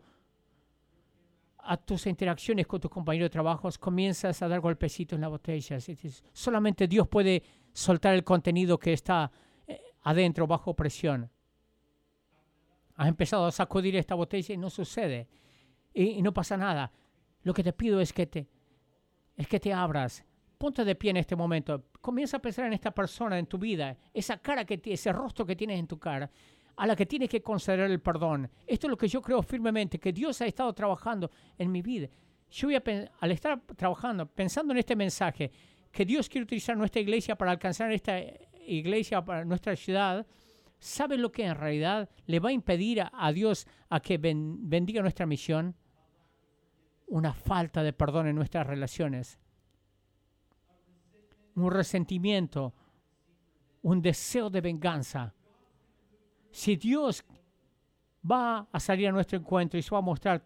a 1.63 1.77
tus 1.77 2.07
interacciones 2.07 2.67
con 2.67 2.79
tus 2.79 2.89
compañeros 2.89 3.25
de 3.25 3.31
trabajo, 3.31 3.69
comienzas 3.79 4.41
a 4.41 4.47
dar 4.47 4.59
golpecitos 4.59 5.15
en 5.17 5.21
la 5.21 5.27
botella. 5.27 5.77
Solamente 6.33 6.87
Dios 6.87 7.07
puede 7.07 7.43
soltar 7.73 8.15
el 8.15 8.23
contenido 8.23 8.77
que 8.77 8.93
está 8.93 9.31
adentro 10.01 10.47
bajo 10.47 10.75
presión. 10.75 11.29
Has 12.95 13.07
empezado 13.07 13.45
a 13.45 13.51
sacudir 13.51 13.95
esta 13.95 14.15
botella 14.15 14.53
y 14.53 14.57
no 14.57 14.69
sucede. 14.69 15.27
Y, 15.93 16.21
no 16.21 16.33
pasa 16.33 16.57
nada. 16.57 16.91
Lo 17.43 17.53
que 17.53 17.63
te 17.63 17.73
pido 17.73 18.01
es 18.01 18.11
que 18.11 18.25
te, 18.25 18.49
es 19.37 19.47
que 19.47 19.59
te 19.59 19.71
abras. 19.73 20.25
Ponte 20.57 20.83
de 20.83 20.95
pie 20.95 21.11
en 21.11 21.17
este 21.17 21.35
momento. 21.35 21.85
Comienza 22.01 22.37
a 22.37 22.41
pensar 22.41 22.65
en 22.65 22.73
esta 22.73 22.91
persona 22.91 23.39
en 23.39 23.45
tu 23.45 23.57
vida, 23.57 23.97
esa 24.13 24.37
cara 24.39 24.65
que 24.65 24.81
ese 24.83 25.13
rostro 25.13 25.45
que 25.45 25.55
tienes 25.55 25.79
en 25.79 25.87
tu 25.87 25.97
cara, 25.97 26.29
a 26.75 26.85
la 26.85 26.95
que 26.95 27.05
tienes 27.05 27.29
que 27.29 27.41
conceder 27.41 27.89
el 27.89 28.01
perdón. 28.01 28.49
Esto 28.67 28.87
es 28.87 28.91
lo 28.91 28.97
que 28.97 29.07
yo 29.07 29.21
creo 29.21 29.41
firmemente, 29.41 29.99
que 29.99 30.11
Dios 30.11 30.41
ha 30.41 30.45
estado 30.45 30.73
trabajando 30.73 31.31
en 31.57 31.71
mi 31.71 31.81
vida. 31.81 32.09
Yo 32.49 32.67
voy 32.67 32.75
a, 32.75 32.83
al 33.19 33.31
estar 33.31 33.61
trabajando, 33.77 34.25
pensando 34.25 34.73
en 34.73 34.79
este 34.79 34.95
mensaje, 34.95 35.51
que 35.91 36.05
Dios 36.05 36.27
quiere 36.27 36.43
utilizar 36.43 36.75
nuestra 36.75 37.01
iglesia 37.01 37.37
para 37.37 37.51
alcanzar 37.51 37.91
esta 37.91 38.17
iglesia, 38.77 39.23
para 39.23 39.45
nuestra 39.45 39.75
ciudad, 39.75 40.25
¿sabe 40.79 41.17
lo 41.17 41.31
que 41.31 41.45
en 41.45 41.55
realidad 41.55 42.09
le 42.25 42.39
va 42.39 42.49
a 42.49 42.53
impedir 42.53 43.01
a, 43.01 43.31
Dios 43.31 43.67
a 43.89 43.99
que 43.99 44.17
bendiga 44.17 45.01
nuestra 45.01 45.25
misión? 45.25 45.75
Una 47.07 47.33
falta 47.33 47.83
de 47.83 47.93
perdón 47.93 48.27
en 48.27 48.35
nuestras 48.35 48.67
relaciones, 48.67 49.39
un 51.55 51.71
resentimiento, 51.71 52.73
un 53.81 54.01
deseo 54.01 54.49
de 54.49 54.61
venganza. 54.61 55.33
Si 56.51 56.75
Dios 56.75 57.25
va 58.29 58.67
a 58.71 58.79
salir 58.79 59.07
a 59.07 59.11
nuestro 59.11 59.39
encuentro 59.39 59.79
y 59.79 59.81
se 59.81 59.91
va 59.91 59.99
a 59.99 60.01
mostrar, 60.01 60.45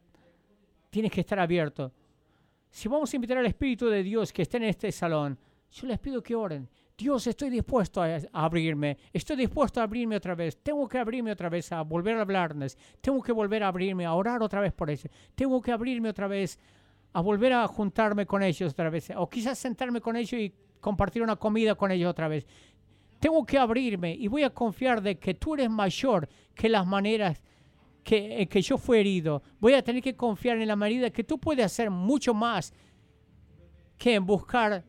tienes 0.90 1.12
que 1.12 1.22
estar 1.22 1.40
abierto. 1.40 1.92
Si 2.70 2.88
vamos 2.88 3.12
a 3.12 3.16
invitar 3.16 3.38
al 3.38 3.46
Espíritu 3.46 3.88
de 3.88 4.04
Dios 4.04 4.32
que 4.32 4.44
esté 4.44 4.58
en 4.58 4.64
este 4.64 4.92
salón, 4.92 5.38
yo 5.72 5.88
les 5.88 6.00
pido 6.00 6.24
que 6.24 6.36
oren. 6.36 6.70
Dios, 6.96 7.26
estoy 7.26 7.50
dispuesto 7.50 8.04
a, 8.04 8.20
abrirme, 8.32 8.98
estoy 9.12 9.36
dispuesto 9.36 9.80
a 9.80 9.84
abrirme 9.84 10.16
otra 10.16 10.36
vez, 10.36 10.58
tengo 10.62 10.88
que 10.88 11.00
abrirme 11.00 11.32
otra 11.32 11.50
vez 11.50 11.72
a 11.72 11.82
volver 11.82 12.18
a 12.18 12.22
hablarles, 12.22 12.78
tengo 13.02 13.22
que 13.22 13.32
volver 13.32 13.64
a 13.64 13.70
abrirme, 13.70 14.06
a 14.06 14.14
orar 14.14 14.44
otra 14.44 14.62
vez 14.62 14.74
por 14.74 14.92
ellos, 14.92 15.08
tengo 15.34 15.60
que 15.60 15.72
abrirme 15.72 16.10
otra 16.10 16.28
vez, 16.28 16.60
a 17.14 17.22
volver 17.22 17.54
a 17.54 17.68
juntarme 17.68 18.28
con 18.28 18.44
ellos 18.44 18.72
otra 18.72 18.92
vez, 18.92 19.12
o 19.16 19.28
quizás 19.28 19.58
sentarme 19.58 20.02
con 20.02 20.16
ellos 20.16 20.34
y 20.34 20.54
compartir 20.80 21.24
una 21.24 21.36
comida 21.36 21.74
con 21.74 21.90
ellos 21.92 22.10
otra 22.10 22.28
vez. 22.28 22.46
Tengo 23.20 23.44
que 23.44 23.58
abrirme 23.58 24.14
y 24.14 24.28
voy 24.28 24.44
a 24.44 24.52
confiar 24.52 25.02
de 25.02 25.18
que 25.18 25.34
tú 25.34 25.56
eres 25.56 25.70
mayor 25.70 26.30
que 26.54 26.70
las 26.70 26.86
maneras 26.86 27.42
que, 28.04 28.48
que 28.52 28.62
yo 28.62 28.78
fui 28.78 29.00
herido. 29.00 29.42
Voy 29.60 29.74
a 29.74 29.84
tener 29.84 30.04
que 30.04 30.16
confiar 30.16 30.58
en 30.58 30.68
la 30.68 30.76
medida 30.76 31.10
que 31.10 31.24
tú 31.24 31.40
puedes 31.40 31.66
hacer 31.66 31.90
mucho 31.90 32.34
más 32.34 32.74
que 33.98 34.16
en 34.16 34.26
buscar 34.26 34.84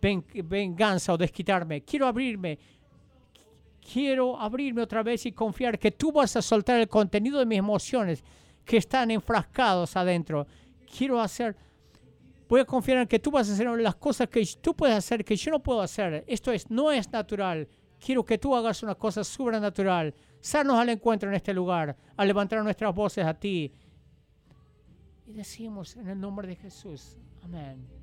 venganza 0.00 1.12
o 1.12 1.18
desquitarme. 1.18 1.82
Quiero 1.82 2.06
abrirme. 2.06 2.58
Quiero 3.80 4.38
abrirme 4.38 4.82
otra 4.82 5.02
vez 5.02 5.26
y 5.26 5.32
confiar 5.32 5.78
que 5.78 5.90
tú 5.90 6.12
vas 6.12 6.36
a 6.36 6.42
soltar 6.42 6.80
el 6.80 6.88
contenido 6.88 7.38
de 7.38 7.46
mis 7.46 7.58
emociones 7.58 8.22
que 8.64 8.76
están 8.76 9.10
enfrascados 9.10 9.96
adentro. 9.96 10.46
Quiero 10.96 11.20
hacer, 11.20 11.56
voy 12.48 12.60
a 12.60 12.64
confiar 12.64 12.98
en 12.98 13.08
que 13.08 13.18
tú 13.18 13.30
vas 13.30 13.48
a 13.48 13.54
hacer 13.54 13.66
las 13.80 13.96
cosas 13.96 14.28
que 14.28 14.46
tú 14.60 14.74
puedes 14.74 14.96
hacer 14.96 15.24
que 15.24 15.36
yo 15.36 15.50
no 15.50 15.60
puedo 15.60 15.80
hacer. 15.80 16.24
Esto 16.26 16.52
es, 16.52 16.70
no 16.70 16.92
es 16.92 17.10
natural. 17.10 17.66
Quiero 17.98 18.24
que 18.24 18.38
tú 18.38 18.54
hagas 18.54 18.82
una 18.82 18.94
cosa 18.94 19.24
sobrenatural. 19.24 20.14
Sarnos 20.40 20.78
al 20.78 20.88
encuentro 20.88 21.28
en 21.28 21.36
este 21.36 21.52
lugar, 21.52 21.96
a 22.16 22.24
levantar 22.24 22.62
nuestras 22.62 22.94
voces 22.94 23.26
a 23.26 23.34
ti. 23.34 23.72
Y 25.26 25.32
decimos 25.32 25.96
en 25.96 26.08
el 26.08 26.18
nombre 26.18 26.48
de 26.48 26.56
Jesús. 26.56 27.18
Amén. 27.42 27.99